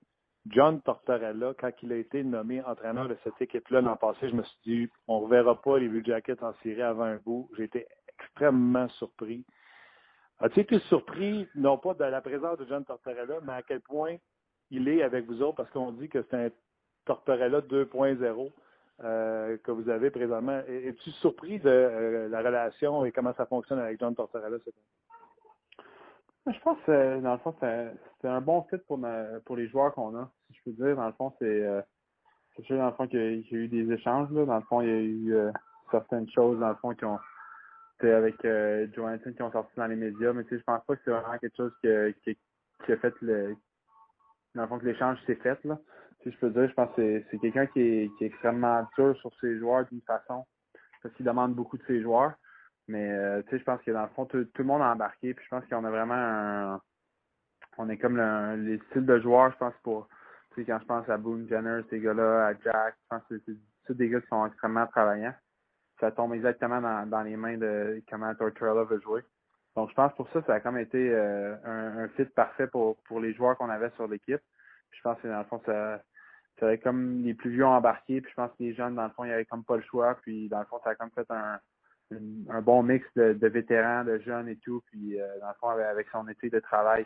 [0.50, 4.44] John Tortorella, quand il a été nommé entraîneur de cette équipe-là l'an passé, je me
[4.44, 7.50] suis dit, on ne reverra pas les Blue Jackets en série avant un bout.
[7.58, 7.88] J'ai été
[8.20, 9.46] extrêmement surpris.
[10.40, 14.18] As-tu été surpris, non pas de la présence de John Tortorella, mais à quel point
[14.70, 16.50] il est avec vous autres, parce qu'on dit que c'est un
[17.06, 18.52] Tortorella 2.0
[19.04, 20.60] euh, que vous avez présentement.
[20.68, 26.54] Es-tu surpris de euh, la relation et comment ça fonctionne avec John Tortorella cette année?
[26.56, 29.94] Je pense que dans le fond, c'est un bon fit pour, ma, pour les joueurs
[29.94, 30.32] qu'on a.
[30.48, 31.82] Si je peux dire, dans le fond, c'est euh,
[32.64, 34.32] sûr dans le fond qu'il y, a eu des échanges.
[34.32, 34.46] Là.
[34.46, 35.52] Dans le fond, il y a eu euh,
[35.92, 37.20] certaines choses dans le fond qui ont
[38.00, 40.96] avec euh, Johansson qui ont sorti dans les médias, mais tu sais, je pense pas
[40.96, 41.90] que c'est vraiment quelque chose qui,
[42.24, 42.38] qui,
[42.86, 43.56] qui a fait le
[44.54, 45.80] dans le fond que l'échange s'est fait là.
[46.28, 49.16] Si je peux dire, je pense que c'est quelqu'un qui est, qui est extrêmement dur
[49.18, 50.46] sur ses joueurs d'une façon
[51.02, 52.34] parce qu'il demande beaucoup de ses joueurs.
[52.90, 55.34] Mais euh, je pense que dans le fond, tout, tout, le monde a embarqué.
[55.34, 56.82] Puis je pense qu'on a vraiment un.
[57.78, 60.10] On est comme le, les styles de joueurs, je pense, pour.
[60.58, 63.36] Quand je pense à Boone Jenner, ces gars-là, à Jack, je pense que
[63.86, 65.36] c'est des gars qui sont extrêmement travaillants.
[66.00, 69.22] Ça tombe exactement dans, dans les mains de comment Tortorella veut jouer.
[69.76, 72.98] Donc je pense pour ça, ça a comme été euh, un, un, fit parfait pour,
[73.04, 74.42] pour les joueurs qu'on avait sur l'équipe.
[74.90, 76.02] Je pense que dans le fond, ça,
[76.60, 78.22] ça avait comme les plus vieux embarqués.
[78.22, 79.84] Puis je pense que les jeunes, dans le fond, il y avait comme pas le
[79.84, 80.16] choix.
[80.22, 81.60] Puis dans le fond, ça a comme fait un
[82.50, 86.08] un bon mix de, vétérans, de jeunes et tout, puis euh, dans le fond, avec,
[86.12, 87.06] son éthique de travail,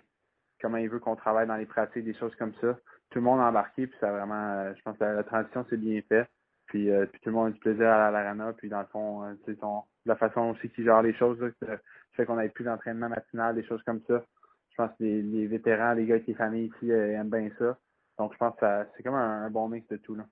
[0.61, 2.77] comment il veut qu'on travaille dans les pratiques, des choses comme ça.
[3.09, 5.77] Tout le monde a embarqué, puis ça vraiment, euh, je pense que la, transition s'est
[5.77, 6.29] bien faite.
[6.67, 9.59] Puis, euh, tout le monde a du plaisir à l'arena, puis dans le fond, c'est
[9.59, 11.77] son la façon aussi qu'il gère les choses, là,
[12.13, 14.23] fait qu'on n'avait plus d'entraînement matinal, des choses comme ça.
[14.71, 17.77] Je pense que les, les vétérans, les gars avec les familles ici aiment bien ça.
[18.17, 20.15] Donc je pense que c'est comme un, un, bon mix de tout.
[20.15, 20.25] Là.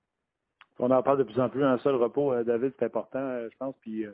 [0.78, 3.76] On en parle de plus en plus, un seul repos, David, c'est important, je pense,
[3.80, 4.06] puis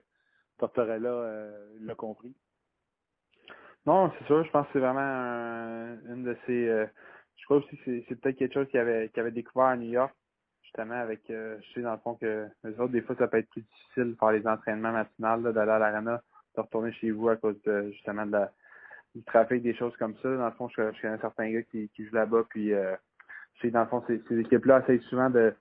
[0.58, 2.34] Tortorella euh, l'a compris.
[3.86, 4.44] Non, c'est sûr.
[4.44, 6.68] Je pense que c'est vraiment un, une de ces.
[6.68, 6.86] Euh,
[7.36, 9.90] je crois aussi que c'est peut-être quelque chose qu'il avait, qu avait découvert à New
[9.90, 10.12] York,
[10.62, 11.28] justement, avec.
[11.30, 13.62] Euh, je sais dans le fond que les autres, des fois, ça peut être plus
[13.62, 16.20] difficile de faire les entraînements matinales, d'aller à l'arena,
[16.56, 18.52] de retourner chez vous à cause de, justement de la,
[19.14, 20.36] du trafic, des choses comme ça.
[20.36, 22.72] Dans le fond, je, je connais certains gars qui, qui jouent là-bas, puis
[23.60, 25.54] sais, dans le fond, ces, ces équipes-là essayent souvent de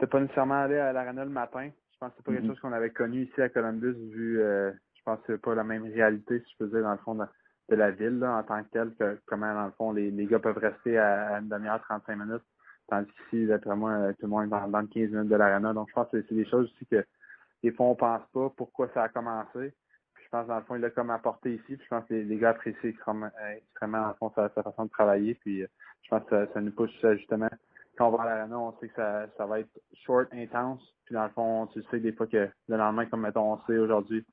[0.00, 2.60] ne pas nécessairement aller à l'arena le matin, je pense que c'est pas quelque chose
[2.60, 5.84] qu'on avait connu ici à Columbus, vu, euh, je pense que c'est pas la même
[5.84, 7.24] réalité, si je peux dire, dans le fond de,
[7.70, 10.26] de la ville, là, en tant que telle, que comment, dans le fond, les, les
[10.26, 12.42] gars peuvent rester à, à une demi-heure, 35 minutes,
[12.88, 15.36] tandis qu'ici, d'après moi, euh, tout le monde est dans, dans le 15 minutes de
[15.36, 15.72] l'arena.
[15.72, 17.04] Donc, je pense que c'est des choses aussi que,
[17.62, 19.72] des fois, on pense pas pourquoi ça a commencé.
[20.34, 21.76] Je pense, dans le fond, il l'a comme apporté ici.
[21.76, 24.86] Puis, je pense que les, les gars apprécient extrêmement, extrêmement, dans le fond, sa, façon
[24.86, 25.34] de travailler.
[25.34, 27.48] Puis, je pense que ça, nous pousse, justement,
[27.96, 30.82] quand on va à l'arena, on sait que ça, ça va être short, intense.
[31.04, 33.78] Puis dans le fond, tu sais des fois que le lendemain, comme mettons, on sait
[33.78, 34.24] aujourd'hui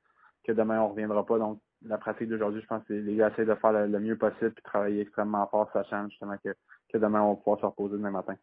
[0.44, 1.38] que demain on reviendra pas.
[1.38, 4.52] Donc la pratique d'aujourd'hui, je pense que les gars essaient de faire le, mieux possible
[4.52, 6.56] puis travailler extrêmement fort, sachant justement que,
[6.92, 8.34] que demain on va pouvoir se reposer demain matin.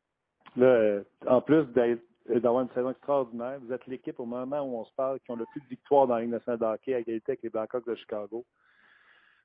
[0.56, 1.66] Là, euh, en plus
[2.28, 5.36] d'avoir une saison extraordinaire, vous êtes l'équipe au moment où on se parle qui ont
[5.36, 7.88] le plus de victoires dans la Ligue nationale de hockey à égalité avec les Blackhawks
[7.88, 8.46] de Chicago.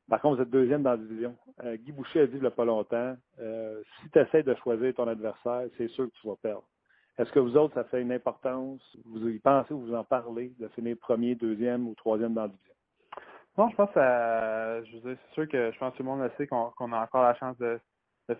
[0.08, 1.34] Par contre, vous êtes deuxième dans la division.
[1.64, 4.54] Euh, Guy Boucher a dit il n'y a pas longtemps, euh, si tu essaies de
[4.56, 6.64] choisir ton adversaire, c'est sûr que tu vas perdre.
[7.16, 8.82] Est-ce que vous autres, ça fait une importance?
[9.06, 12.48] Vous y pensez ou vous en parlez de finir premier, deuxième ou troisième dans la
[12.48, 12.74] division?
[13.56, 16.30] Non, je pense que je c'est sûr que je pense que tout le monde le
[16.36, 17.78] sait qu'on a encore la chance de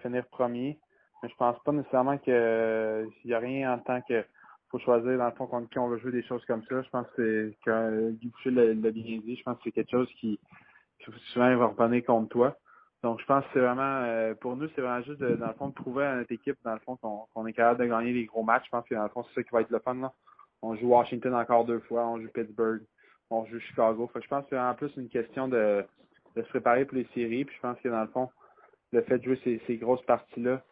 [0.03, 0.78] finir premier.
[1.25, 4.22] Mais je pense pas nécessairement que il y a rien en tant que
[4.68, 6.83] faut choisir dans le fond contre qui on veut jouer des choses comme ça.
[6.83, 9.35] Je pense que que Guy Boucher l'a bien dit.
[9.35, 10.39] Je pense que c'est quelque chose qui,
[11.33, 12.59] souvent va revenir contre toi.
[13.03, 15.55] Donc je pense que c'est vraiment euh, pour nous, c'est vraiment juste de, dans le
[15.55, 18.27] fond de prouver à notre équipe, dans le fond, qu'on est capable de gagner les
[18.27, 18.66] gros matchs.
[18.66, 19.95] Je pense que dans le fond, c'est ça qui va être le fun.
[19.95, 20.12] Là.
[20.61, 22.83] On joue Washington encore deux fois, on joue Pittsburgh,
[23.31, 24.11] on joue Chicago.
[24.12, 25.87] Fait que je pense que c'est en plus une question de,
[26.37, 27.47] se préparer pour les séries.
[27.47, 28.29] Puis je pense que dans le fond,
[28.93, 30.62] le fait de jouer ces grosses parties-là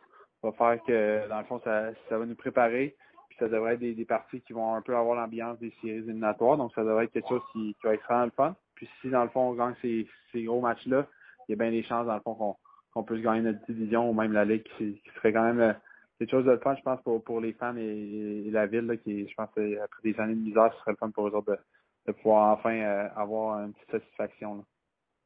[0.43, 2.97] va faire que dans le fond, ça, ça va nous préparer.
[3.28, 5.99] Puis ça devrait être des, des parties qui vont un peu avoir l'ambiance des séries
[5.99, 6.57] éliminatoires.
[6.57, 8.55] Donc ça devrait être quelque chose qui, qui va être vraiment le fun.
[8.74, 11.07] Puis si dans le fond on gagne ces, ces gros matchs-là,
[11.49, 12.57] il y a bien des chances dans le fond
[12.93, 15.72] qu'on puisse gagner notre division ou même la Ligue qui, serait quand même euh,
[16.18, 18.97] quelque chose de le fun, je pense, pour, pour les fans et, la ville, là,
[18.97, 21.34] qui, je pense, euh, après des années de misère, ce serait le fun pour eux
[21.34, 21.59] autres de,
[22.07, 24.64] de pouvoir enfin euh, avoir une petite satisfaction.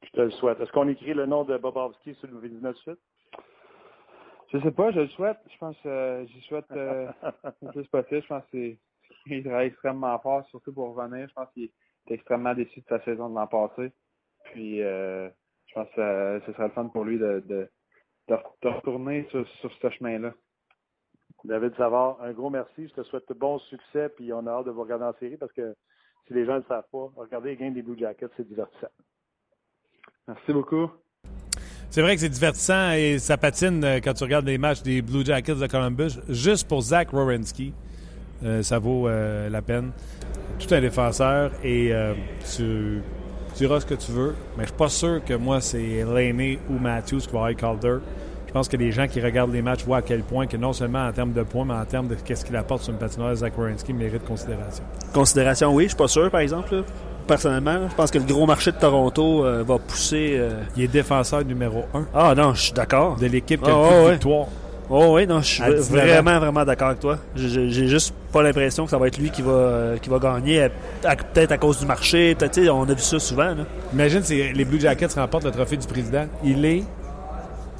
[0.05, 0.61] Je te le souhaite.
[0.61, 2.99] Est-ce qu'on écrit le nom de Bobovski sur le 19 suite?
[4.53, 5.39] Je sais pas, je le souhaite.
[5.53, 7.11] Je pense euh, j'y souhaite euh,
[7.63, 8.23] le plus possible.
[8.23, 8.79] Je pense que c'est
[9.29, 11.29] il travaille extrêmement fort, surtout pour revenir.
[11.29, 11.73] Je pense qu'il est
[12.09, 13.93] extrêmement déçu de sa saison de l'an passé.
[14.45, 15.29] Puis euh,
[15.67, 17.69] je pense que ce serait le fun pour lui de, de,
[18.29, 20.33] de, de retourner sur, sur ce chemin-là.
[21.45, 22.89] David Savard, un gros merci.
[22.89, 25.37] Je te souhaite de bon succès, puis on a hâte de vous regarder en série
[25.37, 25.75] parce que
[26.27, 28.89] si les gens ne le savent pas, regarder les games des Blue Jackets, c'est divertissant.
[30.29, 30.91] Merci beaucoup.
[31.97, 35.01] C'est vrai que c'est divertissant et ça patine euh, quand tu regardes les matchs des
[35.01, 36.11] Blue Jackets de Columbus.
[36.29, 37.73] Juste pour Zach Rowensky,
[38.45, 39.93] euh, ça vaut euh, la peine.
[40.59, 41.93] Tout un défenseur et
[42.55, 43.01] tu,
[43.55, 46.59] tu diras ce que tu veux, mais je suis pas sûr que moi c'est Laney
[46.69, 47.97] ou Matthews qui va être Calder.
[48.47, 50.75] Je pense que les gens qui regardent les matchs voient à quel point que non
[50.75, 53.35] seulement en termes de points, mais en termes de qu'est-ce qu'il apporte sur une patinoire,
[53.37, 54.85] Zach Rowensky mérite considération.
[55.15, 56.77] Considération, oui, je suis pas sûr, par exemple.
[56.77, 56.83] là.
[57.27, 60.37] Personnellement, je pense que le gros marché de Toronto euh, va pousser.
[60.39, 63.17] euh, Il est défenseur numéro un Ah non, je suis d'accord.
[63.17, 64.13] de l'équipe qui a Ah, le plus de ouais.
[64.13, 64.47] victoires.
[64.89, 66.07] Oh oui, non, je suis À 19 ans.
[66.07, 67.19] vraiment, vraiment d'accord avec toi.
[67.35, 70.69] J'ai juste pas l'impression que ça va être lui qui va, euh, qui va gagner,
[71.03, 72.37] peut-être à cause du marché.
[72.37, 73.49] peut-être, On a vu ça souvent.
[73.49, 73.65] Là.
[73.93, 76.27] Imagine si les Blue Jackets remportent le trophée du président.
[76.45, 76.85] Il est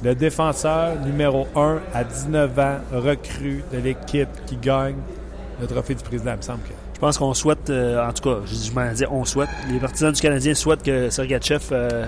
[0.03, 4.95] le défenseur numéro un à 19 ans, recrue de l'équipe qui gagne
[5.61, 6.31] le trophée du président.
[6.33, 6.73] Il me semble que.
[6.97, 10.11] Je pense qu'on souhaite, euh, en tout cas, je, m'en dis, on souhaite, les partisans
[10.11, 12.07] du Canadien souhaitent que Sergachev euh,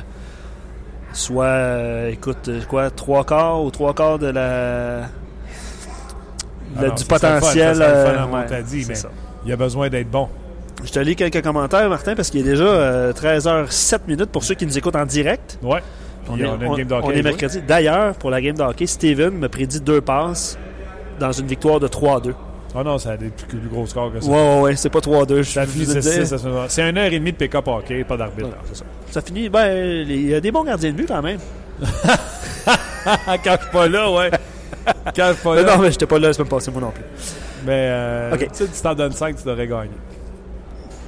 [1.14, 7.78] soit, euh, écoute, euh, quoi, trois quarts ou trois quarts de la, de- du potentiel.
[9.46, 10.28] il a besoin d'être bon.
[10.84, 14.56] Je te lis quelques commentaires, Martin, parce qu'il est déjà euh, 13h07 minutes pour ceux
[14.56, 15.60] qui nous écoutent en direct.
[15.62, 15.84] Ouais.
[16.32, 16.58] On est, on
[17.04, 17.62] on- est mercredi.
[17.68, 20.58] D'ailleurs, pour la game de hockey, Steven me prédit deux passes
[21.20, 22.34] dans une victoire de 3-2.
[22.80, 24.30] Ah non, ça a des plus, plus gros scores que ça.
[24.30, 25.38] Ouais, ouais, ouais, c'est pas 3-2.
[25.38, 26.26] je Ça finit vous le 6 dis.
[26.28, 26.36] 6
[26.70, 28.48] C'est une heure et demie de pick-up hockey, pas d'arbitre.
[28.50, 28.86] Ouais, ça.
[29.12, 31.40] Ça finit, ben, il y a des bons gardiens de but quand même.
[33.44, 34.30] Quand je suis pas là, ouais.
[35.16, 35.76] Quand je suis pas Mais là.
[35.76, 37.04] non, mais j'étais pas là la semaine passée, moi non plus.
[37.66, 38.40] Mais euh, Ok.
[38.40, 39.90] tu sais, tu t'en donnes 5, tu devrais gagner.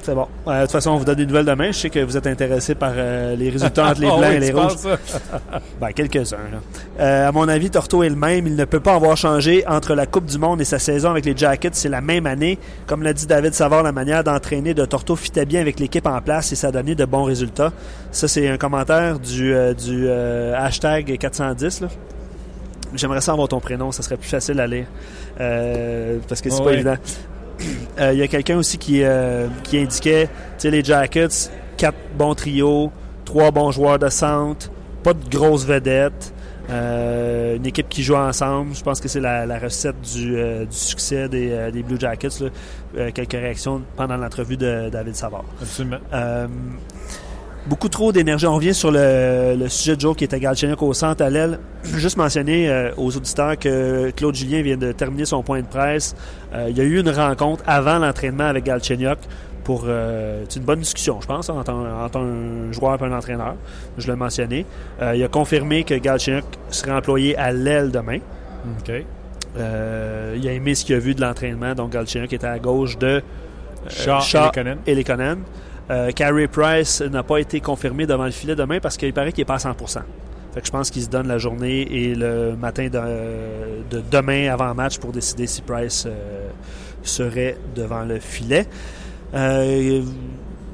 [0.04, 0.28] C'est bon.
[0.48, 1.68] Euh, de toute façon, on vous donne des nouvelles demain.
[1.72, 4.36] Je sais que vous êtes intéressés par euh, les résultats entre les Ah blancs oui,
[4.36, 4.74] et les rouges.
[5.80, 6.38] Ben, quelques-uns.
[7.00, 8.48] Euh, à mon avis, Torto est le même.
[8.48, 11.26] Il ne peut pas avoir changé entre la Coupe du Monde et sa saison avec
[11.26, 11.70] les Jackets.
[11.74, 12.58] C'est la même année.
[12.88, 16.20] Comme l'a dit David Savard, la manière d'entraîner de Torto fitait bien avec l'équipe en
[16.20, 17.72] place et ça a donné de bons résultats.
[18.12, 21.82] Ça, c'est un commentaire du, euh, du hashtag 410.
[21.82, 21.88] là.
[22.94, 24.86] J'aimerais ça avoir ton prénom, ça serait plus facile à lire.
[25.40, 26.96] Euh, parce que c'est Ah pas évident.
[28.00, 31.98] Euh, Il y a quelqu'un aussi qui, euh, qui indiquait, tu sais, les Jackets, quatre
[32.18, 32.92] bons trios,
[33.26, 34.70] trois bons joueurs de centre,
[35.04, 36.34] pas de grosses vedettes,
[36.70, 38.74] euh, une équipe qui joue ensemble.
[38.76, 42.30] Je pense que c'est la, la recette du, du succès des, des Blue Jackets.
[42.96, 43.12] là.
[43.12, 45.46] Quelques réactions pendant l'entrevue de David Savard.
[45.62, 45.98] Absolument.
[47.68, 48.48] Beaucoup trop d'énergie.
[48.48, 51.60] On revient sur le, le sujet de Joe qui était Galchenyuk au centre à l'aile.
[51.84, 56.16] Juste mentionner euh, aux auditeurs que Claude Julien vient de terminer son point de presse.
[56.54, 59.20] Euh, il y a eu une rencontre avant l'entraînement avec Galchenyuk
[59.64, 63.16] pour euh, c'est une bonne discussion, je pense, entre un, entre un joueur et un
[63.16, 63.56] entraîneur.
[64.00, 64.66] Je l'ai mentionné.
[65.14, 68.18] Il a confirmé que Galchenyuk serait employé à l'aile demain.
[68.80, 68.92] OK.
[69.56, 71.76] Il a aimé ce qu'il a vu de l'entraînement.
[71.76, 73.22] Donc Galchenyuk était à gauche de
[73.88, 74.50] Shaw
[74.88, 75.40] et Lekonen.
[75.92, 79.42] Euh, Carey Price n'a pas été confirmé devant le filet demain parce qu'il paraît qu'il
[79.42, 79.76] n'est pas à 100
[80.54, 83.00] fait que je pense qu'il se donne la journée et le matin de,
[83.90, 86.50] de demain avant match pour décider si Price euh,
[87.04, 88.68] serait devant le filet.
[89.34, 90.02] Euh,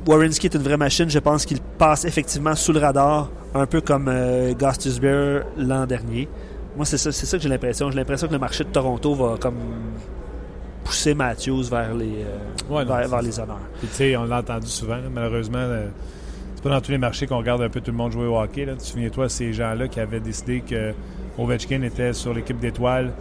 [0.09, 1.09] est une vraie machine.
[1.09, 6.27] Je pense qu'il passe effectivement sous le radar, un peu comme euh, Gostisbehere l'an dernier.
[6.75, 7.91] Moi, c'est ça, c'est ça que j'ai l'impression.
[7.91, 9.59] J'ai l'impression que le marché de Toronto va comme
[10.87, 13.59] pousser Matthews vers les, euh, Ouais, non, vers, vers les honneurs.
[13.79, 15.57] Puis, tu sais, on l'a entendu souvent, là, malheureusement.
[15.59, 15.87] euh,
[16.55, 18.37] c'est Pas dans tous les marchés qu'on regarde un peu tout le monde jouer au
[18.39, 18.65] hockey.
[18.65, 18.73] Là.
[18.73, 20.93] Tu te souviens-toi, ces gens-là qui avaient décidé que
[21.37, 23.11] Ovechkin était sur l'équipe d'étoiles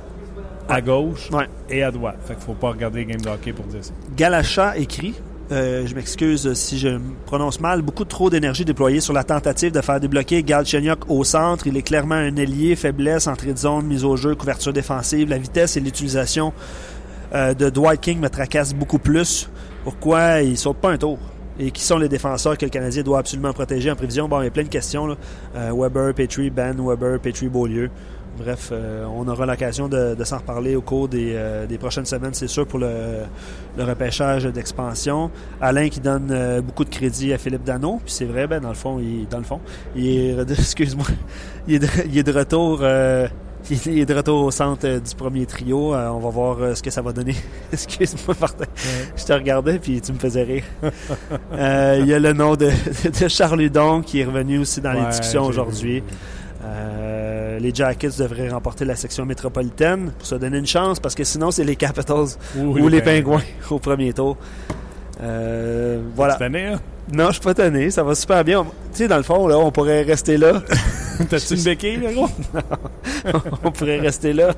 [0.68, 1.46] à gauche Ouais.
[1.68, 2.16] et à droite.
[2.24, 3.92] Fait qu'il faut pas regarder les games de hockey pour dire ça.
[4.16, 5.14] Galacha écrit,
[5.52, 9.80] euh, je m'excuse si je prononce mal, beaucoup trop d'énergie déployée sur la tentative de
[9.82, 11.66] faire débloquer Galchenyuk au centre.
[11.66, 15.28] Il est clairement un ailier, faiblesse, entrée de zone, mise au jeu, couverture défensive.
[15.28, 16.52] La vitesse et l'utilisation
[17.36, 19.50] euh, de Dwight King me tracassent beaucoup plus.
[19.84, 20.40] Pourquoi?
[20.40, 21.18] Il saute pas un tour?
[21.58, 24.26] Et qui sont les défenseurs que le Canadien doit absolument protéger en prévision?
[24.26, 25.06] Bon, il y a plein de questions.
[25.06, 25.16] Là.
[25.54, 27.90] Euh, Weber, Petrie, Ben, Weber, Petrie, Beaulieu.
[28.38, 32.66] Bref, euh, on aura l'occasion de, s'en reparler au cours des, prochaines semaines, c'est sûr,
[32.66, 33.24] pour le,
[33.78, 35.30] repêchage d'expansion.
[35.60, 38.74] Alain qui donne beaucoup de crédit à Philippe Dano, puis c'est vrai, ben dans le
[38.74, 39.60] fond, il, dans le fond,
[39.94, 41.06] il est, excuse-moi,
[41.66, 42.82] il est de retour.
[43.86, 45.94] il est de retour au centre euh, du premier trio.
[45.94, 47.34] Euh, on va voir euh, ce que ça va donner.
[47.72, 48.66] Excuse-moi, Martin.
[49.16, 50.64] Je te regardais puis tu me faisais rire.
[51.52, 52.66] Euh, il y a le nom de,
[53.20, 56.02] de Charles Hudon qui est revenu aussi dans les discussions aujourd'hui.
[57.60, 61.50] les Jackets devraient remporter la section métropolitaine pour se donner une chance parce que sinon
[61.50, 64.36] c'est les Capitals ou, les Pingouins au premier tour.
[65.18, 66.34] Voilà.
[66.34, 66.80] Année, hein?
[67.12, 68.64] Non, je suis pas tanné, ça va super bien.
[68.92, 70.62] Tu sais, dans le fond, là, on pourrait rester là.
[71.30, 72.28] T'as-tu une béquille, là, gros?
[73.64, 74.52] on pourrait rester là.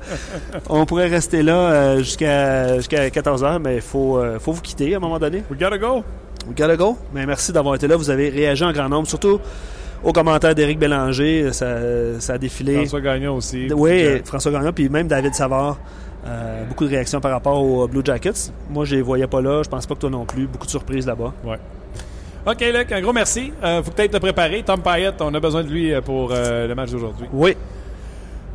[0.69, 4.61] On pourrait rester là euh, jusqu'à jusqu'à 14 h mais il faut, euh, faut vous
[4.61, 5.43] quitter à un moment donné.
[5.49, 6.03] We gotta go.
[6.47, 6.97] We gotta go.
[7.13, 7.95] Mais merci d'avoir été là.
[7.95, 9.39] Vous avez réagi en grand nombre, surtout
[10.03, 11.51] aux commentaires d'Éric Bélanger.
[11.51, 11.77] Ça,
[12.19, 12.75] ça a défilé.
[12.77, 13.67] François Gagnon aussi.
[13.73, 15.77] Oui, Euh, François Gagnon, puis même David Savard.
[16.27, 18.51] Euh, beaucoup de réactions par rapport aux Blue Jackets.
[18.69, 19.63] Moi, je les voyais pas là.
[19.63, 20.47] Je pense pas que toi non plus.
[20.47, 21.33] Beaucoup de surprises là-bas.
[22.45, 23.51] OK, Luc, un gros merci.
[23.63, 24.63] Euh, faut peut-être te préparer.
[24.63, 27.27] Tom Payette, on a besoin de lui euh, pour euh, le match d'aujourd'hui.
[27.33, 27.55] Oui.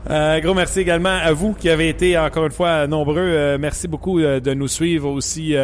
[0.09, 3.57] Euh, gros merci également à vous qui avez été encore une fois nombreux.
[3.59, 5.55] Merci beaucoup de nous suivre aussi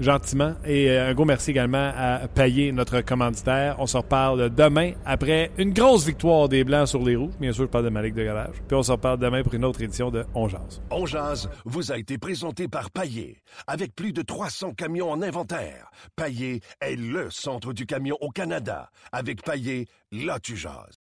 [0.00, 0.54] gentiment.
[0.64, 3.76] Et euh, un gros merci également à Payet, notre commanditaire.
[3.78, 7.30] On se reparle demain après une grosse victoire des Blancs sur les roues.
[7.40, 8.56] Bien sûr, je parle de ma ligue de garage.
[8.66, 10.82] Puis on se reparle demain pour une autre édition de On Jase.
[10.90, 13.42] On jase vous a été présenté par Paillé.
[13.66, 18.90] Avec plus de 300 camions en inventaire, Paillé est le centre du camion au Canada.
[19.12, 20.98] Avec Paillé, là tu jases.